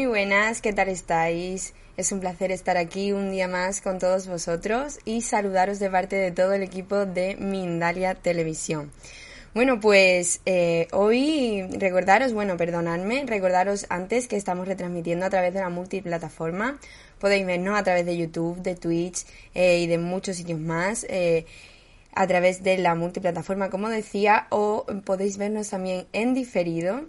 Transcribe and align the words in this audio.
Muy 0.00 0.06
buenas, 0.06 0.62
¿qué 0.62 0.72
tal 0.72 0.88
estáis? 0.88 1.74
Es 1.98 2.10
un 2.10 2.20
placer 2.20 2.52
estar 2.52 2.78
aquí 2.78 3.12
un 3.12 3.30
día 3.30 3.48
más 3.48 3.82
con 3.82 3.98
todos 3.98 4.28
vosotros 4.28 4.98
y 5.04 5.20
saludaros 5.20 5.78
de 5.78 5.90
parte 5.90 6.16
de 6.16 6.30
todo 6.30 6.54
el 6.54 6.62
equipo 6.62 7.04
de 7.04 7.36
Mindalia 7.36 8.14
Televisión. 8.14 8.90
Bueno, 9.52 9.78
pues 9.78 10.40
eh, 10.46 10.88
hoy 10.92 11.66
recordaros, 11.78 12.32
bueno, 12.32 12.56
perdonadme, 12.56 13.26
recordaros 13.26 13.84
antes 13.90 14.26
que 14.26 14.36
estamos 14.36 14.66
retransmitiendo 14.66 15.26
a 15.26 15.30
través 15.30 15.52
de 15.52 15.60
la 15.60 15.68
multiplataforma. 15.68 16.80
Podéis 17.18 17.44
vernos 17.44 17.78
a 17.78 17.82
través 17.82 18.06
de 18.06 18.16
YouTube, 18.16 18.62
de 18.62 18.76
Twitch 18.76 19.26
eh, 19.54 19.80
y 19.80 19.86
de 19.86 19.98
muchos 19.98 20.38
sitios 20.38 20.60
más. 20.60 21.04
Eh, 21.10 21.44
a 22.14 22.26
través 22.26 22.62
de 22.62 22.78
la 22.78 22.94
multiplataforma, 22.94 23.68
como 23.68 23.90
decía, 23.90 24.46
o 24.48 24.86
podéis 25.04 25.36
vernos 25.36 25.68
también 25.68 26.06
en 26.14 26.32
diferido 26.32 27.02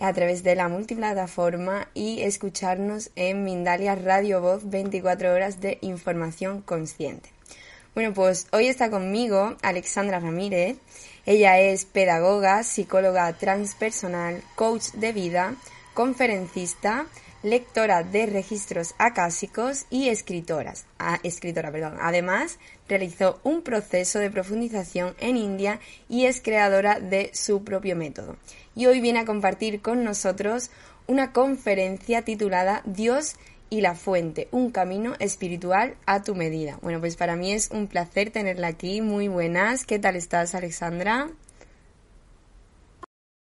a 0.00 0.12
través 0.12 0.42
de 0.42 0.54
la 0.54 0.68
multiplataforma 0.68 1.88
y 1.94 2.22
escucharnos 2.22 3.10
en 3.16 3.44
Mindalia 3.44 3.94
Radio 3.94 4.40
Voz 4.40 4.68
24 4.68 5.32
horas 5.32 5.60
de 5.60 5.78
información 5.82 6.62
consciente. 6.62 7.30
Bueno, 7.94 8.14
pues 8.14 8.46
hoy 8.52 8.68
está 8.68 8.90
conmigo 8.90 9.56
Alexandra 9.62 10.20
Ramírez. 10.20 10.78
Ella 11.26 11.60
es 11.60 11.84
pedagoga, 11.84 12.62
psicóloga 12.62 13.32
transpersonal, 13.34 14.42
coach 14.54 14.92
de 14.92 15.12
vida, 15.12 15.54
conferencista, 15.92 17.06
lectora 17.42 18.02
de 18.02 18.26
registros 18.26 18.94
acásicos 18.98 19.86
y 19.90 20.08
escritoras, 20.08 20.86
escritora. 21.22 21.72
Perdón. 21.72 21.98
Además, 22.00 22.58
realizó 22.90 23.40
un 23.44 23.62
proceso 23.62 24.18
de 24.18 24.30
profundización 24.30 25.14
en 25.20 25.36
India 25.36 25.80
y 26.08 26.26
es 26.26 26.42
creadora 26.42 27.00
de 27.00 27.30
su 27.32 27.64
propio 27.64 27.96
método 27.96 28.36
y 28.74 28.86
hoy 28.86 29.00
viene 29.00 29.20
a 29.20 29.24
compartir 29.24 29.80
con 29.80 30.04
nosotros 30.04 30.70
una 31.06 31.32
conferencia 31.32 32.22
titulada 32.22 32.82
Dios 32.84 33.36
y 33.68 33.80
la 33.80 33.94
fuente, 33.94 34.48
un 34.50 34.70
camino 34.70 35.14
espiritual 35.20 35.94
a 36.06 36.22
tu 36.22 36.34
medida. 36.34 36.78
Bueno, 36.82 36.98
pues 36.98 37.16
para 37.16 37.36
mí 37.36 37.52
es 37.52 37.70
un 37.70 37.86
placer 37.86 38.30
tenerla 38.30 38.66
aquí. 38.66 39.00
Muy 39.00 39.28
buenas. 39.28 39.86
¿Qué 39.86 39.98
tal 39.98 40.16
estás, 40.16 40.54
Alexandra? 40.54 41.30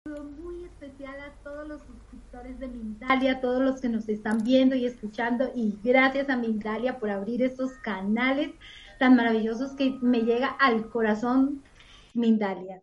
Muy 0.07 0.65
especial 0.65 1.19
a 1.21 1.33
todos 1.43 1.67
los 1.67 1.81
suscriptores 1.83 2.61
de 2.61 2.69
Mindalia, 2.69 3.41
todos 3.41 3.63
los 3.63 3.81
que 3.81 3.89
nos 3.89 4.09
están 4.09 4.45
viendo 4.45 4.77
y 4.77 4.87
escuchando 4.87 5.51
y 5.55 5.77
gracias 5.83 6.29
a 6.29 6.37
Mindalia 6.37 6.99
por 6.99 7.11
abrir 7.11 7.43
estos 7.43 7.73
canales 7.83 8.51
tan 8.99 9.17
maravillosos 9.17 9.73
que 9.77 9.99
me 10.03 10.23
llega 10.23 10.49
al 10.49 10.89
corazón 10.89 11.63
Mindalia. 12.15 12.83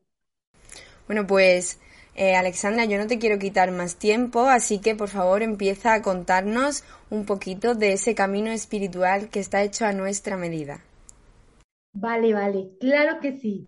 Bueno, 1.07 1.27
pues 1.27 1.79
eh, 2.15 2.35
Alexandra, 2.35 2.85
yo 2.85 2.97
no 2.97 3.07
te 3.07 3.19
quiero 3.19 3.39
quitar 3.39 3.71
más 3.71 3.95
tiempo, 3.97 4.47
así 4.47 4.79
que 4.79 4.95
por 4.95 5.09
favor 5.09 5.43
empieza 5.43 5.93
a 5.93 6.01
contarnos 6.01 6.83
un 7.09 7.25
poquito 7.25 7.75
de 7.75 7.93
ese 7.93 8.15
camino 8.15 8.51
espiritual 8.51 9.29
que 9.29 9.39
está 9.39 9.61
hecho 9.63 9.85
a 9.85 9.93
nuestra 9.93 10.37
medida. 10.37 10.81
Vale, 11.93 12.33
vale, 12.33 12.75
claro 12.81 13.19
que 13.21 13.37
sí. 13.37 13.65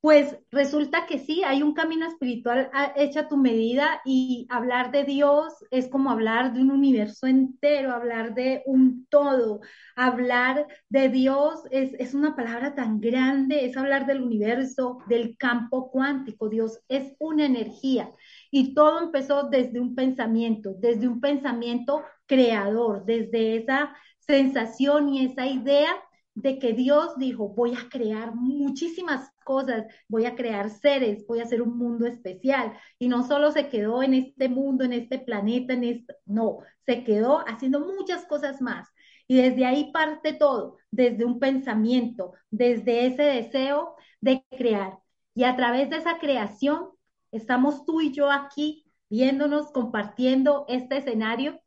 Pues 0.00 0.38
resulta 0.52 1.06
que 1.06 1.18
sí, 1.18 1.42
hay 1.42 1.62
un 1.64 1.74
camino 1.74 2.06
espiritual 2.06 2.70
ah, 2.72 2.92
hecho 2.96 3.20
a 3.20 3.28
tu 3.28 3.36
medida 3.36 4.02
y 4.04 4.46
hablar 4.50 4.92
de 4.92 5.02
Dios 5.02 5.52
es 5.72 5.88
como 5.88 6.10
hablar 6.10 6.52
de 6.52 6.60
un 6.60 6.70
universo 6.70 7.26
entero, 7.26 7.92
hablar 7.92 8.34
de 8.34 8.62
un 8.66 9.06
todo. 9.10 9.60
Hablar 9.96 10.68
de 10.88 11.08
Dios 11.08 11.62
es, 11.72 11.92
es 11.98 12.14
una 12.14 12.36
palabra 12.36 12.76
tan 12.76 13.00
grande, 13.00 13.64
es 13.64 13.76
hablar 13.76 14.06
del 14.06 14.22
universo, 14.22 14.98
del 15.08 15.36
campo 15.36 15.90
cuántico. 15.90 16.48
Dios 16.48 16.78
es 16.88 17.14
una 17.18 17.46
energía 17.46 18.12
y 18.52 18.74
todo 18.74 19.02
empezó 19.02 19.48
desde 19.48 19.80
un 19.80 19.96
pensamiento, 19.96 20.74
desde 20.78 21.08
un 21.08 21.20
pensamiento 21.20 22.04
creador, 22.26 23.04
desde 23.06 23.56
esa 23.56 23.96
sensación 24.20 25.08
y 25.08 25.24
esa 25.24 25.46
idea 25.46 25.90
de 26.36 26.58
que 26.58 26.74
Dios 26.74 27.16
dijo, 27.16 27.48
voy 27.48 27.74
a 27.74 27.88
crear 27.88 28.34
muchísimas 28.34 29.32
cosas, 29.42 29.86
voy 30.06 30.26
a 30.26 30.36
crear 30.36 30.68
seres, 30.68 31.26
voy 31.26 31.40
a 31.40 31.44
hacer 31.44 31.62
un 31.62 31.78
mundo 31.78 32.06
especial. 32.06 32.74
Y 32.98 33.08
no 33.08 33.26
solo 33.26 33.50
se 33.52 33.68
quedó 33.68 34.02
en 34.02 34.12
este 34.12 34.50
mundo, 34.50 34.84
en 34.84 34.92
este 34.92 35.18
planeta, 35.18 35.72
en 35.72 35.84
este, 35.84 36.14
no, 36.26 36.58
se 36.84 37.04
quedó 37.04 37.38
haciendo 37.48 37.80
muchas 37.80 38.26
cosas 38.26 38.60
más. 38.60 38.86
Y 39.26 39.36
desde 39.36 39.64
ahí 39.64 39.90
parte 39.92 40.34
todo, 40.34 40.76
desde 40.90 41.24
un 41.24 41.38
pensamiento, 41.40 42.34
desde 42.50 43.06
ese 43.06 43.22
deseo 43.22 43.96
de 44.20 44.44
crear. 44.50 44.98
Y 45.34 45.44
a 45.44 45.56
través 45.56 45.88
de 45.88 45.96
esa 45.96 46.18
creación, 46.18 46.90
estamos 47.32 47.86
tú 47.86 48.02
y 48.02 48.12
yo 48.12 48.30
aquí 48.30 48.84
viéndonos, 49.08 49.72
compartiendo 49.72 50.66
este 50.68 50.98
escenario 50.98 51.60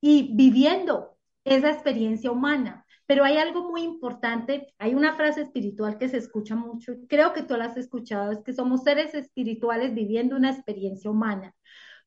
y 0.00 0.36
viviendo 0.36 1.16
esa 1.44 1.70
experiencia 1.70 2.30
humana 2.30 2.83
pero 3.06 3.24
hay 3.24 3.36
algo 3.36 3.68
muy 3.70 3.82
importante, 3.82 4.72
hay 4.78 4.94
una 4.94 5.14
frase 5.16 5.42
espiritual 5.42 5.98
que 5.98 6.08
se 6.08 6.18
escucha 6.18 6.56
mucho, 6.56 6.94
creo 7.08 7.32
que 7.32 7.42
tú 7.42 7.56
la 7.56 7.66
has 7.66 7.76
escuchado, 7.76 8.32
es 8.32 8.42
que 8.42 8.52
somos 8.52 8.82
seres 8.82 9.14
espirituales 9.14 9.94
viviendo 9.94 10.36
una 10.36 10.50
experiencia 10.50 11.10
humana. 11.10 11.54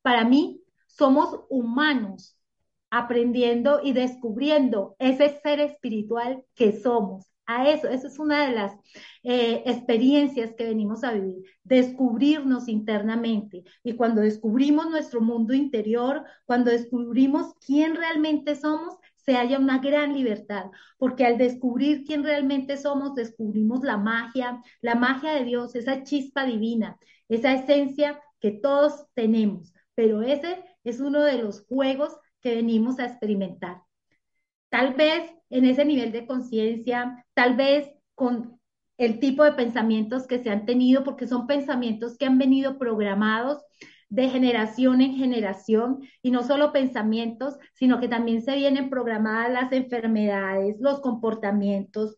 Para 0.02 0.24
mí, 0.24 0.62
somos 0.86 1.40
humanos 1.48 2.36
aprendiendo 2.90 3.80
y 3.82 3.92
descubriendo 3.92 4.96
ese 4.98 5.40
ser 5.42 5.60
espiritual 5.60 6.42
que 6.54 6.72
somos. 6.72 7.26
A 7.46 7.68
eso, 7.70 7.88
eso 7.88 8.08
es 8.08 8.18
una 8.18 8.46
de 8.46 8.54
las 8.54 8.74
eh, 9.22 9.62
experiencias 9.64 10.52
que 10.54 10.66
venimos 10.66 11.02
a 11.02 11.12
vivir, 11.12 11.44
descubrirnos 11.64 12.68
internamente. 12.68 13.64
Y 13.82 13.94
cuando 13.94 14.20
descubrimos 14.20 14.90
nuestro 14.90 15.22
mundo 15.22 15.54
interior, 15.54 16.24
cuando 16.44 16.70
descubrimos 16.70 17.54
quién 17.64 17.94
realmente 17.94 18.54
somos, 18.54 18.96
se 19.28 19.36
haya 19.36 19.58
una 19.58 19.76
gran 19.76 20.14
libertad, 20.14 20.70
porque 20.96 21.26
al 21.26 21.36
descubrir 21.36 22.04
quién 22.06 22.24
realmente 22.24 22.78
somos, 22.78 23.14
descubrimos 23.14 23.84
la 23.84 23.98
magia, 23.98 24.62
la 24.80 24.94
magia 24.94 25.32
de 25.34 25.44
Dios, 25.44 25.74
esa 25.74 26.02
chispa 26.02 26.46
divina, 26.46 26.96
esa 27.28 27.52
esencia 27.52 28.22
que 28.40 28.52
todos 28.52 29.04
tenemos, 29.12 29.74
pero 29.94 30.22
ese 30.22 30.64
es 30.82 31.00
uno 31.00 31.22
de 31.24 31.42
los 31.42 31.66
juegos 31.66 32.16
que 32.40 32.54
venimos 32.54 32.98
a 32.98 33.04
experimentar. 33.04 33.82
Tal 34.70 34.94
vez 34.94 35.30
en 35.50 35.66
ese 35.66 35.84
nivel 35.84 36.10
de 36.10 36.26
conciencia, 36.26 37.26
tal 37.34 37.54
vez 37.54 37.90
con 38.14 38.58
el 38.96 39.20
tipo 39.20 39.44
de 39.44 39.52
pensamientos 39.52 40.26
que 40.26 40.42
se 40.42 40.48
han 40.48 40.64
tenido, 40.64 41.04
porque 41.04 41.26
son 41.26 41.46
pensamientos 41.46 42.16
que 42.16 42.24
han 42.24 42.38
venido 42.38 42.78
programados 42.78 43.62
de 44.08 44.28
generación 44.30 45.00
en 45.00 45.14
generación 45.16 46.00
y 46.22 46.30
no 46.30 46.42
solo 46.42 46.72
pensamientos, 46.72 47.58
sino 47.74 48.00
que 48.00 48.08
también 48.08 48.42
se 48.42 48.56
vienen 48.56 48.90
programadas 48.90 49.52
las 49.52 49.72
enfermedades, 49.72 50.76
los 50.80 51.00
comportamientos, 51.00 52.16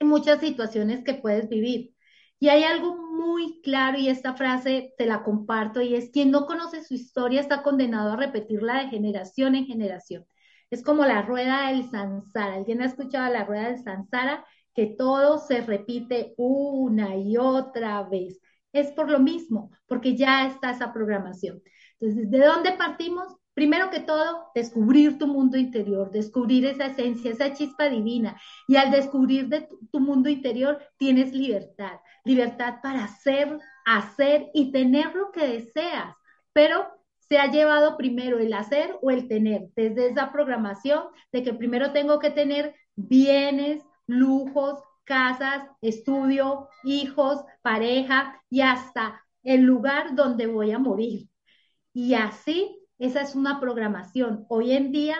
muchas 0.00 0.40
situaciones 0.40 1.04
que 1.04 1.14
puedes 1.14 1.48
vivir. 1.48 1.94
Y 2.38 2.48
hay 2.48 2.64
algo 2.64 2.96
muy 2.96 3.60
claro 3.62 3.98
y 3.98 4.08
esta 4.08 4.34
frase 4.34 4.94
te 4.98 5.06
la 5.06 5.22
comparto 5.22 5.80
y 5.80 5.94
es 5.94 6.10
quien 6.10 6.30
no 6.30 6.46
conoce 6.46 6.84
su 6.84 6.94
historia 6.94 7.40
está 7.40 7.62
condenado 7.62 8.12
a 8.12 8.16
repetirla 8.16 8.80
de 8.82 8.88
generación 8.90 9.54
en 9.54 9.66
generación. 9.66 10.26
Es 10.70 10.82
como 10.82 11.04
la 11.04 11.22
rueda 11.22 11.68
del 11.70 11.88
Sansara. 11.90 12.54
¿Alguien 12.54 12.82
ha 12.82 12.86
escuchado 12.86 13.32
la 13.32 13.44
rueda 13.44 13.68
del 13.70 13.82
Sansara? 13.82 14.44
Que 14.74 14.86
todo 14.86 15.38
se 15.38 15.62
repite 15.62 16.34
una 16.36 17.16
y 17.16 17.36
otra 17.36 18.02
vez. 18.02 18.40
Es 18.76 18.92
por 18.92 19.10
lo 19.10 19.18
mismo, 19.18 19.70
porque 19.86 20.16
ya 20.16 20.46
está 20.46 20.70
esa 20.70 20.92
programación. 20.92 21.62
Entonces, 21.98 22.30
¿de 22.30 22.38
dónde 22.44 22.72
partimos? 22.72 23.34
Primero 23.54 23.88
que 23.88 24.00
todo, 24.00 24.50
descubrir 24.54 25.16
tu 25.16 25.26
mundo 25.26 25.56
interior, 25.56 26.10
descubrir 26.10 26.66
esa 26.66 26.88
esencia, 26.88 27.30
esa 27.30 27.54
chispa 27.54 27.88
divina. 27.88 28.38
Y 28.68 28.76
al 28.76 28.90
descubrir 28.90 29.48
de 29.48 29.66
tu, 29.90 29.98
mundo 29.98 30.28
interior, 30.28 30.78
tienes 30.98 31.32
libertad, 31.32 32.00
libertad 32.22 32.80
para 32.82 33.04
hacer, 33.04 33.58
hacer 33.86 34.50
y 34.52 34.72
tener 34.72 35.14
lo 35.14 35.32
que 35.32 35.46
deseas. 35.46 36.14
Pero 36.52 36.86
se 37.30 37.38
ha 37.38 37.50
llevado 37.50 37.96
primero 37.96 38.38
el 38.38 38.52
hacer 38.52 38.98
o 39.00 39.10
el 39.10 39.26
tener, 39.26 39.70
desde 39.74 40.08
esa 40.08 40.32
programación 40.32 41.04
de 41.32 41.42
que 41.42 41.54
primero 41.54 41.92
tengo 41.92 42.18
que 42.18 42.30
tener 42.30 42.74
bienes, 42.94 43.82
lujos, 44.06 44.80
casas, 45.06 45.68
estudio, 45.80 46.68
hijos, 46.84 47.42
pareja 47.62 48.42
y 48.50 48.60
hasta 48.60 49.24
el 49.42 49.62
lugar 49.62 50.14
donde 50.14 50.46
voy 50.46 50.72
a 50.72 50.78
morir. 50.78 51.28
Y 51.94 52.12
así 52.14 52.78
esa 52.98 53.22
es 53.22 53.34
una 53.34 53.60
programación. 53.60 54.44
Hoy 54.48 54.72
en 54.72 54.92
día 54.92 55.16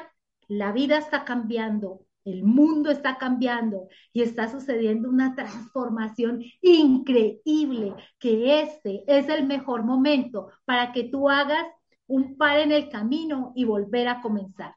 la 0.48 0.72
vida 0.72 0.98
está 0.98 1.24
cambiando, 1.24 2.06
el 2.24 2.42
mundo 2.42 2.90
está 2.90 3.18
cambiando 3.18 3.88
y 4.12 4.22
está 4.22 4.50
sucediendo 4.50 5.08
una 5.08 5.34
transformación 5.34 6.42
increíble, 6.62 7.94
que 8.18 8.60
este 8.60 9.04
es 9.06 9.28
el 9.28 9.46
mejor 9.46 9.84
momento 9.84 10.50
para 10.64 10.92
que 10.92 11.04
tú 11.04 11.28
hagas 11.28 11.66
un 12.06 12.36
par 12.36 12.58
en 12.60 12.72
el 12.72 12.88
camino 12.88 13.52
y 13.54 13.64
volver 13.64 14.08
a 14.08 14.20
comenzar. 14.20 14.74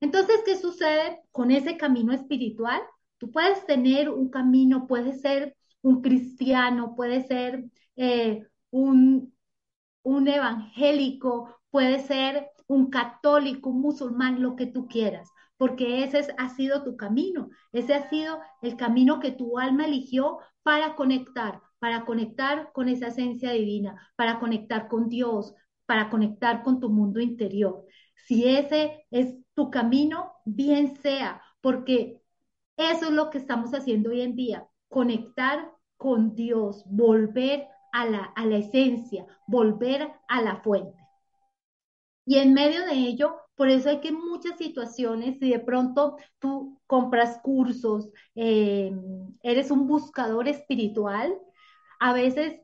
Entonces, 0.00 0.42
¿qué 0.44 0.56
sucede 0.56 1.20
con 1.30 1.50
ese 1.50 1.76
camino 1.76 2.12
espiritual? 2.12 2.80
Tú 3.22 3.30
puedes 3.30 3.64
tener 3.66 4.10
un 4.10 4.30
camino, 4.30 4.88
puede 4.88 5.12
ser 5.12 5.56
un 5.80 6.02
cristiano, 6.02 6.96
puede 6.96 7.22
ser 7.24 7.66
eh, 7.94 8.48
un, 8.72 9.32
un 10.02 10.26
evangélico, 10.26 11.56
puede 11.70 12.00
ser 12.00 12.48
un 12.66 12.90
católico, 12.90 13.70
un 13.70 13.80
musulmán, 13.80 14.42
lo 14.42 14.56
que 14.56 14.66
tú 14.66 14.88
quieras, 14.88 15.30
porque 15.56 16.02
ese 16.02 16.34
ha 16.36 16.48
sido 16.48 16.82
tu 16.82 16.96
camino, 16.96 17.48
ese 17.70 17.94
ha 17.94 18.08
sido 18.08 18.40
el 18.60 18.76
camino 18.76 19.20
que 19.20 19.30
tu 19.30 19.56
alma 19.56 19.86
eligió 19.86 20.40
para 20.64 20.96
conectar, 20.96 21.62
para 21.78 22.04
conectar 22.04 22.72
con 22.72 22.88
esa 22.88 23.06
esencia 23.06 23.52
divina, 23.52 24.10
para 24.16 24.40
conectar 24.40 24.88
con 24.88 25.08
Dios, 25.08 25.54
para 25.86 26.10
conectar 26.10 26.64
con 26.64 26.80
tu 26.80 26.90
mundo 26.90 27.20
interior. 27.20 27.84
Si 28.26 28.48
ese 28.48 29.06
es 29.12 29.36
tu 29.54 29.70
camino, 29.70 30.32
bien 30.44 30.96
sea, 30.96 31.40
porque 31.60 32.21
eso 32.76 33.06
es 33.06 33.12
lo 33.12 33.30
que 33.30 33.38
estamos 33.38 33.72
haciendo 33.72 34.10
hoy 34.10 34.22
en 34.22 34.36
día, 34.36 34.68
conectar 34.88 35.72
con 35.96 36.34
Dios, 36.34 36.84
volver 36.86 37.66
a 37.92 38.06
la, 38.06 38.24
a 38.24 38.46
la 38.46 38.56
esencia, 38.56 39.26
volver 39.46 40.10
a 40.28 40.42
la 40.42 40.56
fuente. 40.56 40.98
Y 42.24 42.38
en 42.38 42.54
medio 42.54 42.84
de 42.86 42.94
ello, 42.94 43.36
por 43.54 43.68
eso 43.68 43.88
hay 43.90 44.00
que 44.00 44.12
muchas 44.12 44.58
situaciones, 44.58 45.38
si 45.38 45.50
de 45.50 45.58
pronto 45.58 46.16
tú 46.38 46.80
compras 46.86 47.38
cursos, 47.42 48.10
eh, 48.34 48.92
eres 49.42 49.70
un 49.70 49.86
buscador 49.86 50.48
espiritual, 50.48 51.36
a 52.00 52.12
veces 52.12 52.60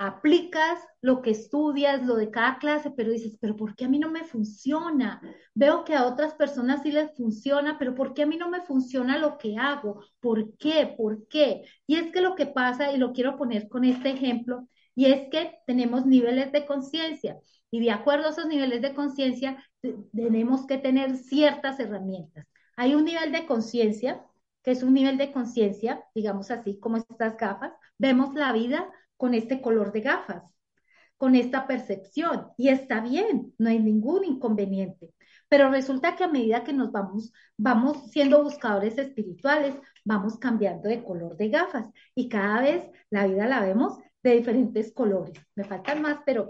aplicas 0.00 0.80
lo 1.02 1.20
que 1.20 1.30
estudias, 1.30 2.06
lo 2.06 2.16
de 2.16 2.30
cada 2.30 2.58
clase, 2.58 2.90
pero 2.90 3.12
dices, 3.12 3.36
pero 3.38 3.54
¿por 3.54 3.76
qué 3.76 3.84
a 3.84 3.88
mí 3.88 3.98
no 3.98 4.10
me 4.10 4.24
funciona? 4.24 5.20
Veo 5.54 5.84
que 5.84 5.94
a 5.94 6.06
otras 6.06 6.32
personas 6.32 6.82
sí 6.82 6.90
les 6.90 7.14
funciona, 7.14 7.78
pero 7.78 7.94
¿por 7.94 8.14
qué 8.14 8.22
a 8.22 8.26
mí 8.26 8.38
no 8.38 8.48
me 8.48 8.62
funciona 8.62 9.18
lo 9.18 9.36
que 9.36 9.58
hago? 9.58 10.02
¿Por 10.18 10.56
qué? 10.56 10.94
¿Por 10.96 11.28
qué? 11.28 11.66
Y 11.86 11.96
es 11.96 12.10
que 12.12 12.22
lo 12.22 12.34
que 12.34 12.46
pasa, 12.46 12.90
y 12.92 12.96
lo 12.96 13.12
quiero 13.12 13.36
poner 13.36 13.68
con 13.68 13.84
este 13.84 14.08
ejemplo, 14.08 14.66
y 14.94 15.04
es 15.04 15.28
que 15.28 15.58
tenemos 15.66 16.06
niveles 16.06 16.50
de 16.50 16.64
conciencia. 16.64 17.38
Y 17.70 17.80
de 17.80 17.90
acuerdo 17.90 18.28
a 18.28 18.30
esos 18.30 18.46
niveles 18.46 18.80
de 18.80 18.94
conciencia, 18.94 19.62
tenemos 20.14 20.66
que 20.66 20.78
tener 20.78 21.14
ciertas 21.18 21.78
herramientas. 21.78 22.46
Hay 22.74 22.94
un 22.94 23.04
nivel 23.04 23.32
de 23.32 23.44
conciencia, 23.44 24.24
que 24.62 24.70
es 24.70 24.82
un 24.82 24.94
nivel 24.94 25.18
de 25.18 25.30
conciencia, 25.30 26.02
digamos 26.14 26.50
así, 26.50 26.80
como 26.80 26.96
estas 26.96 27.36
gafas. 27.36 27.72
Vemos 27.98 28.34
la 28.34 28.54
vida 28.54 28.90
con 29.20 29.34
este 29.34 29.60
color 29.60 29.92
de 29.92 30.00
gafas, 30.00 30.42
con 31.18 31.34
esta 31.34 31.66
percepción, 31.66 32.46
y 32.56 32.70
está 32.70 33.02
bien, 33.02 33.52
no 33.58 33.68
hay 33.68 33.78
ningún 33.78 34.24
inconveniente. 34.24 35.10
Pero 35.46 35.70
resulta 35.70 36.16
que 36.16 36.24
a 36.24 36.28
medida 36.28 36.64
que 36.64 36.72
nos 36.72 36.90
vamos, 36.90 37.30
vamos 37.58 38.10
siendo 38.12 38.42
buscadores 38.42 38.96
espirituales, 38.96 39.74
vamos 40.06 40.38
cambiando 40.38 40.88
de 40.88 41.04
color 41.04 41.36
de 41.36 41.50
gafas 41.50 41.90
y 42.14 42.30
cada 42.30 42.62
vez 42.62 42.90
la 43.10 43.26
vida 43.26 43.46
la 43.46 43.60
vemos 43.60 43.98
de 44.22 44.36
diferentes 44.38 44.90
colores. 44.94 45.34
Me 45.54 45.64
faltan 45.64 46.00
más, 46.00 46.20
pero 46.24 46.46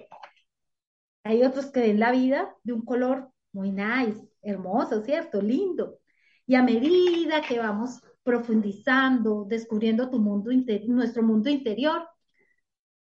hay 1.24 1.42
otros 1.42 1.72
que 1.72 1.80
ven 1.80 1.98
la 1.98 2.12
vida 2.12 2.54
de 2.62 2.72
un 2.72 2.84
color 2.84 3.32
muy 3.52 3.72
nice, 3.72 4.28
hermoso, 4.42 5.02
¿cierto? 5.02 5.42
Lindo. 5.42 5.98
Y 6.46 6.54
a 6.54 6.62
medida 6.62 7.42
que 7.42 7.58
vamos 7.58 8.00
profundizando, 8.22 9.44
descubriendo 9.44 10.08
tu 10.08 10.20
mundo 10.20 10.52
nuestro 10.86 11.24
mundo 11.24 11.50
interior, 11.50 12.06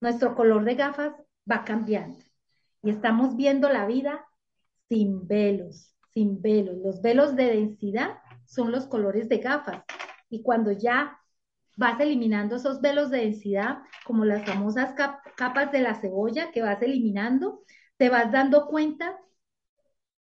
nuestro 0.01 0.35
color 0.35 0.63
de 0.63 0.75
gafas 0.75 1.13
va 1.49 1.63
cambiando. 1.63 2.19
Y 2.83 2.91
estamos 2.91 3.35
viendo 3.35 3.69
la 3.69 3.85
vida 3.85 4.25
sin 4.89 5.27
velos, 5.27 5.95
sin 6.13 6.41
velos. 6.41 6.77
Los 6.77 7.01
velos 7.01 7.35
de 7.35 7.45
densidad 7.45 8.19
son 8.45 8.71
los 8.71 8.85
colores 8.87 9.27
de 9.29 9.39
gafas. 9.39 9.83
Y 10.29 10.43
cuando 10.43 10.71
ya 10.71 11.19
vas 11.77 11.99
eliminando 11.99 12.55
esos 12.55 12.81
velos 12.81 13.09
de 13.09 13.19
densidad, 13.19 13.79
como 14.05 14.25
las 14.25 14.45
famosas 14.45 14.93
capas 15.35 15.71
de 15.71 15.79
la 15.79 15.95
cebolla 15.95 16.51
que 16.51 16.61
vas 16.61 16.81
eliminando, 16.81 17.63
te 17.97 18.09
vas 18.09 18.31
dando 18.31 18.67
cuenta 18.67 19.19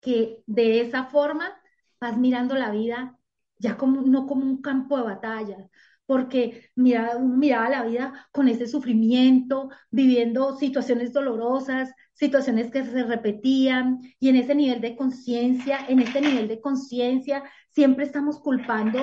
que 0.00 0.42
de 0.46 0.80
esa 0.80 1.04
forma 1.06 1.52
vas 2.00 2.16
mirando 2.16 2.54
la 2.54 2.70
vida 2.70 3.18
ya 3.58 3.76
como, 3.76 4.02
no 4.02 4.26
como 4.26 4.44
un 4.44 4.60
campo 4.60 4.96
de 4.96 5.04
batalla, 5.04 5.70
porque 6.12 6.68
miraba, 6.74 7.70
la 7.70 7.84
vida 7.84 8.28
con 8.32 8.46
ese 8.46 8.66
sufrimiento, 8.66 9.70
viviendo 9.90 10.58
situaciones 10.58 11.14
dolorosas, 11.14 11.90
situaciones 12.12 12.70
que 12.70 12.84
se 12.84 13.04
repetían, 13.04 13.98
y 14.20 14.28
en 14.28 14.36
ese 14.36 14.54
nivel 14.54 14.82
de 14.82 14.94
conciencia, 14.94 15.78
en 15.88 16.00
ese 16.00 16.20
nivel 16.20 16.48
de 16.48 16.60
conciencia, 16.60 17.44
siempre 17.70 18.04
estamos 18.04 18.40
culpando, 18.40 18.98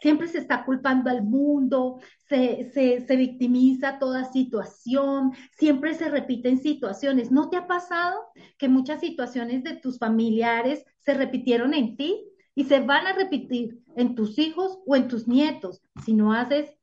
siempre 0.00 0.28
se 0.28 0.38
está 0.38 0.64
culpando 0.64 1.10
al 1.10 1.24
mundo, 1.24 1.98
se, 2.28 2.70
se 2.72 3.16
victimiza 3.16 3.98
toda 3.98 4.32
situación, 4.32 5.32
siempre 5.50 5.94
se 5.94 6.10
repiten 6.10 6.58
situaciones. 6.58 7.32
¿No 7.32 7.50
te 7.50 7.56
ha 7.56 7.66
pasado 7.66 8.20
que 8.56 8.68
muchas 8.68 9.00
situaciones 9.00 9.64
de 9.64 9.74
tus 9.78 9.98
familiares 9.98 10.84
se 11.00 11.14
repitieron 11.14 11.74
en 11.74 11.96
ti? 11.96 12.31
Y 12.54 12.64
se 12.64 12.80
van 12.80 13.06
a 13.06 13.12
repetir 13.12 13.80
en 13.96 14.14
tus 14.14 14.38
hijos 14.38 14.78
o 14.86 14.96
en 14.96 15.08
tus 15.08 15.26
nietos 15.26 15.82
si 16.04 16.12
no 16.12 16.32
haces 16.32 16.76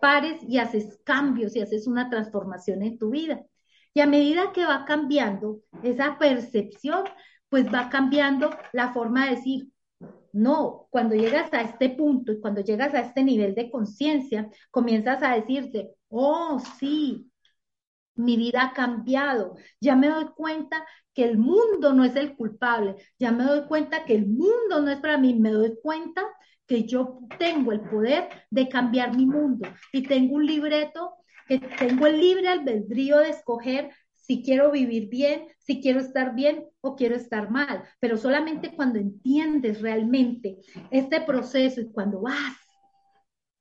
pares 0.00 0.40
y 0.46 0.58
haces 0.58 1.00
cambios 1.04 1.56
y 1.56 1.60
haces 1.60 1.86
una 1.86 2.08
transformación 2.08 2.82
en 2.82 2.98
tu 2.98 3.10
vida. 3.10 3.44
Y 3.94 4.00
a 4.00 4.06
medida 4.06 4.52
que 4.52 4.64
va 4.64 4.84
cambiando 4.84 5.60
esa 5.82 6.18
percepción, 6.18 7.04
pues 7.48 7.72
va 7.72 7.88
cambiando 7.88 8.50
la 8.72 8.92
forma 8.92 9.24
de 9.24 9.36
decir, 9.36 9.68
no, 10.32 10.86
cuando 10.90 11.16
llegas 11.16 11.52
a 11.52 11.62
este 11.62 11.90
punto 11.90 12.32
y 12.32 12.40
cuando 12.40 12.60
llegas 12.60 12.94
a 12.94 13.00
este 13.00 13.24
nivel 13.24 13.54
de 13.54 13.70
conciencia, 13.70 14.48
comienzas 14.70 15.22
a 15.22 15.34
decirte, 15.34 15.90
oh, 16.10 16.60
sí, 16.78 17.27
mi 18.18 18.36
vida 18.36 18.62
ha 18.62 18.72
cambiado, 18.72 19.56
ya 19.80 19.96
me 19.96 20.08
doy 20.08 20.26
cuenta 20.36 20.84
que 21.14 21.24
el 21.24 21.38
mundo 21.38 21.92
no 21.92 22.04
es 22.04 22.16
el 22.16 22.36
culpable, 22.36 22.96
ya 23.18 23.32
me 23.32 23.44
doy 23.44 23.66
cuenta 23.66 24.04
que 24.04 24.14
el 24.14 24.26
mundo 24.26 24.80
no 24.82 24.90
es 24.90 24.98
para 24.98 25.18
mí, 25.18 25.34
me 25.34 25.50
doy 25.50 25.74
cuenta 25.82 26.22
que 26.66 26.84
yo 26.84 27.20
tengo 27.38 27.72
el 27.72 27.80
poder 27.80 28.28
de 28.50 28.68
cambiar 28.68 29.16
mi 29.16 29.24
mundo. 29.24 29.68
Y 29.92 30.02
tengo 30.02 30.34
un 30.34 30.46
libreto, 30.46 31.14
que 31.46 31.58
tengo 31.58 32.06
el 32.06 32.20
libre 32.20 32.48
albedrío 32.48 33.18
de 33.18 33.30
escoger 33.30 33.90
si 34.12 34.42
quiero 34.42 34.70
vivir 34.70 35.08
bien, 35.08 35.48
si 35.58 35.80
quiero 35.80 36.00
estar 36.00 36.34
bien 36.34 36.66
o 36.82 36.94
quiero 36.94 37.16
estar 37.16 37.50
mal, 37.50 37.82
pero 37.98 38.18
solamente 38.18 38.76
cuando 38.76 38.98
entiendes 38.98 39.80
realmente 39.80 40.58
este 40.90 41.22
proceso 41.22 41.80
y 41.80 41.90
cuando 41.90 42.20
vas 42.20 42.56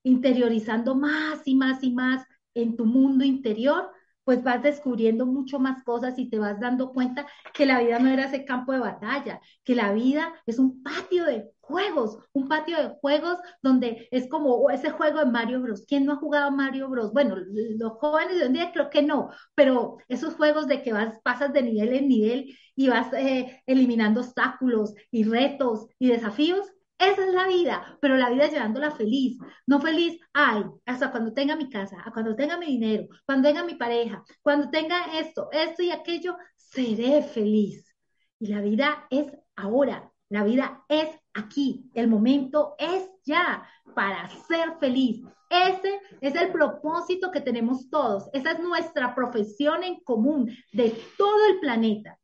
interiorizando 0.04 0.94
más 0.94 1.42
y 1.46 1.56
más 1.56 1.82
y 1.84 1.94
más 1.94 2.26
en 2.54 2.76
tu 2.76 2.86
mundo 2.86 3.24
interior, 3.24 3.90
pues 4.28 4.44
vas 4.44 4.62
descubriendo 4.62 5.26
mucho 5.26 5.58
más 5.58 5.86
cosas 5.86 6.20
y 6.20 6.30
te 6.30 6.38
vas 6.38 6.60
dando 6.60 6.92
cuenta 6.92 7.26
que 7.54 7.66
la 7.66 7.80
vida 7.80 7.98
no 7.98 8.10
era 8.10 8.26
ese 8.26 8.44
campo 8.44 8.74
de 8.74 8.80
batalla, 8.80 9.40
que 9.64 9.74
la 9.74 9.94
vida 9.94 10.34
es 10.46 10.60
un 10.60 10.84
patio 10.84 11.24
de 11.24 11.50
juegos, 11.62 12.20
un 12.34 12.50
patio 12.50 12.76
de 12.78 12.90
juegos 13.00 13.38
donde 13.62 14.10
es 14.12 14.28
como 14.28 14.70
ese 14.70 14.90
juego 14.90 15.20
de 15.20 15.32
Mario 15.32 15.62
Bros. 15.62 15.86
¿Quién 15.88 16.04
no 16.04 16.12
ha 16.12 16.16
jugado 16.18 16.52
Mario 16.52 16.90
Bros? 16.90 17.14
Bueno, 17.14 17.38
los 17.38 17.94
jóvenes 17.94 18.38
de 18.38 18.48
hoy 18.48 18.52
día 18.52 18.74
creo 18.74 18.90
que 18.90 19.02
no, 19.02 19.30
pero 19.56 19.96
esos 20.10 20.34
juegos 20.34 20.68
de 20.68 20.82
que 20.82 20.92
vas, 20.92 21.14
pasas 21.24 21.54
de 21.54 21.62
nivel 21.62 21.94
en 21.94 22.10
nivel 22.10 22.58
y 22.76 22.90
vas 22.90 23.14
eh, 23.14 23.64
eliminando 23.66 24.20
obstáculos 24.20 24.94
y 25.10 25.24
retos 25.24 25.88
y 26.00 26.10
desafíos, 26.10 26.68
esa 27.00 27.26
es 27.26 27.34
la 27.34 27.48
vida, 27.48 27.98
pero 28.02 28.18
la 28.18 28.30
vida 28.30 28.48
llevándola 28.48 28.92
feliz, 28.92 29.38
no 29.68 29.80
feliz, 29.80 30.20
ay, 30.34 30.64
hasta 30.86 31.12
cuando 31.12 31.32
tenga 31.34 31.56
mi 31.56 31.70
casa, 31.70 32.04
cuando 32.12 32.36
tenga 32.36 32.58
mi 32.58 32.66
dinero, 32.66 33.08
cuando 33.26 33.48
tenga 33.48 33.64
mi 33.64 33.76
pareja, 33.76 34.24
cuando 34.42 34.70
tenga 34.70 35.18
esto, 35.20 35.50
esto 35.52 35.84
y 35.84 35.92
aquello, 35.92 36.36
seré 36.56 37.22
feliz. 37.22 37.94
Y 38.40 38.48
la 38.48 38.62
vida 38.62 39.08
es 39.12 39.32
ahora, 39.56 40.12
la 40.30 40.44
vida 40.44 40.84
es 40.90 41.10
aquí, 41.34 41.90
el 41.94 42.08
momento 42.08 42.76
es 42.80 43.10
ya 43.24 43.68
para 43.94 44.28
ser 44.48 44.78
feliz. 44.80 45.24
Ese 45.50 46.02
es 46.20 46.36
el 46.36 46.52
propósito 46.52 47.32
que 47.32 47.42
tenemos 47.42 47.90
todos, 47.90 48.28
esa 48.34 48.52
es 48.54 48.60
nuestra 48.60 49.14
profesión 49.14 49.84
en 49.84 50.00
común 50.02 50.52
de 50.74 51.00
todo 51.18 51.48
el 51.48 51.60
planeta. 51.60 52.18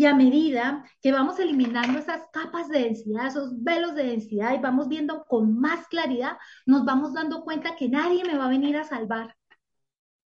Y 0.00 0.06
a 0.06 0.14
medida 0.14 0.82
que 1.02 1.12
vamos 1.12 1.38
eliminando 1.40 1.98
esas 1.98 2.22
capas 2.32 2.70
de 2.70 2.84
densidad, 2.84 3.26
esos 3.26 3.62
velos 3.62 3.94
de 3.94 4.04
densidad 4.04 4.54
y 4.54 4.58
vamos 4.58 4.88
viendo 4.88 5.26
con 5.26 5.60
más 5.60 5.88
claridad, 5.88 6.38
nos 6.64 6.86
vamos 6.86 7.12
dando 7.12 7.44
cuenta 7.44 7.76
que 7.76 7.90
nadie 7.90 8.24
me 8.24 8.38
va 8.38 8.46
a 8.46 8.48
venir 8.48 8.78
a 8.78 8.84
salvar, 8.84 9.36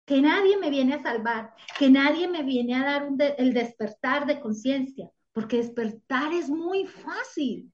que 0.04 0.20
nadie 0.20 0.56
me 0.56 0.68
viene 0.68 0.94
a 0.94 1.02
salvar, 1.04 1.54
que 1.78 1.88
nadie 1.90 2.26
me 2.26 2.42
viene 2.42 2.74
a 2.74 2.82
dar 2.82 3.08
el 3.38 3.54
despertar 3.54 4.26
de 4.26 4.40
conciencia, 4.40 5.12
porque 5.32 5.58
despertar 5.58 6.32
es 6.32 6.48
muy 6.50 6.84
fácil 6.84 7.72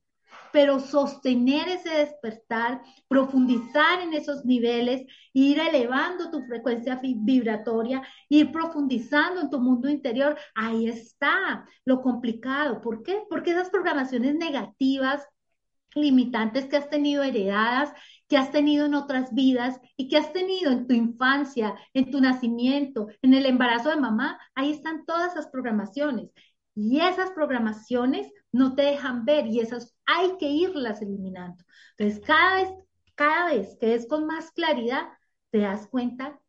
pero 0.52 0.80
sostener 0.80 1.68
ese 1.68 1.90
despertar, 1.90 2.82
profundizar 3.08 4.00
en 4.00 4.14
esos 4.14 4.44
niveles, 4.44 5.06
ir 5.32 5.58
elevando 5.58 6.30
tu 6.30 6.42
frecuencia 6.46 7.00
vibratoria, 7.02 8.02
ir 8.28 8.52
profundizando 8.52 9.40
en 9.40 9.50
tu 9.50 9.60
mundo 9.60 9.88
interior, 9.88 10.36
ahí 10.54 10.88
está 10.88 11.66
lo 11.84 12.02
complicado. 12.02 12.80
¿Por 12.80 13.02
qué? 13.02 13.22
Porque 13.28 13.52
esas 13.52 13.70
programaciones 13.70 14.34
negativas, 14.34 15.26
limitantes 15.94 16.66
que 16.66 16.76
has 16.76 16.90
tenido 16.90 17.22
heredadas, 17.22 17.92
que 18.28 18.36
has 18.36 18.52
tenido 18.52 18.86
en 18.86 18.94
otras 18.94 19.34
vidas 19.34 19.80
y 19.96 20.08
que 20.08 20.18
has 20.18 20.32
tenido 20.32 20.70
en 20.70 20.86
tu 20.86 20.94
infancia, 20.94 21.74
en 21.94 22.10
tu 22.10 22.20
nacimiento, 22.20 23.08
en 23.22 23.34
el 23.34 23.46
embarazo 23.46 23.88
de 23.88 23.96
mamá, 23.96 24.38
ahí 24.54 24.70
están 24.72 25.04
todas 25.06 25.32
esas 25.32 25.48
programaciones. 25.48 26.30
Y 26.74 27.00
esas 27.00 27.30
programaciones 27.30 28.30
no 28.52 28.74
te 28.74 28.82
dejan 28.82 29.24
ver 29.24 29.46
y 29.46 29.60
esas 29.60 29.94
hay 30.06 30.36
que 30.38 30.46
irlas 30.48 31.02
eliminando. 31.02 31.62
Entonces, 31.96 32.24
cada 32.26 32.56
vez, 32.56 32.68
cada 33.14 33.46
vez 33.50 33.76
que 33.80 33.94
es 33.94 34.06
con 34.06 34.26
más 34.26 34.50
claridad, 34.52 35.08
te 35.50 35.58
das 35.58 35.86
cuenta 35.88 36.40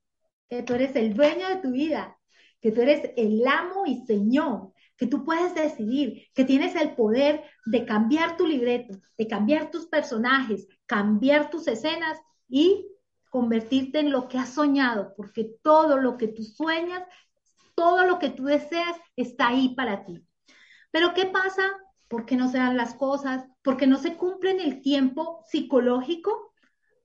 que 0.50 0.63
tú 0.63 0.74
eres 0.74 0.96
el 0.96 1.13
dueño 1.13 1.48
de 1.50 1.58
tu 1.58 1.72
vida, 1.72 2.18
que 2.62 2.72
tú 2.72 2.82
eres 2.82 3.12
el 3.18 3.46
amo 3.48 3.86
y 3.86 4.06
señor, 4.06 4.74
que 4.98 5.08
tú 5.08 5.24
puedes 5.24 5.56
decidir, 5.56 6.27
que 6.34 6.44
tienes 6.44 6.75
el 6.75 6.96
poder 6.96 7.44
de 7.65 7.86
cambiar 7.86 8.36
tu 8.38 8.46
libreto, 8.46 9.00
de 9.18 9.27
cambiar 9.27 9.72
tus 9.72 9.88
personajes, 9.88 10.68
cambiar 10.86 11.50
tus 11.50 11.68
escenas 11.68 12.20
y 12.48 12.88
convertirte 13.29 14.00
en 14.00 14.12
lo 14.12 14.27
que 14.27 14.39
has 14.39 14.50
soñado, 14.50 15.13
porque 15.15 15.51
todo 15.62 15.98
lo 15.98 16.18
que 16.18 16.27
tú 16.27 16.44
sueñas 16.44 17.03
todo 17.79 18.03
lo 18.03 18.20
que 18.20 18.29
tú 18.29 18.44
deseas 18.44 18.98
está 19.15 19.48
ahí 19.48 19.74
para 19.74 20.03
ti. 20.03 20.22
Pero 20.91 21.13
¿qué 21.13 21.27
pasa? 21.27 21.63
¿Por 22.10 22.25
qué 22.25 22.36
no 22.36 22.50
se 22.50 22.58
dan 22.58 22.75
las 22.75 22.96
cosas? 22.96 23.46
¿Por 23.62 23.78
qué 23.78 23.88
no 23.88 23.98
se 23.98 24.18
cumple 24.18 24.51
el 24.51 24.82
tiempo 24.82 25.44
psicológico? 25.48 26.54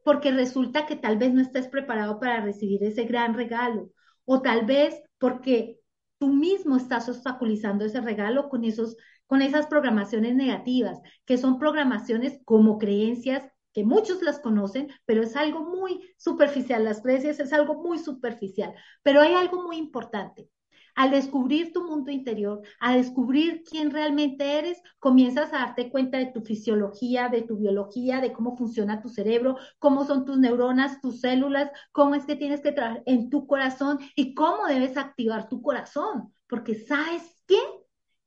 Porque 0.02 0.32
resulta 0.32 0.86
que 0.86 0.96
tal 0.96 1.18
vez 1.18 1.32
no 1.32 1.40
estés 1.40 1.68
preparado 1.68 2.18
para 2.18 2.40
recibir 2.40 2.82
ese 2.82 3.04
gran 3.04 3.34
regalo. 3.34 3.90
O 4.24 4.42
tal 4.42 4.66
vez 4.66 5.00
porque 5.18 5.78
tú 6.18 6.28
mismo 6.28 6.76
estás 6.76 7.08
obstaculizando 7.08 7.84
ese 7.84 8.00
regalo 8.00 8.48
con, 8.48 8.64
esos, 8.64 8.96
con 9.26 9.42
esas 9.42 9.66
programaciones 9.66 10.34
negativas, 10.34 10.98
que 11.26 11.38
son 11.38 11.58
programaciones 11.58 12.40
como 12.44 12.78
creencias 12.78 13.44
que 13.74 13.84
muchos 13.84 14.22
las 14.22 14.38
conocen, 14.38 14.88
pero 15.04 15.22
es 15.22 15.36
algo 15.36 15.60
muy 15.64 16.00
superficial. 16.16 16.84
Las 16.84 17.02
creencias 17.02 17.40
es 17.40 17.52
algo 17.52 17.74
muy 17.82 17.98
superficial. 17.98 18.72
Pero 19.02 19.20
hay 19.20 19.34
algo 19.34 19.62
muy 19.64 19.76
importante. 19.76 20.48
Al 20.94 21.10
descubrir 21.10 21.72
tu 21.72 21.84
mundo 21.84 22.12
interior, 22.12 22.62
a 22.78 22.96
descubrir 22.96 23.64
quién 23.68 23.90
realmente 23.90 24.58
eres, 24.58 24.80
comienzas 25.00 25.52
a 25.52 25.58
darte 25.58 25.90
cuenta 25.90 26.18
de 26.18 26.26
tu 26.26 26.42
fisiología, 26.42 27.28
de 27.28 27.42
tu 27.42 27.56
biología, 27.56 28.20
de 28.20 28.32
cómo 28.32 28.56
funciona 28.56 29.02
tu 29.02 29.08
cerebro, 29.08 29.56
cómo 29.80 30.04
son 30.04 30.24
tus 30.24 30.38
neuronas, 30.38 31.00
tus 31.00 31.20
células, 31.20 31.70
cómo 31.90 32.14
es 32.14 32.26
que 32.26 32.36
tienes 32.36 32.60
que 32.60 32.72
trabajar 32.72 33.02
en 33.06 33.28
tu 33.28 33.46
corazón 33.46 33.98
y 34.14 34.34
cómo 34.34 34.66
debes 34.66 34.96
activar 34.96 35.48
tu 35.48 35.62
corazón. 35.62 36.32
Porque 36.48 36.74
sabes 36.76 37.42
qué? 37.48 37.58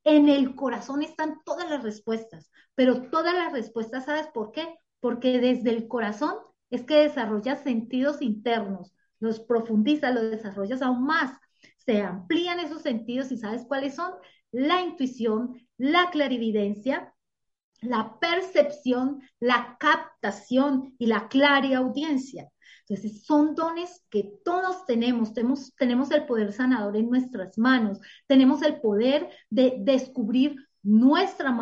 En 0.03 0.27
el 0.27 0.55
corazón 0.55 1.03
están 1.03 1.39
todas 1.45 1.69
las 1.69 1.83
respuestas, 1.83 2.51
pero 2.75 3.09
todas 3.09 3.33
las 3.33 3.53
respuestas, 3.53 4.05
¿sabes 4.05 4.27
por 4.27 4.51
qué? 4.51 4.75
Porque 5.00 5.39
desde 5.39 5.69
el 5.69 5.88
corazón 5.88 6.36
es 6.69 6.83
que 6.83 6.95
desarrollas 6.95 7.63
sentidos 7.63 8.21
internos, 8.21 8.93
los 9.19 9.39
profundizas, 9.39 10.13
los 10.13 10.31
desarrollas 10.31 10.81
aún 10.81 11.05
más 11.05 11.31
se 11.88 12.01
amplían 12.01 12.60
esos 12.60 12.82
sentidos 12.82 13.32
y 13.32 13.38
sabes 13.38 13.65
cuáles 13.65 13.96
son 13.96 14.12
la 14.51 14.82
intuición, 14.82 15.65
la 15.77 16.10
clarividencia, 16.12 17.13
la 17.82 18.20
percepción, 18.20 19.22
la 19.39 19.77
captación 19.79 20.96
y 21.00 21.06
la 21.06 21.29
audiencia. 21.77 22.51
Entonces, 22.82 23.25
son 23.25 23.56
dones 23.56 24.03
que 24.10 24.34
todos 24.44 24.86
tenemos. 24.86 25.34
tenemos. 25.34 25.74
Tenemos 25.77 26.12
el 26.12 26.25
poder 26.25 26.51
sanador 26.51 26.98
en 26.98 27.10
nuestras 27.10 27.58
manos. 27.58 28.00
Tenemos 28.27 28.62
el 28.63 28.82
poder 28.82 29.29
de 29.50 29.77
descubrir 29.79 30.58
nuestra 30.84 31.56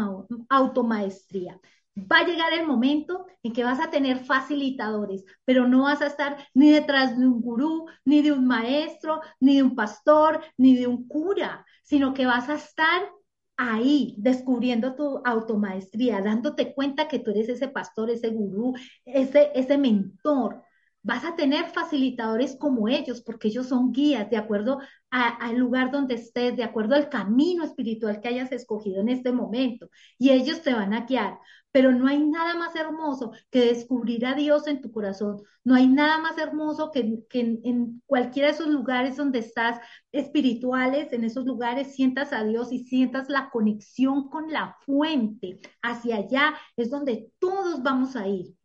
automaestría 0.50 1.60
va 1.98 2.20
a 2.20 2.26
llegar 2.26 2.54
el 2.54 2.68
momento 2.68 3.26
en 3.44 3.54
que 3.54 3.64
vas 3.64 3.80
a 3.80 3.90
tener 3.90 4.26
facilitadores, 4.26 5.24
pero 5.46 5.68
no 5.68 5.84
vas 5.84 6.02
a 6.02 6.08
estar 6.08 6.38
ni 6.54 6.72
detrás 6.72 7.18
de 7.18 7.26
un 7.26 7.42
gurú, 7.42 7.86
ni 8.04 8.22
de 8.22 8.32
un 8.32 8.46
maestro, 8.48 9.22
ni 9.40 9.56
de 9.58 9.64
un 9.64 9.76
pastor, 9.76 10.42
ni 10.58 10.76
de 10.76 10.88
un 10.88 11.08
cura, 11.08 11.66
sino 11.84 12.14
que 12.14 12.26
vas 12.26 12.50
a 12.50 12.56
estar 12.56 13.10
ahí 13.58 14.16
descubriendo 14.18 14.96
tu 14.96 15.22
automaestría, 15.24 16.22
dándote 16.22 16.74
cuenta 16.74 17.08
que 17.08 17.20
tú 17.20 17.32
eres 17.32 17.48
ese 17.50 17.70
pastor, 17.70 18.10
ese 18.10 18.30
gurú, 18.30 18.74
ese, 19.06 19.52
ese 19.56 19.78
mentor, 19.78 20.65
vas 21.06 21.24
a 21.24 21.36
tener 21.36 21.68
facilitadores 21.68 22.58
como 22.58 22.88
ellos, 22.88 23.22
porque 23.22 23.50
ellos 23.50 23.68
son 23.68 23.92
guías 23.92 24.28
de 24.32 24.38
acuerdo 24.38 24.80
al 25.12 25.56
lugar 25.56 25.92
donde 25.92 26.16
estés, 26.16 26.58
de 26.58 26.64
acuerdo 26.64 26.96
al 26.96 27.10
camino 27.10 27.64
espiritual 27.64 28.20
que 28.20 28.28
hayas 28.28 28.52
escogido 28.52 29.02
en 29.02 29.10
este 29.10 29.32
momento, 29.32 29.88
y 30.18 30.32
ellos 30.32 30.64
te 30.64 30.74
van 30.74 30.94
a 30.96 31.06
guiar. 31.06 31.38
Pero 31.72 31.92
no 31.92 32.08
hay 32.08 32.26
nada 32.26 32.56
más 32.56 32.76
hermoso 32.76 33.34
que 33.52 33.66
descubrir 33.66 34.26
a 34.26 34.34
Dios 34.34 34.66
en 34.66 34.82
tu 34.82 34.92
corazón. 34.92 35.44
No 35.64 35.76
hay 35.76 35.88
nada 35.88 36.18
más 36.18 36.38
hermoso 36.40 36.90
que, 36.92 37.20
que 37.30 37.60
en, 37.64 38.02
cualquiera 38.08 38.48
de 38.48 38.56
esos 38.56 38.68
lugares 38.68 39.18
donde 39.18 39.40
estás 39.40 39.80
espirituales, 40.12 41.14
en 41.14 41.24
esos 41.24 41.46
lugares 41.46 41.94
sientas 41.94 42.34
a 42.34 42.44
Dios 42.44 42.72
y 42.72 42.80
sientas 42.80 43.30
la 43.30 43.50
conexión 43.52 44.30
con 44.30 44.52
la 44.52 44.76
fuente. 44.86 45.60
Hacia 45.84 46.16
allá 46.18 46.56
es 46.78 46.90
donde 46.90 47.32
todos 47.40 47.84
vamos 47.84 48.16
a 48.16 48.28
ir. 48.28 48.56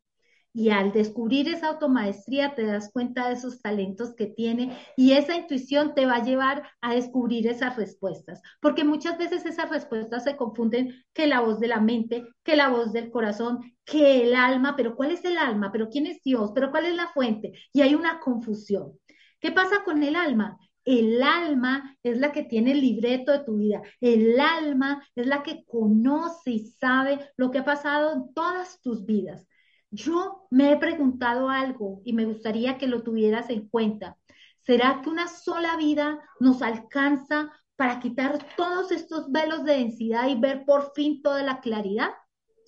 Y 0.52 0.70
al 0.70 0.92
descubrir 0.92 1.48
esa 1.48 1.68
automaestría 1.68 2.56
te 2.56 2.64
das 2.64 2.90
cuenta 2.92 3.28
de 3.28 3.34
esos 3.34 3.60
talentos 3.60 4.14
que 4.16 4.26
tiene 4.26 4.76
y 4.96 5.12
esa 5.12 5.36
intuición 5.36 5.94
te 5.94 6.06
va 6.06 6.16
a 6.16 6.24
llevar 6.24 6.68
a 6.80 6.94
descubrir 6.94 7.46
esas 7.46 7.76
respuestas, 7.76 8.42
porque 8.60 8.82
muchas 8.82 9.16
veces 9.16 9.46
esas 9.46 9.70
respuestas 9.70 10.24
se 10.24 10.36
confunden 10.36 11.04
que 11.12 11.28
la 11.28 11.40
voz 11.40 11.60
de 11.60 11.68
la 11.68 11.80
mente, 11.80 12.26
que 12.42 12.56
la 12.56 12.68
voz 12.68 12.92
del 12.92 13.10
corazón, 13.10 13.60
que 13.84 14.24
el 14.24 14.34
alma, 14.34 14.74
pero 14.76 14.96
¿cuál 14.96 15.12
es 15.12 15.24
el 15.24 15.38
alma? 15.38 15.70
¿Pero 15.70 15.88
quién 15.88 16.06
es 16.06 16.20
Dios? 16.22 16.50
¿Pero 16.52 16.72
cuál 16.72 16.86
es 16.86 16.96
la 16.96 17.08
fuente? 17.08 17.52
Y 17.72 17.82
hay 17.82 17.94
una 17.94 18.18
confusión. 18.18 18.98
¿Qué 19.38 19.52
pasa 19.52 19.84
con 19.84 20.02
el 20.02 20.16
alma? 20.16 20.58
El 20.84 21.22
alma 21.22 21.96
es 22.02 22.18
la 22.18 22.32
que 22.32 22.42
tiene 22.42 22.72
el 22.72 22.80
libreto 22.80 23.32
de 23.32 23.44
tu 23.44 23.56
vida. 23.58 23.82
El 24.00 24.40
alma 24.40 25.06
es 25.14 25.26
la 25.26 25.42
que 25.42 25.64
conoce 25.64 26.50
y 26.50 26.66
sabe 26.66 27.20
lo 27.36 27.50
que 27.50 27.58
ha 27.58 27.64
pasado 27.64 28.12
en 28.12 28.34
todas 28.34 28.80
tus 28.80 29.04
vidas. 29.04 29.46
Yo 29.90 30.46
me 30.50 30.72
he 30.72 30.76
preguntado 30.76 31.48
algo 31.48 32.00
y 32.04 32.12
me 32.12 32.24
gustaría 32.24 32.78
que 32.78 32.86
lo 32.86 33.02
tuvieras 33.02 33.50
en 33.50 33.68
cuenta. 33.68 34.16
¿Será 34.60 35.00
que 35.02 35.10
una 35.10 35.26
sola 35.26 35.76
vida 35.76 36.20
nos 36.38 36.62
alcanza 36.62 37.50
para 37.76 37.98
quitar 37.98 38.38
todos 38.56 38.92
estos 38.92 39.32
velos 39.32 39.64
de 39.64 39.78
densidad 39.78 40.28
y 40.28 40.36
ver 40.36 40.64
por 40.64 40.92
fin 40.94 41.22
toda 41.22 41.42
la 41.42 41.60
claridad? 41.60 42.10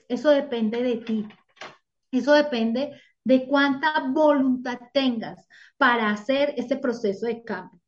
Eso 0.09 0.31
depende 0.31 0.83
de 0.83 0.97
ti. 0.97 1.29
Eso 2.11 2.33
depende 2.33 3.01
de 3.25 3.47
cuánta 3.47 4.09
voluntad 4.09 4.79
tengas 4.93 5.47
para 5.77 6.11
hacer 6.11 6.55
ese 6.57 6.77
proceso 6.77 7.27
de 7.27 7.45
cambio. 7.45 7.81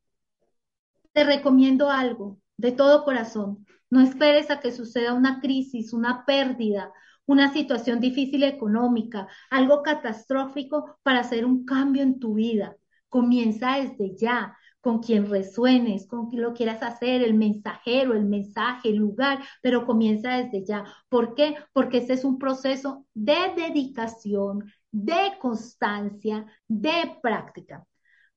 Te 1.13 1.25
recomiendo 1.25 1.91
algo 1.91 2.39
de 2.57 2.73
todo 2.73 3.05
corazón. 3.05 3.67
No 3.91 4.01
esperes 4.01 4.51
a 4.51 4.61
que 4.61 4.73
suceda 4.73 5.13
una 5.13 5.41
crisis, 5.41 5.93
una 5.93 6.25
pérdida, 6.25 6.93
una 7.27 7.53
situación 7.53 8.01
difícil 8.01 8.43
económica, 8.43 9.29
algo 9.51 9.83
catastrófico 9.83 10.99
para 11.03 11.21
hacer 11.21 11.45
un 11.45 11.65
cambio 11.65 12.03
en 12.03 12.19
tu 12.19 12.35
vida. 12.35 12.77
Comienza 13.09 13.77
desde 13.77 14.17
ya, 14.17 14.57
con 14.81 14.99
quien 14.99 15.31
resuenes, 15.31 16.07
con 16.07 16.29
quien 16.29 16.43
lo 16.43 16.53
quieras 16.53 16.83
hacer, 16.83 17.23
el 17.23 17.35
mensajero, 17.35 18.13
el 18.13 18.27
mensaje, 18.27 18.91
el 18.91 18.97
lugar, 18.97 19.43
pero 19.63 19.87
comienza 19.87 20.37
desde 20.37 20.65
ya. 20.65 20.85
¿Por 21.09 21.35
qué? 21.35 21.55
Porque 21.73 21.99
este 21.99 22.13
es 22.13 22.25
un 22.25 22.39
proceso 22.39 23.07
de 23.15 23.55
dedicación, 23.57 24.71
de 24.91 25.39
constancia, 25.41 26.47
de 26.69 27.19
práctica. 27.23 27.87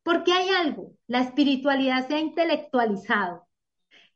Porque 0.03 0.31
hay 0.31 0.49
algo, 0.49 0.93
la 1.07 1.19
espiritualidad 1.21 2.07
se 2.07 2.15
ha 2.15 2.19
intelectualizado. 2.21 3.46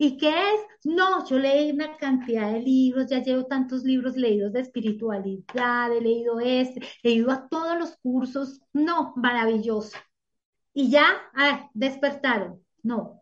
¿Y 0.03 0.17
qué 0.17 0.29
es? 0.29 0.61
No, 0.83 1.27
yo 1.27 1.37
leí 1.37 1.69
una 1.71 1.95
cantidad 1.95 2.51
de 2.51 2.59
libros, 2.59 3.05
ya 3.07 3.21
llevo 3.21 3.45
tantos 3.45 3.83
libros 3.83 4.17
leídos 4.17 4.51
de 4.51 4.61
espiritualidad, 4.61 5.95
he 5.95 6.01
leído 6.01 6.39
este, 6.39 6.81
he 7.03 7.11
ido 7.11 7.29
a 7.29 7.47
todos 7.47 7.77
los 7.77 7.97
cursos. 7.97 8.59
No, 8.73 9.13
maravilloso. 9.15 9.95
Y 10.73 10.89
ya, 10.89 11.05
ay, 11.35 11.69
despertaron. 11.75 12.65
No, 12.81 13.21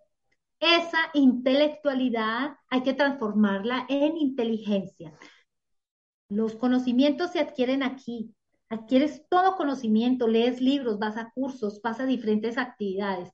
esa 0.61 0.99
intelectualidad 1.13 2.55
hay 2.69 2.83
que 2.83 2.93
transformarla 2.93 3.85
en 3.89 4.15
inteligencia. 4.15 5.11
Los 6.29 6.55
conocimientos 6.55 7.31
se 7.31 7.41
adquieren 7.41 7.83
aquí, 7.83 8.33
adquieres 8.69 9.27
todo 9.29 9.57
conocimiento, 9.57 10.29
lees 10.29 10.61
libros, 10.61 10.97
vas 10.97 11.17
a 11.17 11.31
cursos, 11.31 11.81
vas 11.81 11.99
a 11.99 12.05
diferentes 12.05 12.57
actividades. 12.57 13.31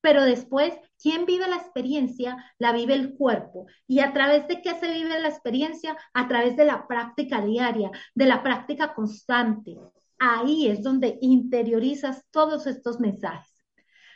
Pero 0.00 0.24
después, 0.24 0.74
¿quién 1.00 1.26
vive 1.26 1.46
la 1.48 1.56
experiencia? 1.56 2.36
La 2.58 2.72
vive 2.72 2.94
el 2.94 3.14
cuerpo. 3.14 3.66
¿Y 3.86 4.00
a 4.00 4.12
través 4.12 4.48
de 4.48 4.62
qué 4.62 4.74
se 4.74 4.90
vive 4.92 5.20
la 5.20 5.28
experiencia? 5.28 5.96
A 6.14 6.26
través 6.28 6.56
de 6.56 6.64
la 6.64 6.86
práctica 6.86 7.42
diaria, 7.42 7.90
de 8.14 8.26
la 8.26 8.42
práctica 8.42 8.94
constante. 8.94 9.76
Ahí 10.18 10.68
es 10.68 10.82
donde 10.82 11.18
interiorizas 11.20 12.24
todos 12.30 12.66
estos 12.66 13.00
mensajes. 13.00 13.52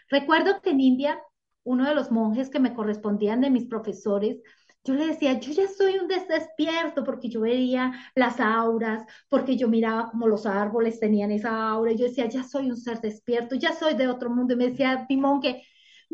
Recuerdo 0.08 0.60
que 0.62 0.70
en 0.70 0.80
India, 0.80 1.22
uno 1.64 1.88
de 1.88 1.94
los 1.94 2.10
monjes 2.10 2.50
que 2.50 2.60
me 2.60 2.74
correspondían 2.74 3.40
de 3.40 3.50
mis 3.50 3.66
profesores, 3.66 4.40
yo 4.84 4.92
le 4.94 5.06
decía, 5.06 5.40
yo 5.40 5.52
ya 5.52 5.66
soy 5.66 5.98
un 5.98 6.08
despierto 6.08 7.04
porque 7.04 7.30
yo 7.30 7.40
veía 7.40 7.92
las 8.14 8.38
auras, 8.38 9.02
porque 9.30 9.56
yo 9.56 9.66
miraba 9.66 10.10
como 10.10 10.28
los 10.28 10.44
árboles 10.44 11.00
tenían 11.00 11.30
esa 11.30 11.68
aura, 11.70 11.92
yo 11.92 12.04
decía, 12.04 12.28
ya 12.28 12.44
soy 12.44 12.70
un 12.70 12.76
ser 12.76 13.00
despierto, 13.00 13.54
ya 13.54 13.72
soy 13.72 13.94
de 13.94 14.08
otro 14.08 14.28
mundo. 14.28 14.52
Y 14.52 14.56
me 14.56 14.68
decía 14.68 15.06
mi 15.08 15.16
monje, 15.16 15.62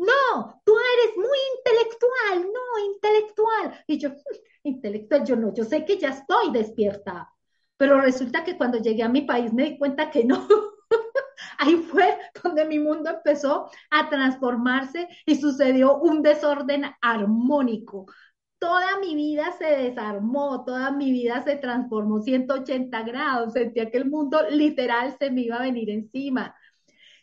no, 0.01 0.61
tú 0.65 0.73
eres 0.73 1.17
muy 1.17 1.37
intelectual, 1.57 2.51
no, 2.51 2.93
intelectual. 2.93 3.83
Y 3.87 3.97
yo, 3.99 4.09
intelectual, 4.63 5.25
yo 5.25 5.35
no, 5.35 5.53
yo 5.53 5.63
sé 5.63 5.85
que 5.85 5.97
ya 5.97 6.09
estoy 6.09 6.51
despierta. 6.51 7.29
Pero 7.77 8.01
resulta 8.01 8.43
que 8.43 8.57
cuando 8.57 8.79
llegué 8.79 9.03
a 9.03 9.09
mi 9.09 9.21
país 9.21 9.53
me 9.53 9.63
di 9.63 9.77
cuenta 9.77 10.09
que 10.09 10.23
no. 10.23 10.47
Ahí 11.57 11.77
fue 11.77 12.17
donde 12.43 12.65
mi 12.65 12.79
mundo 12.79 13.09
empezó 13.09 13.69
a 13.89 14.09
transformarse 14.09 15.07
y 15.25 15.35
sucedió 15.35 15.97
un 15.97 16.21
desorden 16.21 16.85
armónico 17.01 18.05
toda 18.61 18.99
mi 18.99 19.15
vida 19.15 19.51
se 19.57 19.65
desarmó, 19.65 20.63
toda 20.63 20.91
mi 20.91 21.11
vida 21.11 21.43
se 21.43 21.55
transformó 21.55 22.21
180 22.21 23.01
grados, 23.01 23.53
sentía 23.53 23.89
que 23.89 23.97
el 23.97 24.05
mundo 24.05 24.39
literal 24.51 25.15
se 25.17 25.31
me 25.31 25.41
iba 25.41 25.55
a 25.55 25.63
venir 25.63 25.89
encima. 25.89 26.55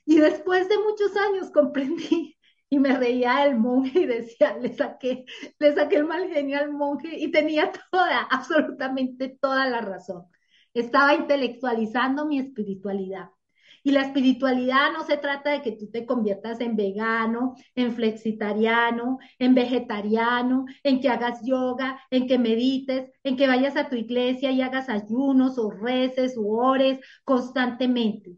Y 0.04 0.18
después 0.18 0.68
de 0.68 0.78
muchos 0.78 1.16
años 1.16 1.52
comprendí 1.52 2.37
y 2.70 2.78
me 2.78 2.96
reía 2.96 3.44
del 3.44 3.56
monje 3.56 4.00
y 4.00 4.06
decía, 4.06 4.56
le 4.58 4.74
saqué, 4.74 5.24
le 5.58 5.74
saqué 5.74 5.96
el 5.96 6.04
mal 6.06 6.28
genio 6.28 6.58
al 6.58 6.72
monje 6.72 7.18
y 7.18 7.30
tenía 7.30 7.72
toda, 7.90 8.22
absolutamente 8.30 9.38
toda 9.40 9.66
la 9.66 9.80
razón. 9.80 10.26
Estaba 10.74 11.14
intelectualizando 11.14 12.26
mi 12.26 12.38
espiritualidad. 12.38 13.30
Y 13.82 13.92
la 13.92 14.02
espiritualidad 14.02 14.92
no 14.92 15.04
se 15.04 15.16
trata 15.16 15.50
de 15.50 15.62
que 15.62 15.72
tú 15.72 15.90
te 15.90 16.04
conviertas 16.04 16.60
en 16.60 16.76
vegano, 16.76 17.54
en 17.74 17.94
flexitariano, 17.94 19.18
en 19.38 19.54
vegetariano, 19.54 20.66
en 20.82 21.00
que 21.00 21.08
hagas 21.08 21.40
yoga, 21.44 22.00
en 22.10 22.26
que 22.26 22.38
medites, 22.38 23.10
en 23.22 23.36
que 23.36 23.46
vayas 23.46 23.76
a 23.76 23.88
tu 23.88 23.96
iglesia 23.96 24.50
y 24.50 24.60
hagas 24.62 24.88
ayunos 24.88 25.58
o 25.58 25.70
reces 25.70 26.36
o 26.36 26.42
ores 26.48 27.00
constantemente. 27.24 28.36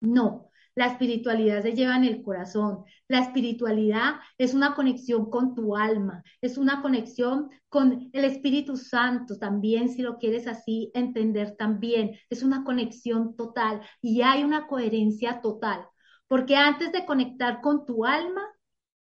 No, 0.00 0.51
la 0.74 0.86
espiritualidad 0.86 1.62
se 1.62 1.74
lleva 1.74 1.96
en 1.96 2.04
el 2.04 2.22
corazón. 2.22 2.84
La 3.08 3.20
espiritualidad 3.20 4.14
es 4.38 4.54
una 4.54 4.74
conexión 4.74 5.28
con 5.30 5.54
tu 5.54 5.76
alma, 5.76 6.22
es 6.40 6.56
una 6.56 6.80
conexión 6.80 7.50
con 7.68 8.10
el 8.12 8.24
Espíritu 8.24 8.76
Santo 8.76 9.38
también, 9.38 9.90
si 9.90 10.02
lo 10.02 10.18
quieres 10.18 10.46
así 10.46 10.90
entender 10.94 11.56
también. 11.56 12.12
Es 12.30 12.42
una 12.42 12.64
conexión 12.64 13.36
total 13.36 13.82
y 14.00 14.22
hay 14.22 14.44
una 14.44 14.66
coherencia 14.66 15.40
total. 15.42 15.86
Porque 16.26 16.56
antes 16.56 16.92
de 16.92 17.04
conectar 17.04 17.60
con 17.60 17.84
tu 17.84 18.06
alma, 18.06 18.42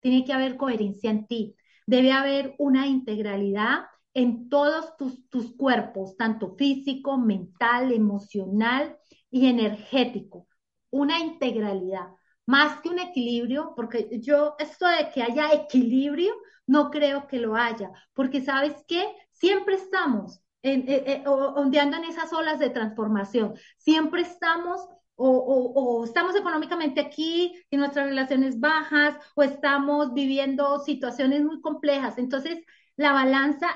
tiene 0.01 0.23
que 0.23 0.34
haber 0.34 0.58
coherencia 0.58 1.10
en 1.10 1.25
ti. 1.25 1.56
Debe 1.88 2.12
haber 2.12 2.56
una 2.60 2.88
integralidad 2.88 3.86
en 4.13 4.49
todos 4.49 4.95
tus, 4.97 5.28
tus 5.30 5.56
cuerpos, 5.56 6.15
tanto 6.15 6.56
físico, 6.56 7.17
mental, 7.17 7.91
emocional 7.91 8.97
y 9.32 9.47
energético 9.47 10.47
una 10.95 11.19
integralidad, 11.19 12.08
más 12.45 12.79
que 12.79 12.89
un 12.89 12.99
equilibrio, 12.99 13.73
porque 13.75 14.08
yo 14.21 14.55
esto 14.60 14.88
de 14.88 15.10
que 15.13 15.21
haya 15.21 15.51
equilibrio, 15.51 16.34
no 16.67 16.89
creo 16.89 17.27
que 17.27 17.38
lo 17.38 17.55
haya, 17.55 17.91
porque 18.13 18.41
sabes 18.41 18.73
que 18.88 19.05
siempre 19.34 19.75
estamos 19.75 20.41
en, 20.62 20.88
eh, 20.88 21.03
eh, 21.05 21.23
ondeando 21.27 21.97
en 21.97 22.05
esas 22.05 22.31
olas 22.31 22.60
de 22.60 22.69
transformación, 22.69 23.55
siempre 23.77 24.21
estamos 24.21 24.88
o, 25.17 25.29
o, 25.29 26.03
estamos 26.03 26.36
económicamente 26.36 26.99
aquí 27.01 27.53
y 27.69 27.77
nuestras 27.77 28.08
relaciones 28.08 28.60
bajas, 28.60 29.15
o 29.36 29.43
estamos 29.43 30.13
viviendo 30.13 30.79
situaciones 30.79 31.41
muy 31.41 31.62
complejas. 31.62 32.17
Entonces, 32.17 32.60
la 32.97 33.13
balanza 33.13 33.67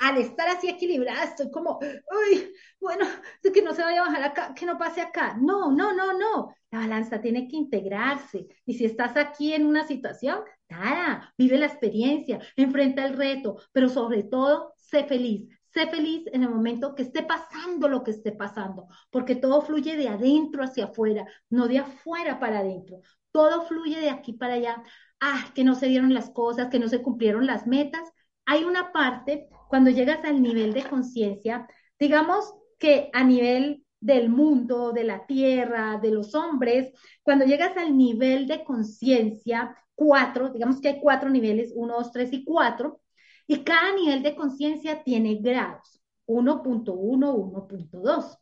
al 0.00 0.16
estar 0.16 0.48
así 0.48 0.68
equilibrada, 0.68 1.24
estoy 1.24 1.50
como, 1.50 1.78
uy, 1.78 2.52
bueno, 2.80 3.04
que 3.52 3.62
no 3.62 3.74
se 3.74 3.82
vaya 3.82 4.02
a 4.02 4.06
bajar 4.06 4.22
acá, 4.22 4.54
que 4.54 4.66
no 4.66 4.78
pase 4.78 5.00
acá. 5.02 5.36
No, 5.40 5.70
no, 5.70 5.92
no, 5.92 6.18
no. 6.18 6.54
La 6.70 6.80
balanza 6.80 7.20
tiene 7.20 7.48
que 7.48 7.56
integrarse. 7.56 8.46
Y 8.64 8.74
si 8.74 8.84
estás 8.86 9.16
aquí 9.16 9.52
en 9.52 9.66
una 9.66 9.86
situación, 9.86 10.40
nada, 10.68 11.34
vive 11.36 11.58
la 11.58 11.66
experiencia, 11.66 12.40
enfrenta 12.56 13.04
el 13.04 13.16
reto, 13.16 13.58
pero 13.72 13.88
sobre 13.88 14.22
todo, 14.22 14.72
sé 14.76 15.04
feliz. 15.04 15.48
Sé 15.72 15.86
feliz 15.86 16.24
en 16.32 16.42
el 16.42 16.50
momento 16.50 16.94
que 16.94 17.02
esté 17.02 17.22
pasando 17.22 17.86
lo 17.86 18.02
que 18.02 18.10
esté 18.10 18.32
pasando, 18.32 18.88
porque 19.10 19.36
todo 19.36 19.62
fluye 19.62 19.96
de 19.96 20.08
adentro 20.08 20.64
hacia 20.64 20.86
afuera, 20.86 21.24
no 21.48 21.68
de 21.68 21.78
afuera 21.78 22.40
para 22.40 22.58
adentro. 22.58 23.02
Todo 23.30 23.62
fluye 23.62 24.00
de 24.00 24.10
aquí 24.10 24.32
para 24.32 24.54
allá. 24.54 24.82
Ah, 25.20 25.52
que 25.54 25.62
no 25.62 25.74
se 25.76 25.86
dieron 25.86 26.12
las 26.14 26.30
cosas, 26.30 26.68
que 26.70 26.80
no 26.80 26.88
se 26.88 27.02
cumplieron 27.02 27.46
las 27.46 27.66
metas. 27.66 28.02
Hay 28.46 28.64
una 28.64 28.90
parte 28.90 29.48
cuando 29.70 29.90
llegas 29.90 30.24
al 30.24 30.42
nivel 30.42 30.72
de 30.72 30.82
conciencia, 30.82 31.68
digamos 31.96 32.52
que 32.76 33.08
a 33.12 33.22
nivel 33.22 33.84
del 34.00 34.28
mundo, 34.28 34.90
de 34.90 35.04
la 35.04 35.26
tierra, 35.26 36.00
de 36.02 36.10
los 36.10 36.34
hombres, 36.34 36.92
cuando 37.22 37.44
llegas 37.44 37.76
al 37.76 37.96
nivel 37.96 38.48
de 38.48 38.64
conciencia, 38.64 39.76
cuatro, 39.94 40.48
digamos 40.48 40.80
que 40.80 40.88
hay 40.88 41.00
cuatro 41.00 41.30
niveles, 41.30 41.70
uno, 41.72 41.98
dos, 41.98 42.10
tres 42.10 42.32
y 42.32 42.44
cuatro, 42.44 43.00
y 43.46 43.62
cada 43.62 43.94
nivel 43.94 44.24
de 44.24 44.34
conciencia 44.34 45.04
tiene 45.04 45.36
grados, 45.36 46.02
1.1, 46.26 46.84
1.2. 46.84 48.38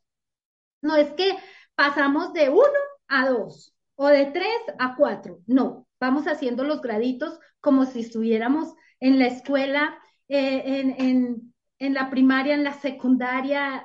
No 0.80 0.96
es 0.96 1.12
que 1.12 1.36
pasamos 1.74 2.32
de 2.32 2.48
1 2.48 2.62
a 3.08 3.28
2 3.28 3.74
o 3.96 4.06
de 4.06 4.26
3 4.26 4.48
a 4.78 4.96
4, 4.96 5.40
no, 5.46 5.86
vamos 6.00 6.26
haciendo 6.26 6.64
los 6.64 6.80
graditos 6.80 7.38
como 7.60 7.84
si 7.84 8.00
estuviéramos 8.00 8.72
en 8.98 9.18
la 9.18 9.26
escuela 9.26 9.98
eh, 10.28 10.62
en, 10.98 11.54
en 11.78 11.94
la 11.94 12.10
primaria, 12.10 12.54
en 12.54 12.64
la 12.64 12.74
secundaria. 12.74 13.84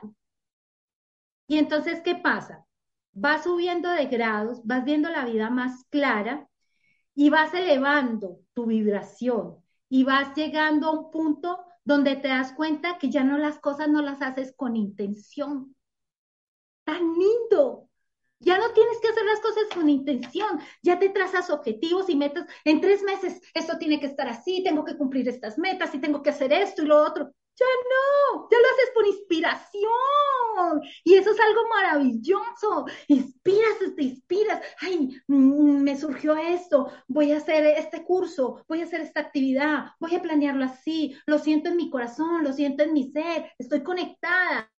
Y 1.48 1.58
entonces, 1.58 2.02
¿qué 2.02 2.16
pasa? 2.16 2.66
Vas 3.14 3.44
subiendo 3.44 3.90
de 3.90 4.08
grados, 4.08 4.62
vas 4.66 4.84
viendo 4.84 5.10
la 5.10 5.26
vida 5.26 5.50
más 5.50 5.86
clara 5.90 6.50
y 7.16 7.30
vas 7.30 7.54
elevando 7.54 8.42
tu 8.54 8.68
vibración 8.68 9.58
y 9.90 10.04
vas 10.04 10.36
llegando 10.36 10.88
a 10.90 11.00
un 11.00 11.12
punto 11.12 11.60
donde 11.86 12.16
te 12.18 12.30
das 12.30 12.54
cuenta 12.54 12.98
que 13.00 13.10
ya 13.12 13.24
no 13.24 13.38
las 13.38 13.60
cosas 13.60 13.90
no 13.90 14.02
las 14.02 14.22
haces 14.22 14.54
con 14.56 14.76
intención. 14.76 15.76
Tan 16.86 17.04
lindo, 17.20 17.90
ya 18.44 18.58
no 18.58 18.72
tienes 18.72 19.00
que 19.00 19.10
hacer 19.10 19.26
las 19.26 19.40
cosas 19.40 19.64
con 19.74 19.90
intención, 19.90 20.60
ya 20.82 21.00
te 21.00 21.10
trazas 21.10 21.50
objetivos 21.50 22.10
y 22.10 22.16
metas. 22.16 22.46
En 22.66 22.82
tres 22.82 23.04
meses 23.04 23.42
esto 23.54 23.78
tiene 23.78 24.00
que 24.00 24.08
estar 24.08 24.28
así, 24.28 24.64
tengo 24.64 24.84
que 24.84 24.98
cumplir 24.98 25.28
estas 25.28 25.58
metas 25.58 25.94
y 25.96 26.00
tengo 26.00 26.22
que 26.22 26.30
hacer 26.30 26.52
esto 26.54 26.84
y 26.84 26.86
lo 26.86 27.02
otro. 27.02 27.32
Ya 27.56 27.66
no, 27.66 28.48
ya 28.50 28.58
lo 28.58 28.66
haces 28.66 28.92
por 28.96 29.08
inspiración. 29.08 30.82
Y 31.04 31.14
eso 31.14 31.32
es 31.32 31.40
algo 31.40 31.62
maravilloso. 31.70 32.86
Inspiras, 33.08 33.96
te 33.96 34.04
inspiras. 34.04 34.62
Ay, 34.82 35.16
mm, 35.28 35.84
me 35.84 35.96
surgió 35.96 36.36
esto, 36.36 36.92
voy 37.08 37.32
a 37.32 37.38
hacer 37.38 37.66
este 37.66 38.04
curso, 38.04 38.64
voy 38.68 38.82
a 38.82 38.86
hacer 38.86 39.02
esta 39.02 39.22
actividad, 39.22 39.92
voy 40.00 40.16
a 40.16 40.22
planearlo 40.22 40.66
así. 40.66 41.16
Lo 41.28 41.38
siento 41.38 41.70
en 41.70 41.78
mi 41.78 41.92
corazón, 41.92 42.44
lo 42.44 42.54
siento 42.54 42.84
en 42.84 42.94
mi 42.94 43.12
ser, 43.12 43.52
estoy 43.60 43.84
conectada 43.84 44.73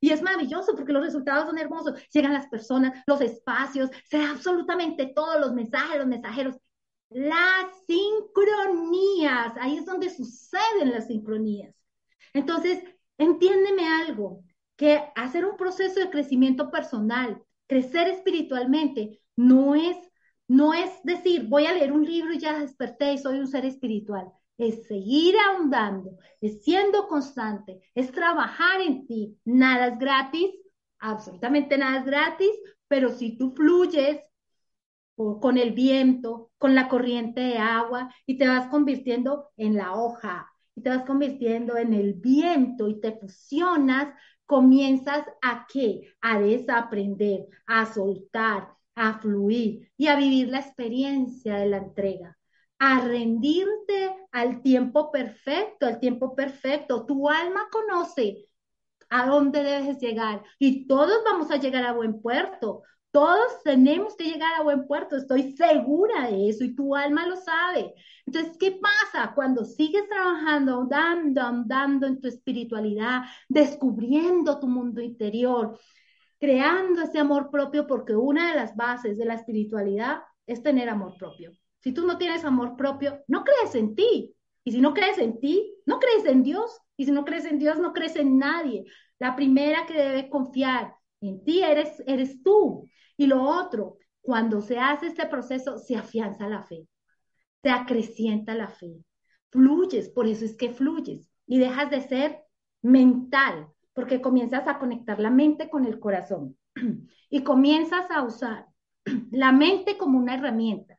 Y 0.00 0.10
es 0.10 0.22
maravilloso 0.22 0.74
porque 0.74 0.92
los 0.92 1.04
resultados 1.04 1.46
son 1.46 1.58
hermosos. 1.58 2.00
Llegan 2.12 2.32
las 2.32 2.48
personas, 2.48 3.02
los 3.06 3.20
espacios, 3.20 3.90
se 4.08 4.18
da 4.18 4.30
absolutamente 4.30 5.12
todos 5.14 5.40
los 5.40 5.52
mensajes, 5.52 5.98
los 5.98 6.06
mensajeros. 6.06 6.56
Las 7.10 7.66
sincronías, 7.86 9.54
ahí 9.60 9.78
es 9.78 9.86
donde 9.86 10.10
suceden 10.10 10.90
las 10.90 11.06
sincronías. 11.06 11.74
Entonces, 12.32 12.82
entiéndeme 13.18 13.86
algo, 13.86 14.42
que 14.76 15.02
hacer 15.14 15.44
un 15.44 15.56
proceso 15.56 16.00
de 16.00 16.10
crecimiento 16.10 16.70
personal, 16.70 17.42
crecer 17.66 18.08
espiritualmente, 18.08 19.20
no 19.36 19.74
es, 19.74 19.96
no 20.48 20.74
es 20.74 20.90
decir, 21.04 21.44
voy 21.48 21.66
a 21.66 21.72
leer 21.72 21.92
un 21.92 22.04
libro 22.04 22.32
y 22.32 22.38
ya 22.38 22.58
desperté 22.58 23.12
y 23.12 23.18
soy 23.18 23.38
un 23.38 23.46
ser 23.46 23.64
espiritual. 23.64 24.32
Es 24.56 24.86
seguir 24.86 25.34
ahondando, 25.38 26.18
es 26.40 26.62
siendo 26.62 27.08
constante, 27.08 27.80
es 27.94 28.12
trabajar 28.12 28.80
en 28.80 29.06
ti. 29.06 29.38
Nada 29.44 29.88
es 29.88 29.98
gratis, 29.98 30.50
absolutamente 30.98 31.76
nada 31.76 31.98
es 31.98 32.04
gratis, 32.04 32.50
pero 32.88 33.10
si 33.10 33.36
tú 33.36 33.52
fluyes 33.54 34.20
con 35.16 35.58
el 35.58 35.72
viento, 35.72 36.50
con 36.58 36.74
la 36.74 36.88
corriente 36.88 37.40
de 37.40 37.58
agua 37.58 38.12
y 38.26 38.36
te 38.36 38.48
vas 38.48 38.68
convirtiendo 38.68 39.50
en 39.56 39.76
la 39.76 39.94
hoja 39.94 40.50
y 40.74 40.82
te 40.82 40.90
vas 40.90 41.04
convirtiendo 41.04 41.76
en 41.76 41.94
el 41.94 42.14
viento 42.14 42.88
y 42.88 43.00
te 43.00 43.12
fusionas, 43.12 44.12
comienzas 44.46 45.24
a 45.42 45.66
qué? 45.72 46.14
A 46.20 46.40
desaprender, 46.40 47.46
a 47.66 47.86
soltar, 47.86 48.74
a 48.96 49.18
fluir 49.18 49.90
y 49.96 50.08
a 50.08 50.16
vivir 50.16 50.48
la 50.48 50.60
experiencia 50.60 51.56
de 51.56 51.66
la 51.66 51.78
entrega, 51.78 52.36
a 52.78 53.00
rendirte 53.00 54.16
al 54.32 54.62
tiempo 54.62 55.10
perfecto, 55.10 55.86
al 55.86 56.00
tiempo 56.00 56.34
perfecto. 56.34 57.06
Tu 57.06 57.28
alma 57.28 57.68
conoce 57.70 58.46
a 59.10 59.26
dónde 59.26 59.62
debes 59.62 59.98
llegar 60.00 60.42
y 60.58 60.86
todos 60.86 61.22
vamos 61.24 61.50
a 61.50 61.56
llegar 61.56 61.84
a 61.84 61.92
buen 61.92 62.20
puerto. 62.20 62.82
Todos 63.10 63.62
tenemos 63.62 64.16
que 64.16 64.24
llegar 64.24 64.54
a 64.54 64.64
buen 64.64 64.88
puerto, 64.88 65.16
estoy 65.16 65.56
segura 65.56 66.28
de 66.28 66.48
eso 66.48 66.64
y 66.64 66.74
tu 66.74 66.96
alma 66.96 67.26
lo 67.26 67.36
sabe. 67.36 67.94
Entonces, 68.26 68.56
¿qué 68.58 68.72
pasa 68.72 69.32
cuando 69.36 69.64
sigues 69.64 70.08
trabajando, 70.08 70.80
andando, 70.80 71.40
andando 71.42 72.06
en 72.08 72.20
tu 72.20 72.26
espiritualidad, 72.26 73.22
descubriendo 73.48 74.58
tu 74.58 74.66
mundo 74.66 75.00
interior, 75.00 75.78
creando 76.40 77.02
ese 77.02 77.20
amor 77.20 77.50
propio? 77.52 77.86
Porque 77.86 78.16
una 78.16 78.50
de 78.50 78.56
las 78.56 78.74
bases 78.74 79.16
de 79.16 79.26
la 79.26 79.34
espiritualidad 79.34 80.22
es 80.44 80.60
tener 80.64 80.88
amor 80.88 81.16
propio. 81.16 81.52
Si 81.84 81.92
tú 81.92 82.06
no 82.06 82.16
tienes 82.16 82.46
amor 82.46 82.76
propio, 82.76 83.22
no 83.28 83.44
crees 83.44 83.74
en 83.74 83.94
ti. 83.94 84.34
Y 84.64 84.72
si 84.72 84.80
no 84.80 84.94
crees 84.94 85.18
en 85.18 85.38
ti, 85.38 85.74
no 85.84 85.98
crees 86.00 86.24
en 86.24 86.42
Dios. 86.42 86.80
Y 86.96 87.04
si 87.04 87.12
no 87.12 87.26
crees 87.26 87.44
en 87.44 87.58
Dios, 87.58 87.78
no 87.78 87.92
crees 87.92 88.16
en 88.16 88.38
nadie. 88.38 88.86
La 89.18 89.36
primera 89.36 89.84
que 89.84 89.92
debe 89.92 90.30
confiar 90.30 90.94
en 91.20 91.44
ti 91.44 91.62
eres, 91.62 92.02
eres 92.06 92.42
tú. 92.42 92.88
Y 93.18 93.26
lo 93.26 93.42
otro, 93.42 93.98
cuando 94.22 94.62
se 94.62 94.78
hace 94.78 95.08
este 95.08 95.26
proceso, 95.26 95.76
se 95.76 95.94
afianza 95.94 96.48
la 96.48 96.62
fe, 96.62 96.88
se 97.62 97.68
acrecienta 97.68 98.54
la 98.54 98.68
fe, 98.68 99.04
fluyes, 99.50 100.08
por 100.08 100.26
eso 100.26 100.46
es 100.46 100.56
que 100.56 100.70
fluyes 100.70 101.30
y 101.46 101.58
dejas 101.58 101.90
de 101.90 102.00
ser 102.00 102.38
mental, 102.80 103.68
porque 103.92 104.22
comienzas 104.22 104.66
a 104.68 104.78
conectar 104.78 105.20
la 105.20 105.28
mente 105.28 105.68
con 105.68 105.84
el 105.84 106.00
corazón 106.00 106.56
y 107.28 107.42
comienzas 107.42 108.10
a 108.10 108.22
usar 108.22 108.68
la 109.30 109.52
mente 109.52 109.98
como 109.98 110.18
una 110.18 110.36
herramienta. 110.36 110.93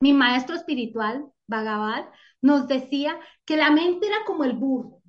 Mi 0.00 0.12
maestro 0.12 0.56
espiritual, 0.56 1.30
Bhagavad, 1.46 2.06
nos 2.42 2.68
decía 2.68 3.18
que 3.44 3.56
la 3.56 3.70
mente 3.70 4.06
era 4.06 4.18
como 4.26 4.44
el 4.44 4.52
burro 4.52 5.00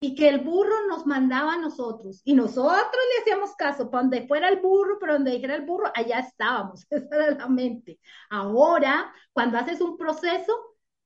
y 0.00 0.14
que 0.14 0.28
el 0.28 0.40
burro 0.40 0.86
nos 0.88 1.06
mandaba 1.06 1.54
a 1.54 1.58
nosotros 1.58 2.20
y 2.24 2.34
nosotros 2.34 2.92
le 2.92 3.22
hacíamos 3.22 3.54
caso, 3.56 3.90
para 3.90 4.02
donde 4.02 4.26
fuera 4.26 4.48
el 4.48 4.60
burro, 4.60 4.98
pero 5.00 5.14
donde 5.14 5.32
dijera 5.32 5.56
el 5.56 5.66
burro, 5.66 5.90
allá 5.94 6.20
estábamos, 6.20 6.86
esa 6.90 7.16
era 7.16 7.30
la 7.32 7.48
mente. 7.48 7.98
Ahora, 8.30 9.12
cuando 9.32 9.58
haces 9.58 9.80
un 9.80 9.96
proceso, 9.96 10.52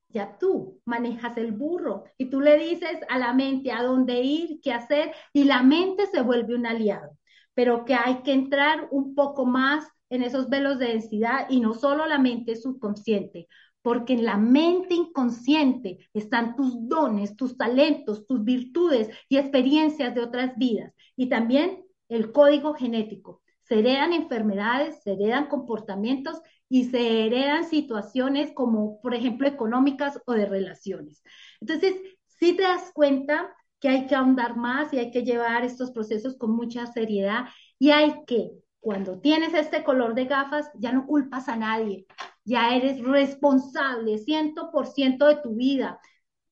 ya 0.09 0.37
tú 0.37 0.79
manejas 0.85 1.37
el 1.37 1.51
burro 1.53 2.03
y 2.17 2.29
tú 2.29 2.39
le 2.39 2.57
dices 2.57 2.99
a 3.09 3.17
la 3.17 3.33
mente 3.33 3.71
a 3.71 3.81
dónde 3.81 4.21
ir, 4.21 4.59
qué 4.61 4.71
hacer 4.71 5.13
y 5.33 5.45
la 5.45 5.63
mente 5.63 6.05
se 6.07 6.21
vuelve 6.21 6.55
un 6.55 6.67
aliado, 6.67 7.17
pero 7.55 7.83
que 7.85 7.95
hay 7.95 8.21
que 8.21 8.33
entrar 8.33 8.87
un 8.91 9.15
poco 9.15 9.45
más 9.45 9.87
en 10.09 10.23
esos 10.23 10.49
velos 10.49 10.79
de 10.79 10.87
densidad 10.87 11.47
y 11.49 11.59
no 11.59 11.73
solo 11.73 12.05
la 12.05 12.19
mente 12.19 12.55
subconsciente, 12.55 13.47
porque 13.81 14.13
en 14.13 14.25
la 14.25 14.37
mente 14.37 14.95
inconsciente 14.95 16.09
están 16.13 16.55
tus 16.55 16.87
dones, 16.87 17.35
tus 17.35 17.57
talentos, 17.57 18.25
tus 18.25 18.43
virtudes 18.43 19.09
y 19.27 19.37
experiencias 19.37 20.15
de 20.15 20.21
otras 20.21 20.57
vidas. 20.57 20.93
Y 21.15 21.27
también 21.27 21.83
el 22.09 22.31
código 22.31 22.73
genético. 22.73 23.41
Se 23.63 23.79
heredan 23.79 24.13
enfermedades, 24.13 25.01
se 25.03 25.13
heredan 25.13 25.47
comportamientos 25.47 26.41
y 26.69 26.85
se 26.85 27.25
heredan 27.25 27.65
situaciones 27.65 28.51
como, 28.53 29.01
por 29.01 29.13
ejemplo, 29.13 29.47
económicas 29.47 30.19
o 30.25 30.33
de 30.33 30.45
relaciones. 30.45 31.23
Entonces, 31.61 31.95
si 32.27 32.55
te 32.55 32.63
das 32.63 32.91
cuenta 32.93 33.53
que 33.79 33.89
hay 33.89 34.07
que 34.07 34.15
ahondar 34.15 34.55
más 34.55 34.93
y 34.93 34.97
hay 34.97 35.11
que 35.11 35.23
llevar 35.23 35.63
estos 35.65 35.91
procesos 35.91 36.37
con 36.37 36.55
mucha 36.55 36.87
seriedad 36.87 37.45
y 37.79 37.91
hay 37.91 38.23
que, 38.25 38.51
cuando 38.83 39.17
tienes 39.21 39.53
este 39.53 39.81
color 39.81 40.13
de 40.13 40.25
gafas, 40.25 40.69
ya 40.75 40.91
no 40.91 41.07
culpas 41.07 41.47
a 41.47 41.55
nadie, 41.55 42.05
ya 42.43 42.75
eres 42.75 43.01
responsable 43.01 44.17
100% 44.17 45.25
de 45.25 45.35
tu 45.37 45.55
vida, 45.55 46.01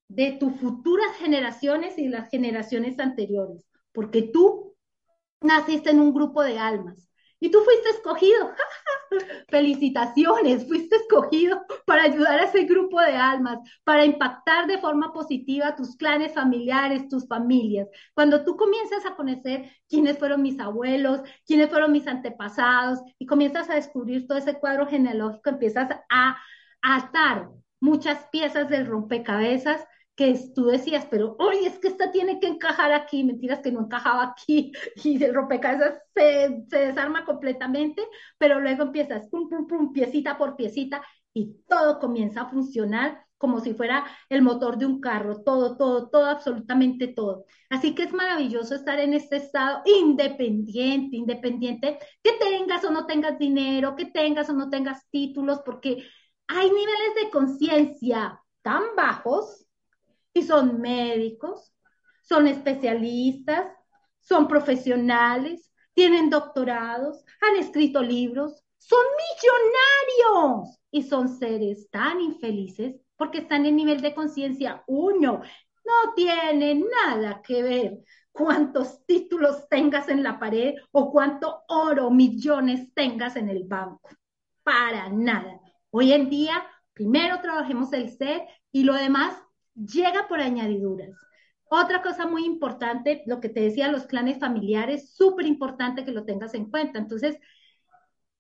de 0.07 0.31
tus 0.39 0.53
futuras 0.53 1.13
generaciones 1.17 1.97
y 1.97 2.07
las 2.07 2.29
generaciones 2.29 2.99
anteriores, 2.99 3.67
porque 3.91 4.21
tú 4.21 4.77
naciste 5.41 5.89
en 5.89 5.99
un 5.99 6.13
grupo 6.13 6.41
de 6.41 6.57
almas 6.57 7.10
y 7.41 7.49
tú 7.49 7.59
fuiste 7.61 7.89
escogido. 7.89 8.51
Felicitaciones, 9.49 10.65
fuiste 10.67 10.95
escogido 10.95 11.65
para 11.85 12.03
ayudar 12.03 12.39
a 12.39 12.45
ese 12.45 12.63
grupo 12.63 13.01
de 13.01 13.15
almas, 13.15 13.59
para 13.83 14.05
impactar 14.05 14.67
de 14.67 14.77
forma 14.77 15.11
positiva 15.11 15.75
tus 15.75 15.97
clanes 15.97 16.33
familiares, 16.33 17.09
tus 17.09 17.27
familias. 17.27 17.89
Cuando 18.13 18.45
tú 18.45 18.55
comienzas 18.55 19.05
a 19.05 19.15
conocer 19.15 19.69
quiénes 19.89 20.17
fueron 20.17 20.43
mis 20.43 20.59
abuelos, 20.59 21.21
quiénes 21.45 21.69
fueron 21.69 21.91
mis 21.91 22.07
antepasados 22.07 22.99
y 23.19 23.25
comienzas 23.25 23.69
a 23.69 23.75
descubrir 23.75 24.27
todo 24.27 24.37
ese 24.37 24.59
cuadro 24.59 24.87
genealógico, 24.87 25.49
empiezas 25.49 25.89
a 26.09 26.37
atar 26.81 27.49
muchas 27.81 28.27
piezas 28.31 28.69
del 28.69 28.85
rompecabezas 28.85 29.85
que 30.15 30.37
tú 30.53 30.65
decías, 30.65 31.07
pero 31.09 31.35
oye, 31.39 31.67
es 31.67 31.79
que 31.79 31.87
esta 31.87 32.11
tiene 32.11 32.39
que 32.39 32.47
encajar 32.47 32.91
aquí, 32.93 33.23
mentiras 33.23 33.59
que 33.59 33.71
no 33.71 33.81
encajaba 33.81 34.23
aquí, 34.23 34.71
y 35.03 35.23
el 35.23 35.33
rompecabezas 35.33 36.01
se, 36.13 36.65
se 36.69 36.77
desarma 36.87 37.25
completamente, 37.25 38.03
pero 38.37 38.59
luego 38.59 38.83
empiezas 38.83 39.27
pum, 39.29 39.49
pum, 39.49 39.67
pum, 39.67 39.93
piecita 39.93 40.37
por 40.37 40.55
piecita, 40.55 41.01
y 41.33 41.55
todo 41.67 41.99
comienza 41.99 42.41
a 42.41 42.49
funcionar 42.49 43.25
como 43.37 43.59
si 43.59 43.73
fuera 43.73 44.05
el 44.29 44.43
motor 44.43 44.77
de 44.77 44.85
un 44.85 45.01
carro, 45.01 45.41
todo, 45.41 45.75
todo, 45.75 46.09
todo, 46.09 46.25
absolutamente 46.27 47.07
todo. 47.07 47.45
Así 47.69 47.95
que 47.95 48.03
es 48.03 48.13
maravilloso 48.13 48.75
estar 48.75 48.99
en 48.99 49.13
este 49.15 49.37
estado 49.37 49.81
independiente, 49.85 51.17
independiente, 51.17 51.97
que 52.21 52.33
tengas 52.33 52.83
o 52.85 52.91
no 52.91 53.07
tengas 53.07 53.39
dinero, 53.39 53.95
que 53.95 54.05
tengas 54.05 54.47
o 54.49 54.53
no 54.53 54.69
tengas 54.69 55.09
títulos, 55.09 55.61
porque 55.65 56.05
hay 56.47 56.69
niveles 56.69 57.15
de 57.19 57.29
conciencia 57.31 58.39
tan 58.61 58.83
bajos 58.95 59.65
y 60.33 60.43
son 60.43 60.79
médicos, 60.79 61.73
son 62.21 62.47
especialistas, 62.47 63.67
son 64.19 64.47
profesionales, 64.47 65.71
tienen 65.93 66.29
doctorados, 66.29 67.23
han 67.41 67.57
escrito 67.57 68.01
libros, 68.01 68.63
son 68.77 69.03
millonarios 70.23 70.79
y 70.91 71.03
son 71.03 71.27
seres 71.27 71.89
tan 71.91 72.21
infelices 72.21 72.95
porque 73.15 73.39
están 73.39 73.65
en 73.65 73.75
nivel 73.75 74.01
de 74.01 74.15
conciencia 74.15 74.83
uno. 74.87 75.41
No 75.85 76.13
tiene 76.15 76.75
nada 76.75 77.41
que 77.41 77.61
ver 77.61 77.99
cuántos 78.31 79.05
títulos 79.05 79.67
tengas 79.69 80.09
en 80.09 80.23
la 80.23 80.39
pared 80.39 80.75
o 80.91 81.11
cuánto 81.11 81.63
oro, 81.67 82.09
millones 82.09 82.93
tengas 82.93 83.35
en 83.35 83.49
el 83.49 83.63
banco. 83.65 84.09
Para 84.63 85.09
nada. 85.09 85.59
Hoy 85.91 86.13
en 86.13 86.29
día, 86.29 86.65
primero 86.93 87.41
trabajemos 87.41 87.91
el 87.93 88.09
ser 88.09 88.47
y 88.71 88.83
lo 88.83 88.93
demás 88.93 89.35
llega 89.85 90.27
por 90.27 90.39
añadiduras. 90.39 91.15
Otra 91.69 92.01
cosa 92.01 92.27
muy 92.27 92.45
importante, 92.45 93.23
lo 93.25 93.39
que 93.39 93.49
te 93.49 93.61
decía, 93.61 93.91
los 93.91 94.05
clanes 94.05 94.39
familiares, 94.39 95.13
súper 95.15 95.45
importante 95.45 96.03
que 96.03 96.11
lo 96.11 96.25
tengas 96.25 96.53
en 96.53 96.69
cuenta. 96.69 96.99
Entonces, 96.99 97.37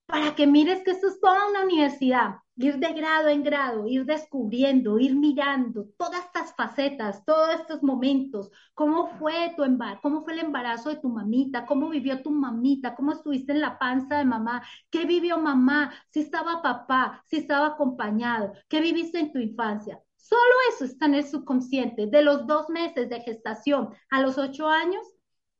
para 0.05 0.35
que 0.35 0.45
mires 0.45 0.83
que 0.83 0.91
esto 0.91 1.07
es 1.07 1.21
toda 1.21 1.49
una 1.49 1.63
universidad, 1.63 2.35
ir 2.57 2.77
de 2.77 2.93
grado 2.93 3.29
en 3.29 3.43
grado, 3.43 3.87
ir 3.87 4.05
descubriendo, 4.05 4.99
ir 4.99 5.15
mirando 5.15 5.85
todas 5.97 6.25
estas 6.25 6.53
facetas, 6.53 7.23
todos 7.23 7.55
estos 7.55 7.81
momentos, 7.81 8.51
cómo 8.73 9.07
fue 9.17 9.53
tu 9.55 9.63
embarazo, 9.63 10.01
cómo 10.01 10.23
fue 10.23 10.33
el 10.33 10.39
embarazo 10.39 10.89
de 10.89 10.97
tu 10.97 11.07
mamita, 11.07 11.65
cómo 11.65 11.89
vivió 11.89 12.21
tu 12.21 12.31
mamita, 12.31 12.93
cómo 12.95 13.13
estuviste 13.13 13.53
en 13.53 13.61
la 13.61 13.79
panza 13.79 14.17
de 14.17 14.25
mamá, 14.25 14.61
qué 14.89 15.05
vivió 15.05 15.37
mamá, 15.37 15.93
si 16.09 16.19
estaba 16.19 16.61
papá, 16.61 17.23
si 17.27 17.37
estaba 17.37 17.67
acompañado, 17.67 18.51
qué 18.67 18.81
viviste 18.81 19.19
en 19.19 19.31
tu 19.31 19.39
infancia. 19.39 20.01
Solo 20.21 20.53
eso 20.69 20.85
está 20.85 21.07
en 21.07 21.15
el 21.15 21.27
subconsciente. 21.27 22.05
De 22.07 22.21
los 22.21 22.45
dos 22.45 22.69
meses 22.69 23.09
de 23.09 23.21
gestación 23.21 23.89
a 24.09 24.21
los 24.21 24.37
ocho 24.37 24.67
años, 24.67 25.01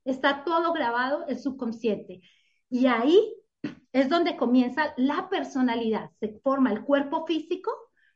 está 0.05 0.43
todo 0.43 0.71
grabado, 0.71 1.25
el 1.27 1.39
subconsciente. 1.39 2.21
Y 2.69 2.85
ahí 2.85 3.33
es 3.91 4.07
donde 4.07 4.37
comienza 4.37 4.93
la 4.97 5.29
personalidad. 5.29 6.11
Se 6.19 6.39
forma 6.43 6.71
el 6.71 6.83
cuerpo 6.83 7.25
físico, 7.25 7.71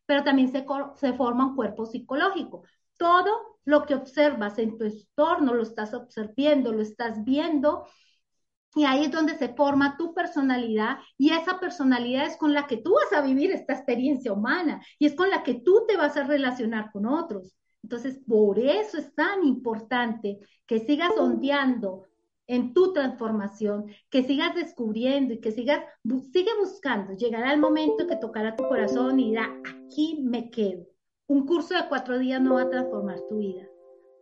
pero 0.06 0.24
también 0.24 0.52
se, 0.52 0.66
se 0.96 1.14
forma 1.14 1.48
un 1.48 1.56
cuerpo 1.56 1.86
psicológico. 1.86 2.64
Todo 2.98 3.60
lo 3.66 3.86
que 3.86 3.96
observas 3.96 4.60
en 4.60 4.78
tu 4.78 4.86
entorno 4.86 5.54
lo 5.54 5.64
estás 5.64 5.94
observando, 5.94 6.72
lo 6.72 6.82
estás 6.82 7.24
viendo. 7.24 7.88
Y 8.76 8.84
ahí 8.84 9.06
es 9.06 9.12
donde 9.12 9.38
se 9.38 9.50
forma 9.56 9.96
tu 9.98 10.14
personalidad 10.14 10.98
y 11.18 11.32
esa 11.32 11.60
personalidad 11.60 12.28
es 12.28 12.36
con 12.36 12.54
la 12.54 12.68
que 12.68 12.78
tú 12.78 12.94
vas 12.94 13.18
a 13.18 13.26
vivir 13.26 13.52
esta 13.52 13.74
experiencia 13.74 14.34
humana 14.34 14.82
y 15.00 15.06
es 15.06 15.16
con 15.16 15.30
la 15.30 15.44
que 15.44 15.56
tú 15.56 15.86
te 15.88 15.96
vas 15.96 16.18
a 16.18 16.24
relacionar 16.24 16.92
con 16.92 17.06
otros. 17.06 17.56
Entonces, 17.84 18.20
por 18.28 18.60
eso 18.60 18.98
es 18.98 19.14
tan 19.16 19.46
importante 19.46 20.40
que 20.66 20.80
sigas 20.80 21.12
ondeando 21.18 22.06
en 22.48 22.74
tu 22.74 22.94
transformación, 22.94 23.86
que 24.10 24.24
sigas 24.24 24.56
descubriendo 24.56 25.34
y 25.34 25.40
que 25.40 25.52
sigas, 25.52 25.84
sigue 26.34 26.52
buscando. 26.60 27.14
Llegará 27.14 27.54
el 27.54 27.60
momento 27.60 28.08
que 28.08 28.18
tocará 28.18 28.56
tu 28.56 28.68
corazón 28.68 29.20
y 29.20 29.30
dirá, 29.30 29.56
aquí 29.64 30.22
me 30.24 30.50
quedo. 30.50 30.86
Un 31.28 31.46
curso 31.46 31.76
de 31.76 31.88
cuatro 31.88 32.20
días 32.20 32.42
no 32.42 32.56
va 32.56 32.64
a 32.64 32.70
transformar 32.70 33.20
tu 33.30 33.38
vida. 33.38 33.68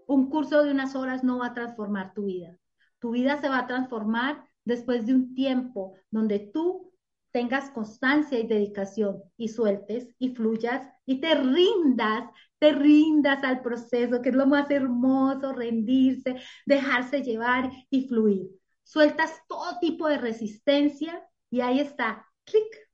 Un 0.07 0.29
curso 0.29 0.63
de 0.63 0.71
unas 0.71 0.95
horas 0.95 1.23
no 1.23 1.39
va 1.39 1.47
a 1.47 1.53
transformar 1.53 2.13
tu 2.13 2.25
vida. 2.25 2.57
Tu 3.03 3.11
vida 3.11 3.41
se 3.41 3.49
va 3.49 3.59
a 3.59 3.67
transformar 3.67 4.47
después 4.63 5.05
de 5.05 5.13
un 5.13 5.35
tiempo 5.35 5.97
donde 6.09 6.39
tú 6.39 6.93
tengas 7.31 7.69
constancia 7.69 8.39
y 8.39 8.47
dedicación 8.47 9.21
y 9.35 9.49
sueltes 9.49 10.07
y 10.19 10.33
fluyas 10.33 10.87
y 11.05 11.19
te 11.19 11.35
rindas, 11.35 12.29
te 12.59 12.71
rindas 12.71 13.43
al 13.43 13.61
proceso, 13.61 14.21
que 14.21 14.29
es 14.29 14.35
lo 14.35 14.45
más 14.45 14.71
hermoso, 14.71 15.51
rendirse, 15.51 16.37
dejarse 16.65 17.21
llevar 17.21 17.73
y 17.89 18.07
fluir. 18.07 18.47
Sueltas 18.83 19.33
todo 19.49 19.79
tipo 19.81 20.07
de 20.07 20.19
resistencia 20.19 21.27
y 21.49 21.59
ahí 21.59 21.81
está, 21.81 22.25
clic, 22.45 22.89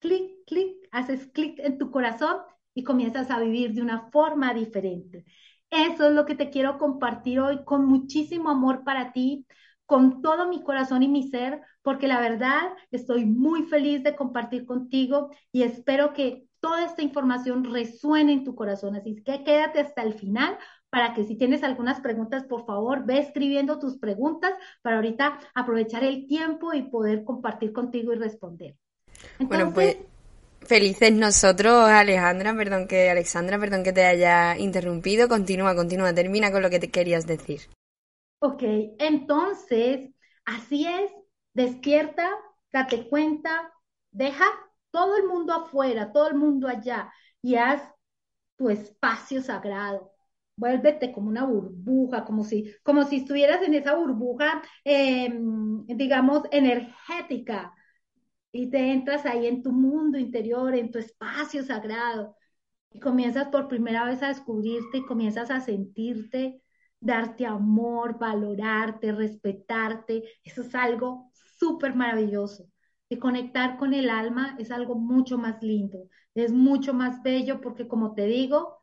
clic, 0.00 0.44
clic, 0.46 0.86
haces 0.92 1.28
clic 1.28 1.58
en 1.60 1.78
tu 1.78 1.90
corazón 1.90 2.42
y 2.74 2.84
comienzas 2.84 3.30
a 3.30 3.40
vivir 3.40 3.72
de 3.72 3.80
una 3.80 4.10
forma 4.10 4.52
diferente. 4.52 5.24
Eso 5.74 6.06
es 6.06 6.12
lo 6.12 6.24
que 6.24 6.36
te 6.36 6.50
quiero 6.50 6.78
compartir 6.78 7.40
hoy 7.40 7.64
con 7.64 7.86
muchísimo 7.86 8.48
amor 8.48 8.84
para 8.84 9.12
ti, 9.12 9.44
con 9.86 10.22
todo 10.22 10.48
mi 10.48 10.62
corazón 10.62 11.02
y 11.02 11.08
mi 11.08 11.28
ser, 11.28 11.62
porque 11.82 12.06
la 12.06 12.20
verdad 12.20 12.72
estoy 12.92 13.24
muy 13.24 13.64
feliz 13.64 14.04
de 14.04 14.14
compartir 14.14 14.66
contigo 14.66 15.30
y 15.50 15.64
espero 15.64 16.12
que 16.12 16.46
toda 16.60 16.84
esta 16.84 17.02
información 17.02 17.64
resuene 17.64 18.32
en 18.32 18.44
tu 18.44 18.54
corazón. 18.54 18.94
Así 18.94 19.16
que 19.16 19.42
quédate 19.42 19.80
hasta 19.80 20.02
el 20.02 20.14
final 20.14 20.56
para 20.90 21.12
que 21.12 21.24
si 21.24 21.34
tienes 21.34 21.64
algunas 21.64 21.98
preguntas, 21.98 22.44
por 22.44 22.64
favor, 22.66 23.04
ve 23.04 23.18
escribiendo 23.18 23.80
tus 23.80 23.98
preguntas 23.98 24.54
para 24.80 24.96
ahorita 24.96 25.40
aprovechar 25.56 26.04
el 26.04 26.28
tiempo 26.28 26.72
y 26.72 26.82
poder 26.82 27.24
compartir 27.24 27.72
contigo 27.72 28.12
y 28.12 28.16
responder. 28.16 28.76
bueno, 29.40 29.72
pues 29.74 29.98
felices 30.66 31.12
nosotros, 31.12 31.88
Alejandra, 31.88 32.54
perdón 32.56 32.86
que 32.86 33.10
Alexandra, 33.10 33.58
perdón 33.58 33.84
que 33.84 33.92
te 33.92 34.04
haya 34.04 34.56
interrumpido. 34.58 35.28
Continúa, 35.28 35.74
continúa, 35.74 36.14
termina 36.14 36.50
con 36.52 36.62
lo 36.62 36.70
que 36.70 36.80
te 36.80 36.90
querías 36.90 37.26
decir. 37.26 37.62
Ok, 38.40 38.62
entonces, 38.98 40.10
así 40.44 40.86
es, 40.86 41.10
despierta, 41.54 42.30
date 42.72 43.08
cuenta, 43.08 43.72
deja 44.10 44.44
todo 44.90 45.16
el 45.16 45.26
mundo 45.26 45.52
afuera, 45.54 46.12
todo 46.12 46.28
el 46.28 46.34
mundo 46.34 46.68
allá 46.68 47.12
y 47.42 47.56
haz 47.56 47.82
tu 48.56 48.70
espacio 48.70 49.42
sagrado. 49.42 50.12
Vuélvete 50.56 51.12
como 51.12 51.28
una 51.28 51.44
burbuja, 51.44 52.24
como 52.24 52.44
si, 52.44 52.72
como 52.84 53.04
si 53.04 53.16
estuvieras 53.16 53.62
en 53.62 53.74
esa 53.74 53.94
burbuja, 53.96 54.62
em, 54.84 55.84
digamos, 55.86 56.44
energética, 56.52 57.74
y 58.54 58.70
te 58.70 58.92
entras 58.92 59.26
ahí 59.26 59.46
en 59.48 59.62
tu 59.64 59.72
mundo 59.72 60.18
interior, 60.18 60.74
en 60.76 60.92
tu 60.92 60.98
espacio 61.00 61.64
sagrado, 61.64 62.36
y 62.92 63.00
comienzas 63.00 63.48
por 63.48 63.68
primera 63.68 64.04
vez 64.04 64.22
a 64.22 64.28
descubrirte 64.28 64.98
y 64.98 65.06
comienzas 65.06 65.50
a 65.50 65.60
sentirte 65.60 66.62
darte 67.00 67.46
amor, 67.46 68.18
valorarte, 68.18 69.12
respetarte. 69.12 70.24
Eso 70.44 70.62
es 70.62 70.74
algo 70.74 71.30
súper 71.58 71.94
maravilloso. 71.96 72.68
Y 73.08 73.18
conectar 73.18 73.76
con 73.78 73.92
el 73.94 74.08
alma 74.10 74.56
es 74.60 74.70
algo 74.70 74.94
mucho 74.96 75.36
más 75.38 75.62
lindo, 75.62 76.08
es 76.34 76.52
mucho 76.52 76.94
más 76.94 77.22
bello 77.22 77.60
porque 77.60 77.88
como 77.88 78.14
te 78.14 78.26
digo, 78.26 78.82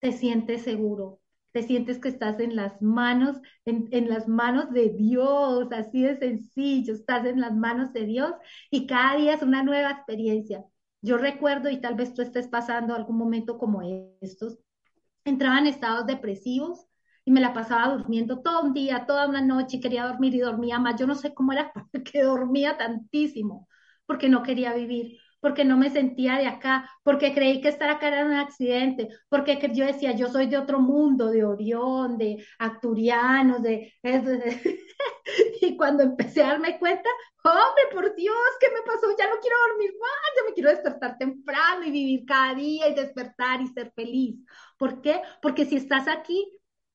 te 0.00 0.12
sientes 0.12 0.62
seguro, 0.64 1.21
te 1.52 1.62
sientes 1.62 1.98
que 1.98 2.08
estás 2.08 2.40
en 2.40 2.56
las 2.56 2.80
manos, 2.82 3.40
en, 3.64 3.88
en, 3.92 4.08
las 4.08 4.28
manos 4.28 4.70
de 4.72 4.90
Dios, 4.90 5.68
así 5.72 6.02
de 6.02 6.16
sencillo, 6.18 6.94
estás 6.94 7.26
en 7.26 7.40
las 7.40 7.54
manos 7.54 7.92
de 7.92 8.04
Dios 8.06 8.32
y 8.70 8.86
cada 8.86 9.16
día 9.16 9.34
es 9.34 9.42
una 9.42 9.62
nueva 9.62 9.90
experiencia. 9.90 10.64
Yo 11.02 11.18
recuerdo, 11.18 11.68
y 11.68 11.80
tal 11.80 11.94
vez 11.94 12.14
tú 12.14 12.22
estés 12.22 12.48
pasando 12.48 12.94
algún 12.94 13.18
momento 13.18 13.58
como 13.58 13.82
estos, 14.20 14.58
entraba 15.24 15.58
en 15.58 15.66
estados 15.66 16.06
depresivos 16.06 16.86
y 17.24 17.30
me 17.32 17.40
la 17.40 17.52
pasaba 17.52 17.94
durmiendo 17.94 18.40
todo 18.42 18.62
un 18.62 18.72
día, 18.72 19.06
toda 19.06 19.28
una 19.28 19.42
noche, 19.42 19.76
y 19.76 19.80
quería 19.80 20.06
dormir 20.06 20.34
y 20.34 20.40
dormía 20.40 20.78
más. 20.78 20.98
Yo 20.98 21.06
no 21.06 21.14
sé 21.14 21.34
cómo 21.34 21.52
era 21.52 21.72
que 22.12 22.22
dormía 22.22 22.78
tantísimo, 22.78 23.68
porque 24.06 24.28
no 24.28 24.42
quería 24.42 24.74
vivir, 24.74 25.18
porque 25.42 25.64
no 25.64 25.76
me 25.76 25.90
sentía 25.90 26.38
de 26.38 26.46
acá, 26.46 26.88
porque 27.02 27.34
creí 27.34 27.60
que 27.60 27.68
estar 27.68 27.90
acá 27.90 28.06
era 28.06 28.24
un 28.24 28.32
accidente, 28.32 29.08
porque 29.28 29.58
yo 29.74 29.84
decía, 29.84 30.12
yo 30.12 30.28
soy 30.28 30.46
de 30.46 30.56
otro 30.56 30.78
mundo, 30.78 31.30
de 31.30 31.44
Orión, 31.44 32.16
de 32.16 32.46
Acturianos, 32.60 33.60
de... 33.60 33.92
y 35.60 35.76
cuando 35.76 36.04
empecé 36.04 36.44
a 36.44 36.48
darme 36.48 36.78
cuenta, 36.78 37.10
hombre, 37.42 37.82
por 37.92 38.14
Dios, 38.14 38.36
¿qué 38.60 38.68
me 38.68 38.82
pasó? 38.82 39.08
Ya 39.18 39.28
no 39.28 39.40
quiero 39.40 39.56
dormir 39.68 39.90
más, 40.00 40.30
ya 40.36 40.48
me 40.48 40.54
quiero 40.54 40.70
despertar 40.70 41.18
temprano 41.18 41.84
y 41.86 41.90
vivir 41.90 42.24
cada 42.24 42.54
día 42.54 42.88
y 42.88 42.94
despertar 42.94 43.60
y 43.60 43.66
ser 43.66 43.90
feliz. 43.96 44.36
¿Por 44.78 45.02
qué? 45.02 45.22
Porque 45.42 45.64
si 45.64 45.74
estás 45.74 46.06
aquí, 46.06 46.46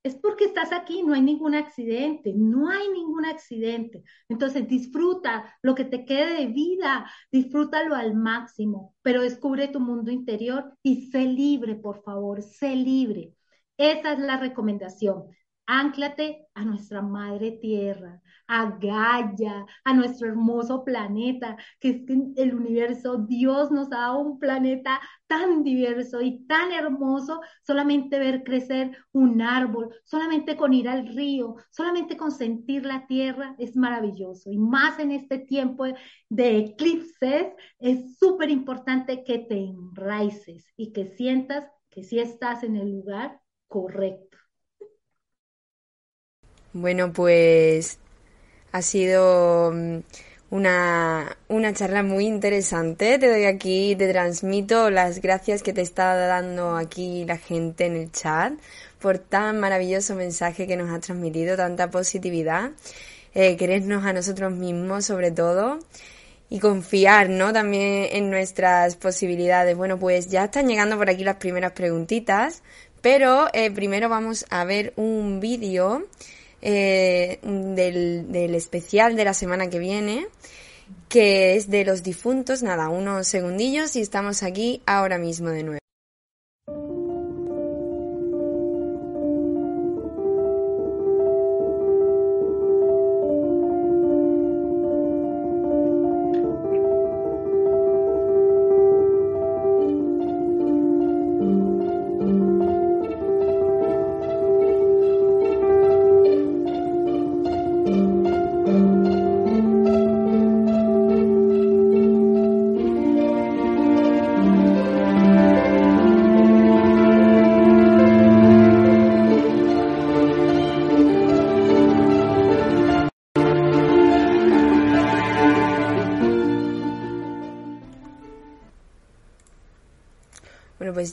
es 0.07 0.15
porque 0.15 0.45
estás 0.45 0.71
aquí, 0.71 1.03
no 1.03 1.13
hay 1.13 1.21
ningún 1.21 1.55
accidente, 1.55 2.33
no 2.35 2.69
hay 2.69 2.89
ningún 2.89 3.25
accidente. 3.25 4.03
Entonces 4.29 4.67
disfruta 4.67 5.53
lo 5.61 5.75
que 5.75 5.85
te 5.85 6.05
quede 6.05 6.35
de 6.35 6.47
vida, 6.47 7.09
disfrútalo 7.31 7.95
al 7.95 8.15
máximo, 8.15 8.95
pero 9.01 9.21
descubre 9.21 9.67
tu 9.67 9.79
mundo 9.79 10.11
interior 10.11 10.73
y 10.83 11.09
sé 11.11 11.25
libre, 11.25 11.75
por 11.75 12.01
favor, 12.03 12.41
sé 12.41 12.75
libre. 12.75 13.33
Esa 13.77 14.13
es 14.13 14.19
la 14.19 14.37
recomendación. 14.37 15.25
Ánclate 15.67 16.47
a 16.55 16.63
nuestra 16.63 17.01
madre 17.01 17.51
tierra, 17.61 18.21
a 18.47 18.71
Gaia, 18.79 19.65
a 19.83 19.93
nuestro 19.93 20.29
hermoso 20.29 20.83
planeta, 20.85 21.57
que 21.79 21.89
es 21.89 22.01
el 22.37 22.55
universo, 22.55 23.17
Dios 23.17 23.69
nos 23.71 23.87
ha 23.91 23.97
dado 23.97 24.19
un 24.19 24.39
planeta 24.39 24.99
tan 25.27 25.63
diverso 25.63 26.21
y 26.21 26.45
tan 26.47 26.71
hermoso, 26.71 27.41
solamente 27.63 28.17
ver 28.17 28.43
crecer 28.43 28.97
un 29.11 29.41
árbol, 29.41 29.89
solamente 30.05 30.55
con 30.55 30.73
ir 30.73 30.87
al 30.87 31.07
río, 31.07 31.55
solamente 31.69 32.15
con 32.15 32.31
sentir 32.31 32.85
la 32.85 33.05
tierra 33.07 33.55
es 33.59 33.75
maravilloso. 33.75 34.51
Y 34.51 34.57
más 34.57 34.99
en 34.99 35.11
este 35.11 35.37
tiempo 35.37 35.85
de 36.29 36.57
eclipses, 36.57 37.47
es 37.79 38.17
súper 38.17 38.49
importante 38.49 39.23
que 39.23 39.39
te 39.39 39.57
enraices 39.57 40.65
y 40.77 40.93
que 40.93 41.07
sientas 41.07 41.65
que 41.89 42.03
sí 42.03 42.19
estás 42.19 42.63
en 42.63 42.75
el 42.77 42.91
lugar 42.91 43.41
correcto. 43.67 44.36
Bueno, 46.79 47.11
pues 47.11 47.97
ha 48.71 48.83
sido 48.83 49.71
mm, 49.73 49.97
una, 50.51 51.35
una 51.47 51.73
charla 51.73 52.03
muy 52.03 52.27
interesante. 52.27 53.17
Te 53.17 53.29
doy 53.29 53.45
aquí, 53.45 53.95
te 53.97 54.07
transmito 54.07 54.91
las 54.91 55.19
gracias 55.19 55.63
que 55.63 55.73
te 55.73 55.81
está 55.81 56.13
dando 56.15 56.75
aquí 56.75 57.25
la 57.25 57.37
gente 57.37 57.87
en 57.87 57.95
el 57.95 58.11
chat 58.11 58.53
por 58.99 59.17
tan 59.17 59.59
maravilloso 59.59 60.13
mensaje 60.13 60.67
que 60.67 60.77
nos 60.77 60.91
ha 60.91 60.99
transmitido, 60.99 61.57
tanta 61.57 61.89
positividad, 61.89 62.69
eh, 63.33 63.57
querernos 63.57 64.05
a 64.05 64.13
nosotros 64.13 64.51
mismos 64.51 65.03
sobre 65.05 65.31
todo 65.31 65.79
y 66.47 66.59
confiar, 66.59 67.27
¿no? 67.27 67.53
También 67.53 68.07
en 68.11 68.29
nuestras 68.29 68.95
posibilidades. 68.97 69.75
Bueno, 69.75 69.97
pues 69.97 70.27
ya 70.29 70.45
están 70.45 70.67
llegando 70.67 70.95
por 70.95 71.09
aquí 71.09 71.23
las 71.23 71.37
primeras 71.37 71.71
preguntitas, 71.71 72.61
pero 73.01 73.47
eh, 73.53 73.71
primero 73.71 74.09
vamos 74.09 74.45
a 74.51 74.63
ver 74.63 74.93
un 74.95 75.39
vídeo 75.39 76.05
eh, 76.61 77.39
del, 77.43 78.31
del 78.31 78.55
especial 78.55 79.15
de 79.15 79.25
la 79.25 79.33
semana 79.33 79.69
que 79.69 79.79
viene, 79.79 80.27
que 81.09 81.55
es 81.55 81.69
de 81.69 81.85
los 81.85 82.03
difuntos. 82.03 82.63
Nada, 82.63 82.89
unos 82.89 83.27
segundillos 83.27 83.95
y 83.95 84.01
estamos 84.01 84.43
aquí 84.43 84.81
ahora 84.85 85.17
mismo 85.17 85.49
de 85.49 85.63
nuevo. 85.63 85.86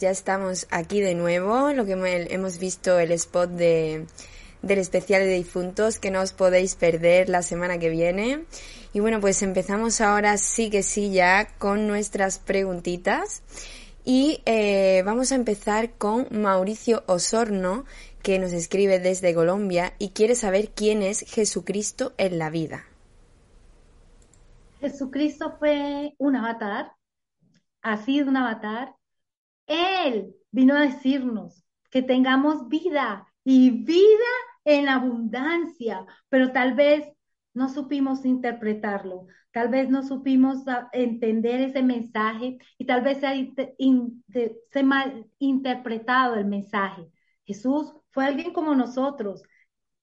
Ya 0.04 0.10
estamos 0.10 0.66
aquí 0.70 1.00
de 1.00 1.14
nuevo, 1.14 1.72
lo 1.72 1.86
que 1.86 1.92
hemos 1.92 2.58
visto 2.58 2.98
el 2.98 3.10
spot 3.12 3.48
de, 3.52 4.04
del 4.60 4.78
especial 4.78 5.22
de 5.22 5.32
difuntos 5.32 5.98
que 5.98 6.10
no 6.10 6.20
os 6.20 6.34
podéis 6.34 6.74
perder 6.74 7.30
la 7.30 7.40
semana 7.40 7.78
que 7.78 7.88
viene. 7.88 8.44
Y 8.92 9.00
bueno, 9.00 9.18
pues 9.22 9.42
empezamos 9.42 10.02
ahora 10.02 10.36
sí 10.36 10.68
que 10.68 10.82
sí 10.82 11.10
ya 11.10 11.48
con 11.56 11.86
nuestras 11.86 12.38
preguntitas. 12.38 13.42
Y 14.04 14.42
eh, 14.44 15.02
vamos 15.06 15.32
a 15.32 15.36
empezar 15.36 15.92
con 15.92 16.28
Mauricio 16.30 17.02
Osorno, 17.06 17.86
que 18.22 18.38
nos 18.38 18.52
escribe 18.52 18.98
desde 18.98 19.34
Colombia 19.34 19.94
y 19.98 20.10
quiere 20.10 20.34
saber 20.34 20.68
quién 20.68 21.00
es 21.00 21.20
Jesucristo 21.20 22.12
en 22.18 22.38
la 22.38 22.50
vida. 22.50 22.84
Jesucristo 24.80 25.56
fue 25.58 26.12
un 26.18 26.36
avatar, 26.36 26.92
ha 27.80 27.96
sido 28.04 28.28
un 28.28 28.36
avatar. 28.36 28.94
Él 29.66 30.34
vino 30.50 30.74
a 30.74 30.80
decirnos 30.80 31.64
que 31.90 32.02
tengamos 32.02 32.68
vida 32.68 33.26
y 33.44 33.70
vida 33.84 34.24
en 34.64 34.88
abundancia, 34.88 36.06
pero 36.28 36.52
tal 36.52 36.74
vez 36.74 37.06
no 37.54 37.68
supimos 37.68 38.24
interpretarlo, 38.24 39.26
tal 39.52 39.68
vez 39.68 39.88
no 39.88 40.02
supimos 40.02 40.66
ah, 40.66 40.88
entender 40.92 41.60
ese 41.60 41.82
mensaje 41.82 42.58
y 42.78 42.84
tal 42.86 43.02
vez 43.02 43.18
se 43.20 43.26
ha 43.26 43.34
interpretado 45.38 46.34
el 46.34 46.46
mensaje. 46.46 47.08
Jesús 47.44 47.94
fue 48.10 48.26
alguien 48.26 48.52
como 48.52 48.74
nosotros. 48.74 49.42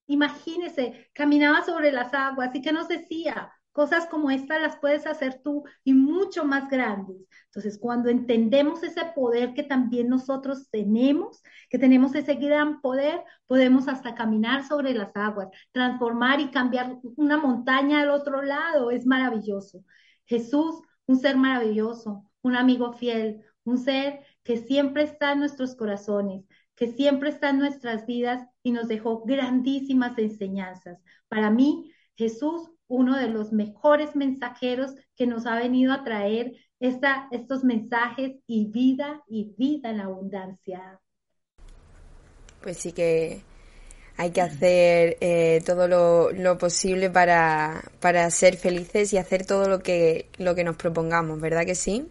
Imagínese, 0.08 1.10
caminaba 1.14 1.64
sobre 1.64 1.92
las 1.92 2.14
aguas 2.14 2.56
y 2.56 2.62
que 2.62 2.72
nos 2.72 2.88
decía, 2.88 3.52
Cosas 3.72 4.06
como 4.08 4.32
esta 4.32 4.60
las 4.60 4.78
puedes 4.78 5.08
hacer 5.08 5.42
tú 5.44 5.64
y 5.84 5.94
mucho 5.94 6.44
más 6.44 6.70
grandes. 6.70 7.18
Entonces, 7.46 7.78
cuando 7.80 8.10
entendemos 8.10 8.84
ese 8.84 9.06
poder 9.16 9.54
que 9.54 9.64
también 9.64 10.10
nosotros 10.10 10.70
tenemos, 10.70 11.42
que 11.70 11.78
tenemos 11.78 12.14
ese 12.16 12.36
gran 12.36 12.82
poder, 12.82 13.24
podemos 13.48 13.88
hasta 13.88 14.14
caminar 14.14 14.68
sobre 14.68 14.94
las 14.94 15.16
aguas, 15.16 15.48
transformar 15.72 16.42
y 16.42 16.52
cambiar 16.52 16.98
una 17.16 17.38
montaña 17.38 18.02
al 18.02 18.10
otro 18.10 18.42
lado. 18.42 18.92
Es 18.92 19.06
maravilloso. 19.06 19.86
Jesús, 20.26 20.82
un 21.08 21.18
ser 21.18 21.38
maravilloso, 21.38 22.26
un 22.42 22.56
amigo 22.56 22.94
fiel, 22.94 23.42
un 23.64 23.78
ser 23.78 24.26
que 24.44 24.58
siempre 24.58 25.04
está 25.04 25.32
en 25.32 25.40
nuestros 25.40 25.76
corazones, 25.76 26.46
que 26.76 26.88
siempre 26.88 27.30
está 27.30 27.50
en 27.50 27.60
nuestras 27.60 28.06
vidas 28.06 28.46
y 28.64 28.72
nos 28.72 28.88
dejó 28.88 29.24
grandísimas 29.24 30.18
enseñanzas. 30.18 31.00
Para 31.28 31.50
mí, 31.52 31.92
Jesús 32.16 32.72
uno 32.92 33.18
de 33.18 33.30
los 33.30 33.54
mejores 33.54 34.16
mensajeros 34.16 34.94
que 35.16 35.26
nos 35.26 35.46
ha 35.46 35.56
venido 35.56 35.94
a 35.94 36.04
traer 36.04 36.54
esta, 36.80 37.28
estos 37.32 37.64
mensajes 37.64 38.34
y 38.48 38.66
vida 38.66 39.24
y 39.28 39.54
vida 39.58 39.90
en 39.90 40.02
abundancia. 40.02 41.00
Pues 42.62 42.78
sí 42.78 42.92
que 42.92 43.42
hay 44.18 44.32
que 44.32 44.42
hacer 44.42 45.18
eh, 45.22 45.62
todo 45.66 45.88
lo, 45.88 46.58
posible 46.58 47.10
para, 47.10 47.82
para, 48.02 48.30
ser 48.30 48.58
felices 48.58 49.14
y 49.14 49.18
hacer 49.18 49.46
todo 49.46 49.70
lo 49.70 49.80
que, 49.80 50.28
lo 50.38 50.54
que 50.54 50.64
nos 50.66 50.76
propongamos, 50.76 51.40
¿verdad 51.40 51.66
que 51.66 51.76
sí? 51.76 52.08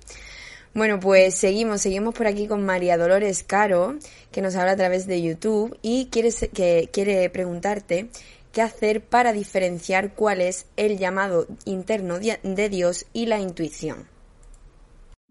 Bueno, 0.73 0.99
pues 0.99 1.35
seguimos, 1.35 1.83
seguimos 1.83 2.15
por 2.15 2.27
aquí 2.27 2.47
con 2.47 2.65
María 2.65 2.97
Dolores 2.97 3.43
Caro, 3.43 3.97
que 4.33 4.41
nos 4.41 4.55
habla 4.57 4.73
a 4.73 4.77
través 4.77 5.07
de 5.07 5.21
YouTube 5.21 5.77
y 5.83 6.07
quiere, 6.07 6.31
que, 6.55 6.89
quiere 6.93 7.29
preguntarte 7.29 8.09
qué 8.53 8.63
hacer 8.63 9.05
para 9.05 9.33
diferenciar 9.33 10.15
cuál 10.15 10.41
es 10.41 10.67
el 10.77 10.99
llamado 10.99 11.47
interno 11.65 12.19
de 12.19 12.69
Dios 12.69 13.07
y 13.13 13.27
la 13.27 13.41
intuición. 13.41 14.07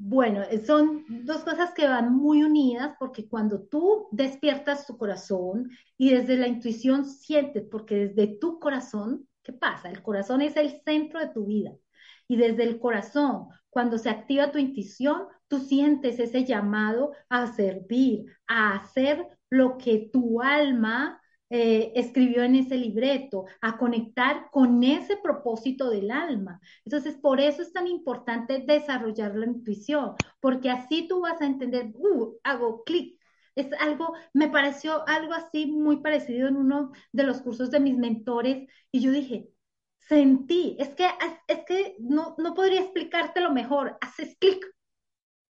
Bueno, 0.02 0.44
son 0.66 1.04
dos 1.26 1.44
cosas 1.44 1.74
que 1.74 1.86
van 1.86 2.16
muy 2.16 2.44
unidas 2.44 2.96
porque 2.98 3.28
cuando 3.28 3.60
tú 3.64 4.08
despiertas 4.12 4.88
tu 4.88 4.98
corazón 4.98 5.72
y 5.98 6.12
desde 6.12 6.38
la 6.38 6.48
intuición 6.48 7.04
sientes, 7.06 7.66
porque 7.70 8.08
desde 8.08 8.28
tu 8.40 8.60
corazón, 8.60 9.28
¿qué 9.44 9.52
pasa? 9.52 9.90
El 9.90 10.02
corazón 10.02 10.42
es 10.42 10.56
el 10.56 10.82
centro 10.86 11.20
de 11.20 11.28
tu 11.28 11.46
vida. 11.46 11.74
Y 12.30 12.38
desde 12.38 12.64
el 12.64 12.80
corazón, 12.80 13.48
cuando 13.70 13.98
se 13.98 14.10
activa 14.10 14.52
tu 14.52 14.58
intuición, 14.58 15.24
tú 15.50 15.60
sientes 15.60 16.18
ese 16.20 16.46
llamado 16.46 17.12
a 17.28 17.48
servir, 17.48 18.26
a 18.48 18.76
hacer 18.76 19.28
lo 19.50 19.78
que 19.78 20.10
tu 20.14 20.42
alma 20.42 21.20
eh, 21.50 21.92
escribió 21.96 22.44
en 22.44 22.56
ese 22.56 22.78
libreto, 22.78 23.46
a 23.62 23.78
conectar 23.78 24.50
con 24.52 24.84
ese 24.84 25.18
propósito 25.18 25.90
del 25.90 26.12
alma. 26.12 26.60
Entonces, 26.86 27.18
por 27.18 27.40
eso 27.40 27.62
es 27.62 27.74
tan 27.74 27.88
importante 27.88 28.60
desarrollar 28.60 29.36
la 29.36 29.46
intuición, 29.48 30.16
porque 30.40 30.70
así 30.70 31.08
tú 31.08 31.22
vas 31.22 31.42
a 31.42 31.46
entender, 31.46 31.92
uh, 31.96 32.38
hago 32.44 32.84
clic. 32.84 33.20
Es 33.56 33.68
algo, 33.80 34.14
me 34.34 34.48
pareció 34.50 35.08
algo 35.08 35.34
así 35.34 35.66
muy 35.68 35.98
parecido 35.98 36.48
en 36.48 36.56
uno 36.56 36.92
de 37.12 37.24
los 37.24 37.42
cursos 37.42 37.72
de 37.72 37.80
mis 37.80 37.98
mentores 37.98 38.70
y 38.92 39.02
yo 39.02 39.12
dije, 39.12 39.50
sentí, 39.98 40.76
es 40.80 40.90
que, 40.96 41.08
es 41.48 41.60
que 41.66 41.96
no, 42.00 42.36
no 42.38 42.54
podría 42.54 42.82
explicártelo 42.82 43.52
mejor, 43.52 43.98
haces 44.02 44.38
clic, 44.40 44.66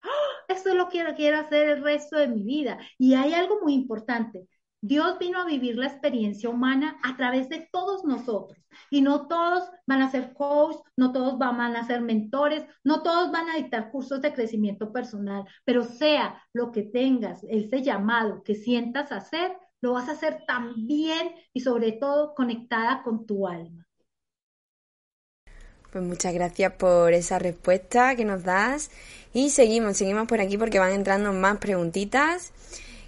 ¡Oh! 0.04 0.10
Eso 0.48 0.70
es 0.70 0.76
lo 0.76 0.90
que 0.90 1.04
quiero 1.16 1.40
hacer 1.40 1.70
el 1.70 1.84
resto 1.84 2.18
de 2.18 2.28
mi 2.28 2.44
vida. 2.44 2.80
Y 2.98 3.16
hay 3.16 3.34
algo 3.34 3.60
muy 3.62 3.74
importante. 3.74 4.48
Dios 4.82 5.18
vino 5.20 5.40
a 5.40 5.46
vivir 5.46 5.78
la 5.78 5.88
experiencia 5.88 6.50
humana 6.50 6.98
a 7.04 7.18
través 7.18 7.50
de 7.50 7.68
todos 7.72 8.04
nosotros. 8.06 8.58
Y 8.90 9.02
no 9.02 9.28
todos 9.28 9.70
van 9.88 10.02
a 10.02 10.12
ser 10.12 10.34
coach, 10.34 10.78
no 10.96 11.12
todos 11.12 11.38
van 11.40 11.76
a 11.76 11.88
ser 11.88 12.02
mentores, 12.02 12.64
no 12.84 13.02
todos 13.02 13.32
van 13.32 13.50
a 13.50 13.56
dictar 13.56 13.92
cursos 13.92 14.22
de 14.22 14.34
crecimiento 14.34 14.92
personal, 14.92 15.46
pero 15.64 15.84
sea 15.84 16.42
lo 16.54 16.72
que 16.72 16.84
tengas, 16.84 17.44
ese 17.50 17.82
llamado 17.82 18.44
que 18.44 18.56
sientas 18.56 19.12
hacer, 19.12 19.58
lo 19.82 19.94
vas 19.94 20.10
a 20.10 20.14
hacer 20.14 20.44
también 20.48 21.32
y 21.54 21.62
sobre 21.62 21.94
todo 21.94 22.36
conectada 22.36 23.02
con 23.04 23.26
tu 23.26 23.48
alma. 23.48 23.86
Pues 25.92 26.04
muchas 26.04 26.34
gracias 26.34 26.74
por 26.74 27.14
esa 27.14 27.40
respuesta 27.40 28.18
que 28.18 28.26
nos 28.26 28.44
das. 28.44 28.92
Y 29.34 29.50
seguimos, 29.50 29.96
seguimos 29.96 30.28
por 30.28 30.42
aquí 30.42 30.58
porque 30.58 30.78
van 30.78 30.92
entrando 30.92 31.32
más 31.32 31.58
preguntitas. 31.60 32.52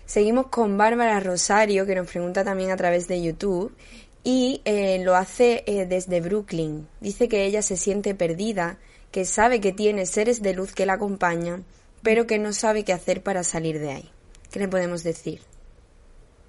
Seguimos 0.07 0.47
con 0.47 0.77
Bárbara 0.77 1.19
Rosario, 1.19 1.85
que 1.85 1.93
nos 1.93 2.09
pregunta 2.09 2.45
también 2.45 2.71
a 2.71 2.77
través 2.77 3.09
de 3.09 3.21
YouTube, 3.21 3.75
y 4.23 4.61
eh, 4.63 5.03
lo 5.03 5.17
hace 5.17 5.65
eh, 5.67 5.85
desde 5.85 6.21
Brooklyn. 6.21 6.87
Dice 7.01 7.27
que 7.27 7.43
ella 7.43 7.61
se 7.61 7.75
siente 7.75 8.15
perdida, 8.15 8.77
que 9.11 9.25
sabe 9.25 9.59
que 9.59 9.73
tiene 9.73 10.05
seres 10.05 10.41
de 10.41 10.53
luz 10.53 10.73
que 10.73 10.85
la 10.85 10.93
acompañan, 10.93 11.65
pero 12.03 12.25
que 12.25 12.39
no 12.39 12.53
sabe 12.53 12.85
qué 12.85 12.93
hacer 12.93 13.21
para 13.21 13.43
salir 13.43 13.79
de 13.79 13.91
ahí. 13.91 14.09
¿Qué 14.49 14.59
le 14.59 14.69
podemos 14.69 15.03
decir? 15.03 15.41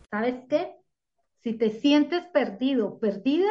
¿Sabes 0.09 0.37
qué? 0.49 0.77
Si 1.43 1.55
te 1.55 1.81
sientes 1.81 2.23
perdido, 2.33 3.01
perdida, 3.01 3.51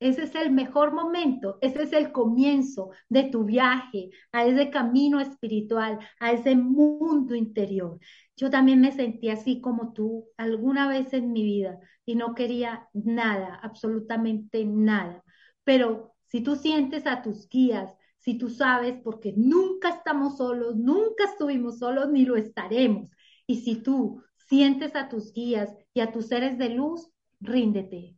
ese 0.00 0.24
es 0.24 0.34
el 0.34 0.50
mejor 0.50 0.92
momento, 0.92 1.58
ese 1.62 1.82
es 1.84 1.92
el 1.92 2.12
comienzo 2.12 2.90
de 3.08 3.24
tu 3.24 3.44
viaje 3.44 4.10
a 4.32 4.44
ese 4.44 4.70
camino 4.70 5.20
espiritual, 5.20 5.98
a 6.20 6.32
ese 6.32 6.56
mundo 6.56 7.34
interior. 7.34 7.98
Yo 8.36 8.50
también 8.50 8.80
me 8.80 8.92
sentí 8.92 9.30
así 9.30 9.60
como 9.60 9.92
tú 9.92 10.28
alguna 10.36 10.88
vez 10.88 11.12
en 11.12 11.32
mi 11.32 11.42
vida 11.42 11.78
y 12.04 12.16
no 12.16 12.34
quería 12.34 12.88
nada, 12.92 13.58
absolutamente 13.62 14.64
nada. 14.64 15.22
Pero 15.64 16.14
si 16.26 16.42
tú 16.42 16.56
sientes 16.56 17.06
a 17.06 17.22
tus 17.22 17.48
guías, 17.48 17.94
si 18.18 18.38
tú 18.38 18.48
sabes, 18.50 18.96
porque 19.02 19.34
nunca 19.36 19.90
estamos 19.90 20.38
solos, 20.38 20.76
nunca 20.76 21.24
estuvimos 21.24 21.78
solos 21.78 22.10
ni 22.10 22.24
lo 22.24 22.36
estaremos. 22.36 23.10
Y 23.46 23.60
si 23.60 23.76
tú 23.76 24.22
sientes 24.36 24.96
a 24.96 25.08
tus 25.08 25.32
guías 25.32 25.74
y 25.92 26.00
a 26.00 26.10
tus 26.10 26.26
seres 26.28 26.58
de 26.58 26.70
luz, 26.70 27.10
ríndete, 27.40 28.16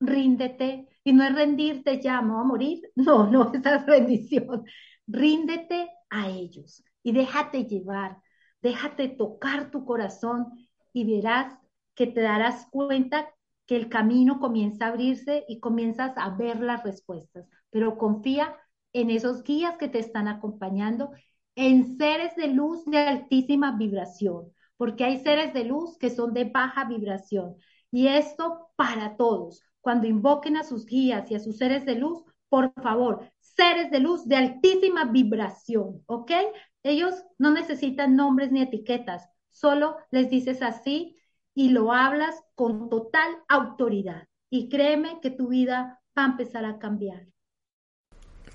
ríndete. 0.00 0.89
Y 1.04 1.12
no 1.12 1.24
es 1.24 1.34
rendirte 1.34 2.00
ya, 2.00 2.20
¿me 2.22 2.34
a 2.34 2.44
morir? 2.44 2.80
No, 2.96 3.26
no, 3.30 3.52
esa 3.54 3.76
es 3.76 3.86
rendición. 3.86 4.64
Ríndete 5.06 5.88
a 6.10 6.28
ellos 6.28 6.84
y 7.02 7.12
déjate 7.12 7.64
llevar 7.64 8.18
déjate 8.62 9.08
tocar 9.08 9.70
tu 9.70 9.84
corazón 9.84 10.68
y 10.92 11.04
verás 11.04 11.56
que 11.94 12.06
te 12.06 12.20
darás 12.20 12.66
cuenta 12.70 13.28
que 13.66 13.76
el 13.76 13.88
camino 13.88 14.40
comienza 14.40 14.86
a 14.86 14.88
abrirse 14.88 15.44
y 15.48 15.60
comienzas 15.60 16.12
a 16.16 16.30
ver 16.30 16.60
las 16.60 16.82
respuestas. 16.82 17.46
Pero 17.70 17.96
confía 17.98 18.56
en 18.92 19.10
esos 19.10 19.44
guías 19.44 19.76
que 19.76 19.88
te 19.88 19.98
están 20.00 20.26
acompañando, 20.28 21.10
en 21.54 21.96
seres 21.96 22.34
de 22.36 22.48
luz 22.48 22.84
de 22.86 22.98
altísima 22.98 23.76
vibración, 23.76 24.52
porque 24.76 25.04
hay 25.04 25.18
seres 25.20 25.52
de 25.52 25.64
luz 25.64 25.96
que 25.98 26.10
son 26.10 26.32
de 26.34 26.44
baja 26.44 26.84
vibración. 26.84 27.56
Y 27.92 28.08
esto 28.08 28.70
para 28.76 29.16
todos. 29.16 29.62
Cuando 29.80 30.06
invoquen 30.06 30.56
a 30.56 30.64
sus 30.64 30.86
guías 30.86 31.30
y 31.30 31.34
a 31.34 31.40
sus 31.40 31.56
seres 31.56 31.86
de 31.86 31.94
luz, 31.94 32.22
por 32.48 32.72
favor, 32.82 33.30
seres 33.38 33.90
de 33.90 34.00
luz 34.00 34.26
de 34.26 34.36
altísima 34.36 35.04
vibración, 35.04 36.02
¿ok? 36.06 36.32
Ellos 36.82 37.14
no 37.38 37.50
necesitan 37.50 38.16
nombres 38.16 38.50
ni 38.52 38.62
etiquetas, 38.62 39.28
solo 39.50 39.96
les 40.10 40.30
dices 40.30 40.62
así 40.62 41.16
y 41.54 41.70
lo 41.70 41.92
hablas 41.92 42.34
con 42.54 42.88
total 42.88 43.30
autoridad. 43.48 44.26
Y 44.50 44.68
créeme 44.68 45.20
que 45.20 45.30
tu 45.30 45.48
vida 45.48 46.00
va 46.16 46.24
a 46.24 46.26
empezar 46.26 46.64
a 46.64 46.78
cambiar. 46.78 47.26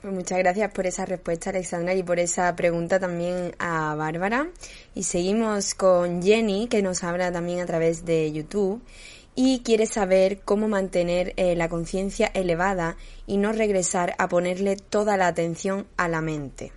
Pues 0.02 0.14
muchas 0.14 0.38
gracias 0.38 0.72
por 0.72 0.86
esa 0.86 1.06
respuesta, 1.06 1.50
Alexandra, 1.50 1.94
y 1.96 2.04
por 2.04 2.20
esa 2.20 2.56
pregunta 2.56 3.00
también 3.00 3.56
a 3.60 3.96
Bárbara. 3.96 4.50
Y 4.94 5.04
seguimos 5.04 5.74
con 5.74 6.22
Jenny, 6.22 6.68
que 6.68 6.82
nos 6.82 7.04
habla 7.04 7.32
también 7.32 7.60
a 7.62 7.66
través 7.66 8.06
de 8.06 8.32
YouTube 8.32 8.82
y 9.36 9.60
quiere 9.60 9.86
saber 9.86 10.40
cómo 10.40 10.68
mantener 10.68 11.34
eh, 11.36 11.56
la 11.56 11.70
conciencia 11.70 12.28
elevada 12.34 12.96
y 13.28 13.38
no 13.38 13.52
regresar 13.52 14.16
a 14.18 14.30
ponerle 14.30 14.78
toda 14.78 15.18
la 15.18 15.28
atención 15.28 15.86
a 15.98 16.08
la 16.08 16.22
mente. 16.22 16.72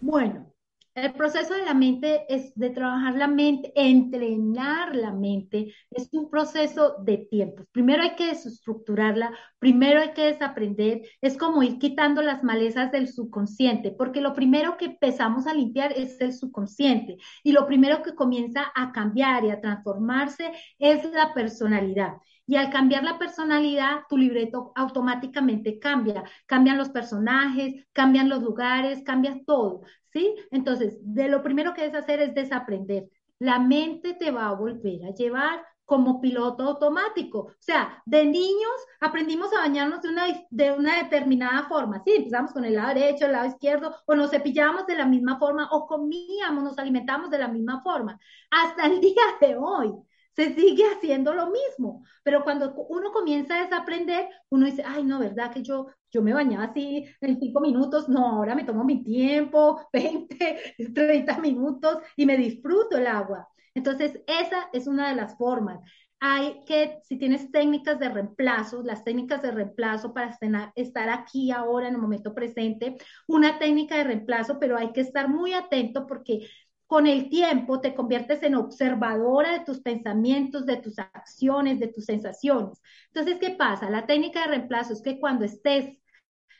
Bueno, 0.00 0.46
el 0.94 1.14
proceso 1.14 1.54
de 1.54 1.64
la 1.64 1.72
mente 1.72 2.26
es 2.28 2.54
de 2.54 2.68
trabajar 2.70 3.14
la 3.14 3.26
mente, 3.26 3.72
entrenar 3.74 4.94
la 4.94 5.10
mente, 5.10 5.74
es 5.90 6.08
un 6.12 6.28
proceso 6.28 6.96
de 7.02 7.16
tiempos. 7.30 7.66
Primero 7.72 8.02
hay 8.02 8.14
que 8.14 8.26
desestructurarla, 8.26 9.32
primero 9.58 10.00
hay 10.00 10.12
que 10.12 10.26
desaprender, 10.26 11.02
es 11.22 11.38
como 11.38 11.62
ir 11.62 11.78
quitando 11.78 12.20
las 12.20 12.44
malezas 12.44 12.92
del 12.92 13.08
subconsciente, 13.08 13.90
porque 13.90 14.20
lo 14.20 14.34
primero 14.34 14.76
que 14.76 14.86
empezamos 14.86 15.46
a 15.46 15.54
limpiar 15.54 15.92
es 15.92 16.20
el 16.20 16.34
subconsciente 16.34 17.16
y 17.42 17.52
lo 17.52 17.66
primero 17.66 18.02
que 18.02 18.14
comienza 18.14 18.70
a 18.74 18.92
cambiar 18.92 19.44
y 19.44 19.50
a 19.50 19.60
transformarse 19.60 20.52
es 20.78 21.04
la 21.12 21.32
personalidad. 21.32 22.14
Y 22.52 22.56
al 22.56 22.68
cambiar 22.68 23.02
la 23.02 23.18
personalidad, 23.18 24.02
tu 24.10 24.18
libreto 24.18 24.72
automáticamente 24.74 25.78
cambia. 25.78 26.22
Cambian 26.44 26.76
los 26.76 26.90
personajes, 26.90 27.86
cambian 27.94 28.28
los 28.28 28.42
lugares, 28.42 29.02
cambia 29.06 29.40
todo. 29.46 29.80
¿sí? 30.12 30.34
Entonces, 30.50 30.98
de 31.00 31.30
lo 31.30 31.42
primero 31.42 31.72
que 31.72 31.80
debes 31.80 31.96
hacer 31.96 32.20
es 32.20 32.34
desaprender. 32.34 33.08
La 33.38 33.58
mente 33.58 34.12
te 34.12 34.30
va 34.30 34.48
a 34.48 34.52
volver 34.54 35.02
a 35.06 35.14
llevar 35.14 35.64
como 35.86 36.20
piloto 36.20 36.64
automático. 36.64 37.38
O 37.38 37.54
sea, 37.58 38.02
de 38.04 38.26
niños 38.26 38.76
aprendimos 39.00 39.50
a 39.54 39.60
bañarnos 39.60 40.02
de 40.02 40.10
una, 40.10 40.26
de 40.50 40.72
una 40.72 41.02
determinada 41.02 41.66
forma. 41.70 42.02
Sí, 42.04 42.16
empezamos 42.16 42.52
con 42.52 42.66
el 42.66 42.74
lado 42.74 42.92
derecho, 42.92 43.24
el 43.24 43.32
lado 43.32 43.48
izquierdo, 43.48 43.96
o 44.04 44.14
nos 44.14 44.30
cepillábamos 44.30 44.86
de 44.86 44.96
la 44.96 45.06
misma 45.06 45.38
forma, 45.38 45.70
o 45.72 45.86
comíamos, 45.86 46.64
nos 46.64 46.78
alimentábamos 46.78 47.30
de 47.30 47.38
la 47.38 47.48
misma 47.48 47.82
forma. 47.82 48.20
Hasta 48.50 48.88
el 48.88 49.00
día 49.00 49.22
de 49.40 49.56
hoy 49.56 49.94
se 50.34 50.54
sigue 50.54 50.84
haciendo 50.96 51.34
lo 51.34 51.50
mismo. 51.50 52.04
Pero 52.22 52.42
cuando 52.44 52.74
uno 52.88 53.12
comienza 53.12 53.56
a 53.56 53.64
desaprender, 53.64 54.28
uno 54.50 54.66
dice, 54.66 54.82
ay, 54.86 55.04
no, 55.04 55.18
¿verdad 55.18 55.52
que 55.52 55.62
yo, 55.62 55.86
yo 56.10 56.22
me 56.22 56.32
bañaba 56.32 56.64
así 56.64 57.04
en 57.20 57.38
cinco 57.38 57.60
minutos? 57.60 58.08
No, 58.08 58.26
ahora 58.26 58.54
me 58.54 58.64
tomo 58.64 58.84
mi 58.84 59.02
tiempo, 59.02 59.88
20, 59.92 60.76
30 60.94 61.38
minutos 61.38 61.98
y 62.16 62.26
me 62.26 62.36
disfruto 62.36 62.96
el 62.96 63.06
agua. 63.06 63.48
Entonces, 63.74 64.20
esa 64.26 64.68
es 64.72 64.86
una 64.86 65.08
de 65.08 65.16
las 65.16 65.36
formas. 65.36 65.80
Hay 66.20 66.62
que, 66.66 67.00
si 67.02 67.18
tienes 67.18 67.50
técnicas 67.50 67.98
de 67.98 68.08
reemplazo, 68.08 68.82
las 68.84 69.02
técnicas 69.02 69.42
de 69.42 69.50
reemplazo 69.50 70.14
para 70.14 70.38
estar 70.76 71.08
aquí 71.08 71.50
ahora 71.50 71.88
en 71.88 71.94
el 71.94 72.00
momento 72.00 72.32
presente, 72.32 72.96
una 73.26 73.58
técnica 73.58 73.96
de 73.96 74.04
reemplazo, 74.04 74.60
pero 74.60 74.76
hay 74.76 74.92
que 74.92 75.00
estar 75.00 75.28
muy 75.28 75.52
atento 75.52 76.06
porque 76.06 76.48
con 76.92 77.06
el 77.06 77.30
tiempo 77.30 77.80
te 77.80 77.94
conviertes 77.94 78.42
en 78.42 78.54
observadora 78.54 79.52
de 79.52 79.64
tus 79.64 79.80
pensamientos, 79.80 80.66
de 80.66 80.76
tus 80.76 80.98
acciones, 80.98 81.80
de 81.80 81.88
tus 81.88 82.04
sensaciones. 82.04 82.82
Entonces, 83.06 83.38
¿qué 83.40 83.48
pasa? 83.56 83.88
La 83.88 84.04
técnica 84.04 84.42
de 84.42 84.48
reemplazo 84.48 84.92
es 84.92 85.00
que 85.00 85.18
cuando 85.18 85.46
estés 85.46 85.96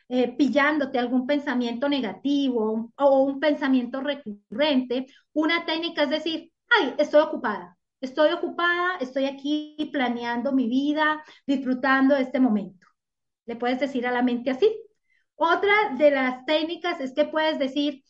eh, 0.08 0.34
pillándote 0.34 0.98
algún 0.98 1.26
pensamiento 1.26 1.86
negativo 1.86 2.90
o 2.96 3.22
un 3.24 3.40
pensamiento 3.40 4.00
recurrente, 4.00 5.06
una 5.34 5.66
técnica 5.66 6.04
es 6.04 6.08
decir, 6.08 6.50
ay, 6.80 6.94
estoy 6.96 7.20
ocupada, 7.20 7.76
estoy 8.00 8.32
ocupada, 8.32 8.96
estoy 9.02 9.26
aquí 9.26 9.90
planeando 9.92 10.52
mi 10.52 10.66
vida, 10.66 11.22
disfrutando 11.46 12.14
de 12.14 12.22
este 12.22 12.40
momento. 12.40 12.86
Le 13.44 13.56
puedes 13.56 13.80
decir 13.80 14.06
a 14.06 14.10
la 14.10 14.22
mente 14.22 14.50
así. 14.50 14.74
Otra 15.34 15.94
de 15.98 16.10
las 16.10 16.46
técnicas 16.46 17.02
es 17.02 17.12
que 17.12 17.26
puedes 17.26 17.58
decir, 17.58 18.02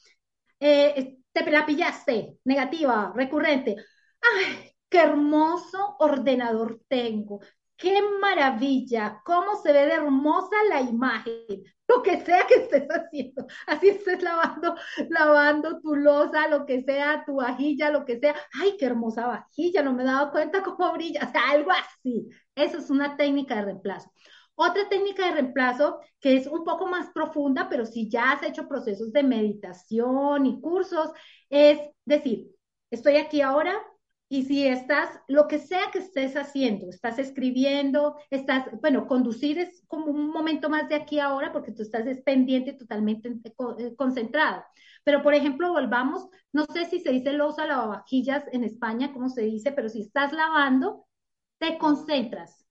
eh, 0.61 1.19
te 1.33 1.51
la 1.51 1.67
pillaste, 1.67 2.39
negativa, 2.45 3.13
recurrente. 3.15 3.77
¡Ay, 4.21 4.73
qué 4.89 4.99
hermoso 5.01 5.97
ordenador 5.99 6.81
tengo! 6.89 7.41
¡Qué 7.77 8.01
maravilla! 8.21 9.21
¿Cómo 9.25 9.57
se 9.57 9.73
ve 9.73 9.87
de 9.87 9.95
hermosa 9.95 10.57
la 10.69 10.81
imagen? 10.81 11.65
Lo 11.89 12.03
que 12.03 12.21
sea 12.21 12.47
que 12.47 12.55
estés 12.55 12.87
haciendo, 12.89 13.47
así 13.67 13.89
estés 13.89 14.23
lavando, 14.23 14.77
lavando 15.11 15.81
tu 15.81 15.95
losa, 15.97 16.49
lo 16.49 16.65
que 16.65 16.83
sea, 16.85 17.25
tu 17.27 17.37
vajilla, 17.37 17.91
lo 17.91 18.05
que 18.05 18.19
sea. 18.19 18.35
¡Ay, 18.61 18.77
qué 18.79 18.87
hermosa 18.87 19.27
vajilla! 19.27 19.83
No 19.83 19.93
me 19.93 20.05
he 20.05 20.07
dado 20.07 20.31
cuenta 20.31 20.63
cómo 20.63 20.93
brilla. 20.93 21.27
O 21.29 21.33
sea, 21.33 21.51
algo 21.51 21.71
así. 21.73 22.29
Eso 22.55 22.79
es 22.79 22.89
una 22.89 23.17
técnica 23.17 23.57
de 23.57 23.63
reemplazo. 23.63 24.11
Otra 24.55 24.89
técnica 24.89 25.27
de 25.27 25.33
reemplazo 25.33 26.01
que 26.21 26.37
es 26.37 26.47
un 26.47 26.65
poco 26.65 26.87
más 26.87 27.11
profunda, 27.11 27.69
pero 27.69 27.87
si 27.87 28.09
ya 28.09 28.33
has 28.33 28.43
hecho 28.43 28.69
procesos 28.69 29.13
de 29.13 29.23
meditación 29.23 30.47
y 30.47 30.61
cursos, 30.61 31.11
es 31.49 31.79
decir, 32.05 32.49
estoy 32.91 33.17
aquí 33.17 33.41
ahora 33.41 33.75
y 34.29 34.45
si 34.45 34.67
estás, 34.67 35.11
lo 35.29 35.47
que 35.47 35.59
sea 35.59 35.91
que 35.93 35.99
estés 35.99 36.37
haciendo, 36.37 36.89
estás 36.89 37.19
escribiendo, 37.19 38.17
estás, 38.31 38.67
bueno, 38.81 39.07
conducir 39.07 39.59
es 39.59 39.85
como 39.89 40.07
un 40.07 40.31
momento 40.31 40.71
más 40.71 40.89
de 40.89 40.95
aquí 40.95 41.19
ahora 41.19 41.53
porque 41.53 41.73
tú 41.73 41.83
estás 41.83 42.05
pendiente 42.25 42.73
totalmente 42.73 43.29
eh, 43.29 43.95
concentrado. 43.97 44.65
Pero, 45.05 45.23
por 45.23 45.35
ejemplo, 45.35 45.73
volvamos, 45.73 46.29
no 46.53 46.65
sé 46.65 46.87
si 46.87 47.01
se 47.01 47.11
dice 47.11 47.33
losa 47.33 47.67
lavavajillas 47.67 48.45
en 48.53 48.65
España, 48.65 49.13
cómo 49.13 49.29
se 49.29 49.43
dice, 49.43 49.73
pero 49.73 49.89
si 49.91 50.01
estás 50.01 50.33
lavando, 50.33 51.07
te 51.59 51.77
concentras 51.77 52.62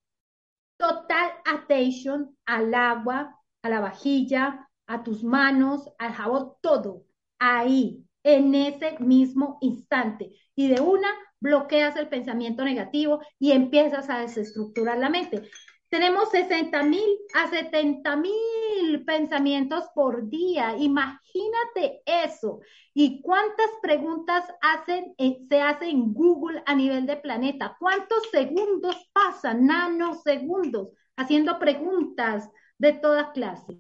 total 0.82 1.32
attention 1.46 2.36
al 2.46 2.74
agua, 2.74 3.40
a 3.62 3.70
la 3.70 3.80
vajilla, 3.80 4.68
a 4.88 5.04
tus 5.04 5.24
manos, 5.24 5.88
al 6.00 6.12
jabón, 6.12 6.54
todo 6.62 7.06
ahí, 7.38 8.04
en 8.24 8.56
ese 8.56 8.98
mismo 9.00 9.60
instante. 9.62 10.32
Y 10.56 10.70
de 10.70 10.82
una 10.82 11.08
bloqueas 11.40 11.96
el 11.96 12.10
pensamiento 12.10 12.64
negativo 12.64 13.22
y 13.40 13.52
empiezas 13.52 14.10
a 14.10 14.20
desestructurar 14.20 14.98
la 14.98 15.10
mente. 15.10 15.50
Tenemos 15.92 16.30
60 16.32 16.84
mil 16.84 17.18
a 17.34 17.50
70 17.50 18.16
mil 18.16 19.04
pensamientos 19.06 19.84
por 19.94 20.30
día. 20.30 20.74
Imagínate 20.78 22.02
eso. 22.06 22.62
¿Y 22.94 23.22
cuántas 23.22 23.70
preguntas 23.82 24.46
hacen, 24.62 25.14
eh, 25.18 25.40
se 25.50 25.60
hacen 25.60 25.90
en 25.90 26.14
Google 26.14 26.64
a 26.66 26.76
nivel 26.76 27.06
de 27.06 27.18
planeta? 27.18 27.76
¿Cuántos 27.78 28.24
segundos 28.32 28.96
pasan, 29.12 29.66
nanosegundos, 29.66 30.92
haciendo 31.18 31.60
preguntas 31.60 32.48
de 32.78 32.94
toda 32.94 33.34
clase? 33.34 33.78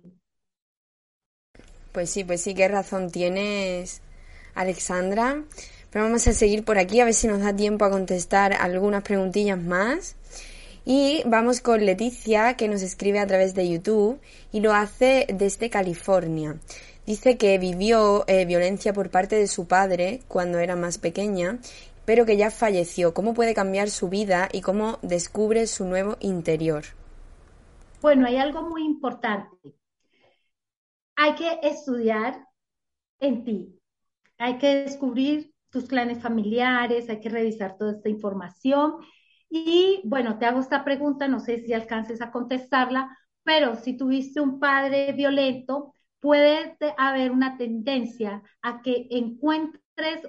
Pues 1.93 2.09
sí, 2.09 2.25
pues 2.25 2.41
sí, 2.41 2.53
qué 2.53 2.67
razón 2.67 3.09
tienes, 3.09 4.01
Alexandra. 4.53 5.45
Pero 5.91 6.03
vamos 6.03 6.27
a 6.27 6.33
seguir 6.33 6.65
por 6.65 6.77
aquí 6.77 6.99
a 6.99 7.05
ver 7.05 7.13
si 7.13 7.27
nos 7.27 7.39
da 7.39 7.55
tiempo 7.55 7.85
a 7.85 7.89
contestar 7.89 8.51
algunas 8.51 9.01
preguntillas 9.03 9.59
más. 9.59 10.17
Y 10.83 11.21
vamos 11.25 11.61
con 11.61 11.85
Leticia, 11.85 12.55
que 12.55 12.67
nos 12.67 12.81
escribe 12.81 13.19
a 13.19 13.27
través 13.27 13.53
de 13.53 13.69
YouTube 13.69 14.19
y 14.51 14.61
lo 14.61 14.73
hace 14.73 15.27
desde 15.31 15.69
California. 15.69 16.57
Dice 17.05 17.37
que 17.37 17.57
vivió 17.59 18.23
eh, 18.27 18.45
violencia 18.45 18.91
por 18.91 19.11
parte 19.11 19.35
de 19.35 19.47
su 19.47 19.67
padre 19.67 20.21
cuando 20.27 20.57
era 20.57 20.75
más 20.75 20.97
pequeña, 20.97 21.59
pero 22.05 22.25
que 22.25 22.35
ya 22.35 22.49
falleció. 22.49 23.13
¿Cómo 23.13 23.33
puede 23.35 23.53
cambiar 23.53 23.89
su 23.89 24.09
vida 24.09 24.49
y 24.51 24.61
cómo 24.61 24.97
descubre 25.03 25.67
su 25.67 25.85
nuevo 25.85 26.17
interior? 26.19 26.83
Bueno, 28.01 28.25
hay 28.25 28.37
algo 28.37 28.63
muy 28.63 28.83
importante. 28.83 29.75
Hay 31.15 31.35
que 31.35 31.59
estudiar 31.61 32.47
en 33.19 33.43
ti. 33.43 33.79
Hay 34.39 34.57
que 34.57 34.77
descubrir 34.77 35.53
tus 35.69 35.85
clanes 35.85 36.19
familiares, 36.19 37.07
hay 37.07 37.19
que 37.19 37.29
revisar 37.29 37.77
toda 37.77 37.91
esta 37.91 38.09
información 38.09 38.95
y 39.51 40.01
bueno, 40.05 40.39
te 40.39 40.45
hago 40.45 40.61
esta 40.61 40.83
pregunta, 40.85 41.27
no 41.27 41.41
sé 41.41 41.57
si 41.59 41.73
alcances 41.73 42.21
a 42.21 42.31
contestarla, 42.31 43.17
pero 43.43 43.75
si 43.75 43.97
tuviste 43.97 44.39
un 44.39 44.59
padre 44.59 45.11
violento, 45.11 45.93
puede 46.21 46.77
haber 46.97 47.31
una 47.31 47.57
tendencia 47.57 48.41
a 48.61 48.81
que 48.81 49.07
encuentres 49.09 49.81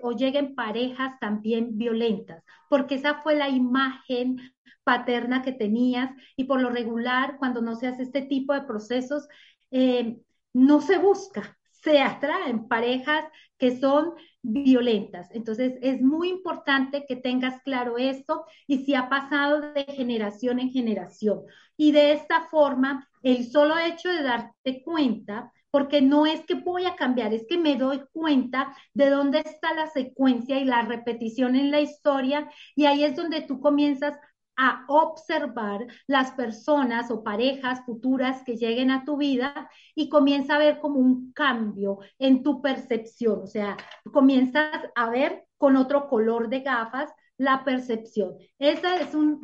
o 0.02 0.12
lleguen 0.12 0.56
parejas 0.56 1.18
también 1.20 1.78
violentas, 1.78 2.42
porque 2.68 2.96
esa 2.96 3.22
fue 3.22 3.36
la 3.36 3.48
imagen 3.48 4.38
paterna 4.82 5.42
que 5.42 5.52
tenías 5.52 6.10
y 6.36 6.44
por 6.44 6.60
lo 6.60 6.70
regular, 6.70 7.36
cuando 7.38 7.62
no 7.62 7.76
se 7.76 7.86
hace 7.86 8.02
este 8.02 8.22
tipo 8.22 8.54
de 8.54 8.62
procesos, 8.62 9.28
eh, 9.70 10.18
no 10.52 10.80
se 10.80 10.98
busca, 10.98 11.56
se 11.82 12.00
atraen 12.00 12.68
parejas 12.68 13.24
que 13.58 13.78
son 13.78 14.14
violentas. 14.42 15.28
Entonces, 15.32 15.74
es 15.82 16.00
muy 16.00 16.28
importante 16.28 17.04
que 17.06 17.16
tengas 17.16 17.60
claro 17.62 17.98
esto 17.98 18.44
y 18.66 18.84
si 18.84 18.94
ha 18.94 19.08
pasado 19.08 19.60
de 19.72 19.84
generación 19.84 20.58
en 20.58 20.70
generación. 20.70 21.42
Y 21.76 21.92
de 21.92 22.12
esta 22.12 22.48
forma, 22.48 23.08
el 23.22 23.50
solo 23.50 23.78
hecho 23.78 24.08
de 24.08 24.22
darte 24.22 24.82
cuenta, 24.82 25.52
porque 25.70 26.02
no 26.02 26.26
es 26.26 26.44
que 26.44 26.54
voy 26.54 26.84
a 26.84 26.96
cambiar, 26.96 27.32
es 27.32 27.46
que 27.48 27.56
me 27.56 27.76
doy 27.76 28.02
cuenta 28.12 28.76
de 28.92 29.08
dónde 29.08 29.38
está 29.38 29.72
la 29.72 29.86
secuencia 29.86 30.58
y 30.58 30.64
la 30.64 30.82
repetición 30.82 31.56
en 31.56 31.70
la 31.70 31.80
historia 31.80 32.50
y 32.76 32.84
ahí 32.84 33.04
es 33.04 33.16
donde 33.16 33.40
tú 33.40 33.58
comienzas 33.58 34.18
a 34.64 34.84
observar 34.86 35.88
las 36.06 36.30
personas 36.30 37.10
o 37.10 37.24
parejas 37.24 37.84
futuras 37.84 38.44
que 38.44 38.56
lleguen 38.56 38.92
a 38.92 39.04
tu 39.04 39.16
vida 39.16 39.68
y 39.96 40.08
comienza 40.08 40.54
a 40.54 40.58
ver 40.58 40.78
como 40.78 41.00
un 41.00 41.32
cambio 41.32 41.98
en 42.20 42.44
tu 42.44 42.62
percepción, 42.62 43.40
o 43.42 43.46
sea, 43.48 43.76
comienzas 44.12 44.88
a 44.94 45.10
ver 45.10 45.46
con 45.58 45.74
otro 45.74 46.08
color 46.08 46.48
de 46.48 46.60
gafas 46.60 47.12
la 47.38 47.64
percepción. 47.64 48.36
Esa 48.60 49.00
es 49.00 49.16
un, 49.16 49.40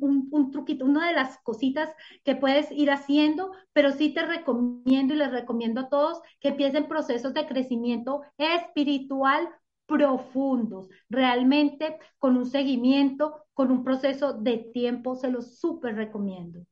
un, 0.00 0.50
truquito, 0.50 0.86
una 0.86 1.08
de 1.08 1.14
las 1.14 1.38
cositas 1.42 1.90
que 2.24 2.34
puedes 2.34 2.72
ir 2.72 2.90
haciendo, 2.90 3.52
pero 3.74 3.92
sí 3.92 4.14
te 4.14 4.24
recomiendo 4.24 5.12
y 5.12 5.18
les 5.18 5.30
recomiendo 5.30 5.82
a 5.82 5.88
todos 5.90 6.22
que 6.40 6.48
empiecen 6.48 6.88
procesos 6.88 7.34
de 7.34 7.46
crecimiento 7.46 8.22
espiritual 8.38 9.50
profundos, 9.86 10.88
realmente 11.08 11.98
con 12.18 12.36
un 12.36 12.46
seguimiento, 12.46 13.44
con 13.54 13.70
un 13.70 13.84
proceso 13.84 14.32
de 14.32 14.58
tiempo, 14.72 15.16
se 15.16 15.30
los 15.30 15.58
súper 15.58 15.96
recomiendo. 15.96 16.64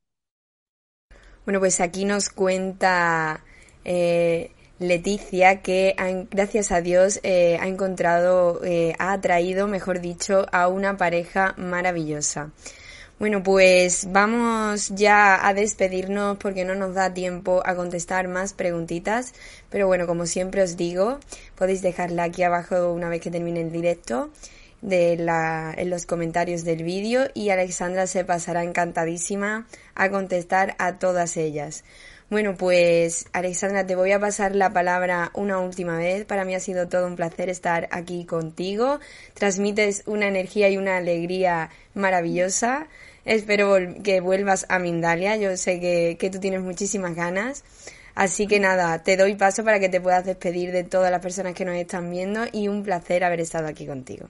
Bueno, 1.45 1.59
pues 1.59 1.81
aquí 1.81 2.05
nos 2.05 2.29
cuenta 2.29 3.45
eh, 3.85 4.53
Leticia, 4.79 5.61
que 5.61 5.95
gracias 6.31 6.73
a 6.73 6.81
Dios 6.81 7.21
eh, 7.23 7.59
ha 7.61 7.67
encontrado, 7.67 8.65
eh, 8.65 8.95
ha 8.99 9.13
atraído, 9.13 9.67
mejor 9.67 10.01
dicho, 10.01 10.47
a 10.53 10.69
una 10.69 10.97
pareja 10.97 11.55
maravillosa. 11.59 12.53
Bueno, 13.21 13.43
pues 13.43 14.11
vamos 14.11 14.89
ya 14.95 15.47
a 15.47 15.53
despedirnos 15.53 16.39
porque 16.39 16.65
no 16.65 16.75
nos 16.75 16.95
da 16.95 17.13
tiempo 17.13 17.61
a 17.67 17.75
contestar 17.75 18.29
más 18.29 18.55
preguntitas. 18.55 19.35
Pero 19.69 19.87
bueno, 19.87 20.07
como 20.07 20.25
siempre 20.25 20.63
os 20.63 20.79
digo, 20.79 21.21
podéis 21.55 21.83
dejarla 21.83 22.23
aquí 22.25 22.45
abajo 22.45 22.91
una 22.95 23.11
vez 23.11 23.21
que 23.21 23.31
termine 23.31 23.61
el 23.61 23.73
directo 23.73 24.31
de 24.81 25.19
la, 25.19 25.75
en 25.77 25.91
los 25.91 26.07
comentarios 26.07 26.65
del 26.65 26.83
vídeo 26.83 27.29
y 27.35 27.51
Alexandra 27.51 28.07
se 28.07 28.25
pasará 28.25 28.65
encantadísima 28.65 29.67
a 29.95 30.09
contestar 30.09 30.75
a 30.79 30.99
todas 30.99 31.37
ellas. 31.37 31.85
Bueno, 32.31 32.55
pues 32.57 33.27
Alexandra, 33.33 33.87
te 33.87 33.97
voy 33.97 34.13
a 34.13 34.21
pasar 34.21 34.55
la 34.55 34.73
palabra 34.73 35.33
una 35.35 35.59
última 35.59 35.99
vez. 35.99 36.25
Para 36.25 36.45
mí 36.45 36.55
ha 36.55 36.61
sido 36.61 36.89
todo 36.89 37.09
un 37.09 37.17
placer 37.17 37.49
estar 37.51 37.89
aquí 37.91 38.25
contigo. 38.25 39.01
Transmites 39.35 40.05
una 40.07 40.29
energía 40.29 40.71
y 40.71 40.77
una 40.77 40.97
alegría 40.97 41.71
maravillosa. 41.93 42.87
Espero 43.31 43.77
que 44.03 44.21
vuelvas 44.21 44.67
a 44.69 44.81
Mindalia. 44.81 45.37
Yo 45.37 45.57
sé 45.57 45.79
que, 45.79 46.17
que 46.19 46.31
tú 46.31 46.41
tienes 46.41 46.63
muchísimas 46.63 47.15
ganas. 47.15 47.63
Así 48.17 48.49
que 48.49 48.59
nada, 48.59 49.05
te 49.05 49.17
doy 49.17 49.37
paso 49.37 49.63
para 49.63 49.79
que 49.79 49.89
te 49.89 50.01
puedas 50.01 50.25
despedir 50.27 50.73
de 50.73 50.83
todas 50.83 51.13
las 51.13 51.23
personas 51.23 51.55
que 51.55 51.65
nos 51.65 51.77
están 51.77 52.11
viendo 52.11 52.41
y 52.53 52.67
un 52.67 52.83
placer 52.83 53.23
haber 53.23 53.39
estado 53.39 53.69
aquí 53.69 53.87
contigo. 53.87 54.27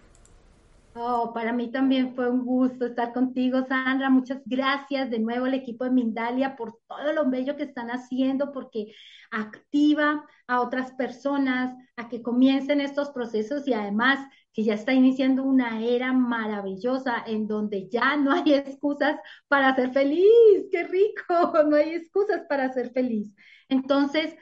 Oh, 0.93 1.33
para 1.33 1.53
mí 1.55 1.71
también 1.71 2.15
fue 2.15 2.29
un 2.29 2.45
gusto 2.45 2.85
estar 2.85 3.13
contigo, 3.15 3.65
Sandra. 3.67 4.11
Muchas 4.11 4.43
gracias 4.45 5.09
de 5.09 5.19
nuevo 5.19 5.47
al 5.47 5.55
equipo 5.55 5.85
de 5.85 5.91
Mindalia 5.93 6.57
por 6.57 6.79
todo 6.87 7.13
lo 7.15 7.31
bello 7.31 7.57
que 7.57 7.63
están 7.63 7.91
haciendo, 7.91 8.53
porque 8.53 8.93
activa 9.31 10.27
a 10.47 10.61
otras 10.61 10.93
personas 10.93 11.75
a 11.97 12.09
que 12.09 12.23
comiencen 12.23 12.81
estos 12.83 13.11
procesos 13.11 13.67
y 13.67 13.73
además 13.73 14.19
que 14.53 14.65
ya 14.65 14.75
está 14.75 14.93
iniciando 14.93 15.45
una 15.45 15.83
era 15.83 16.13
maravillosa 16.13 17.23
en 17.27 17.47
donde 17.47 17.89
ya 17.89 18.17
no 18.17 18.33
hay 18.33 18.55
excusas 18.55 19.19
para 19.49 19.75
ser 19.75 19.93
feliz. 19.93 20.69
¡Qué 20.71 20.85
rico! 20.85 21.53
No 21.69 21.77
hay 21.77 21.95
excusas 21.95 22.43
para 22.49 22.73
ser 22.73 22.91
feliz. 22.93 23.33
Entonces, 23.69 24.35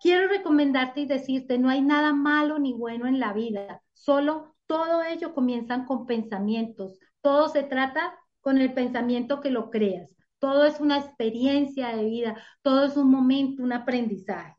quiero 0.00 0.28
recomendarte 0.28 1.00
y 1.00 1.06
decirte, 1.06 1.58
no 1.58 1.68
hay 1.68 1.80
nada 1.82 2.12
malo 2.12 2.58
ni 2.58 2.72
bueno 2.72 3.06
en 3.06 3.20
la 3.20 3.32
vida, 3.32 3.82
solo 3.92 4.54
todo 4.66 5.02
ello 5.02 5.34
comienzan 5.34 5.86
con 5.86 6.06
pensamientos. 6.06 6.98
Todo 7.22 7.48
se 7.48 7.62
trata 7.62 8.14
con 8.40 8.58
el 8.58 8.74
pensamiento 8.74 9.40
que 9.40 9.50
lo 9.50 9.70
creas. 9.70 10.14
Todo 10.38 10.64
es 10.66 10.78
una 10.78 10.98
experiencia 10.98 11.96
de 11.96 12.04
vida, 12.04 12.36
todo 12.62 12.84
es 12.84 12.96
un 12.96 13.10
momento, 13.10 13.62
un 13.62 13.72
aprendizaje. 13.72 14.54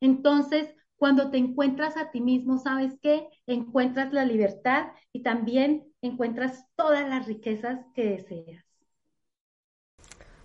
Entonces, 0.00 0.74
cuando 1.02 1.32
te 1.32 1.36
encuentras 1.36 1.96
a 1.96 2.12
ti 2.12 2.20
mismo, 2.20 2.60
¿sabes 2.60 2.92
qué? 3.02 3.26
Encuentras 3.48 4.12
la 4.12 4.24
libertad 4.24 4.92
y 5.12 5.24
también 5.24 5.82
encuentras 6.00 6.64
todas 6.76 7.08
las 7.08 7.26
riquezas 7.26 7.80
que 7.92 8.04
deseas. 8.04 8.64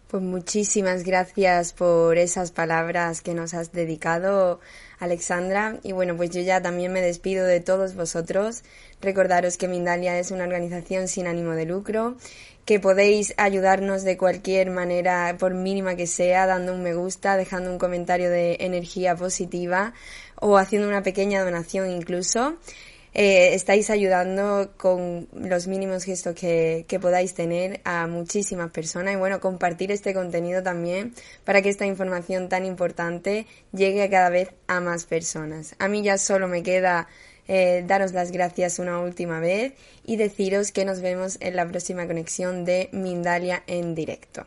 Pues 0.08 0.24
muchísimas 0.24 1.04
gracias 1.04 1.74
por 1.74 2.18
esas 2.18 2.52
palabras 2.52 3.22
que 3.22 3.36
nos 3.36 3.54
has 3.54 3.72
dedicado, 3.72 4.60
Alexandra. 4.98 5.80
Y 5.84 5.92
bueno, 5.92 6.18
pues 6.18 6.32
yo 6.32 6.42
ya 6.42 6.60
también 6.60 6.92
me 6.92 7.02
despido 7.02 7.46
de 7.46 7.60
todos 7.60 7.94
vosotros. 7.94 8.64
Recordaros 9.00 9.58
que 9.58 9.68
Mindalia 9.68 10.18
es 10.18 10.32
una 10.32 10.46
organización 10.46 11.08
sin 11.08 11.28
ánimo 11.28 11.52
de 11.52 11.66
lucro, 11.68 12.18
que 12.68 12.82
podéis 12.82 13.34
ayudarnos 13.38 14.04
de 14.04 14.18
cualquier 14.18 14.72
manera, 14.72 15.38
por 15.40 15.54
mínima 15.54 15.96
que 15.96 16.06
sea, 16.06 16.46
dando 16.46 16.74
un 16.74 16.84
me 16.84 16.94
gusta, 16.94 17.38
dejando 17.38 17.72
un 17.72 17.78
comentario 17.78 18.30
de 18.30 18.58
energía 18.60 19.16
positiva 19.16 19.94
o 20.36 20.58
haciendo 20.58 20.86
una 20.90 21.02
pequeña 21.02 21.42
donación 21.46 21.90
incluso. 21.90 22.58
Eh, 23.14 23.56
estáis 23.56 23.90
ayudando 23.90 24.74
con 24.76 25.30
los 25.32 25.68
mínimos 25.68 26.04
gestos 26.04 26.36
que, 26.36 26.84
que, 26.90 27.00
podáis 27.00 27.34
tener 27.34 27.80
a 27.86 28.06
muchísimas 28.06 28.70
personas 28.70 29.14
y 29.14 29.16
bueno, 29.16 29.40
compartir 29.40 29.90
este 29.94 30.14
contenido 30.14 30.62
también 30.62 31.14
para 31.46 31.62
que 31.62 31.70
esta 31.70 31.86
información 31.86 32.50
tan 32.50 32.66
importante 32.66 33.48
llegue 33.72 34.10
cada 34.10 34.30
vez 34.30 34.50
a 34.68 34.82
más 34.82 35.06
personas. 35.06 35.74
A 35.80 35.88
mí 35.88 36.04
ya 36.04 36.18
solo 36.18 36.50
me 36.50 36.64
queda 36.64 37.08
eh, 37.48 37.84
daros 37.86 38.14
las 38.14 38.32
gracias 38.32 38.80
una 38.80 39.00
última 39.00 39.40
vez 39.40 39.74
y 40.06 40.16
deciros 40.18 40.72
que 40.72 40.86
nos 40.86 41.02
vemos 41.02 41.38
en 41.40 41.56
la 41.56 41.68
próxima 41.68 42.08
conexión 42.08 42.66
de 42.66 42.90
Mindalia 42.92 43.64
en 43.68 43.96
directo. 43.96 44.46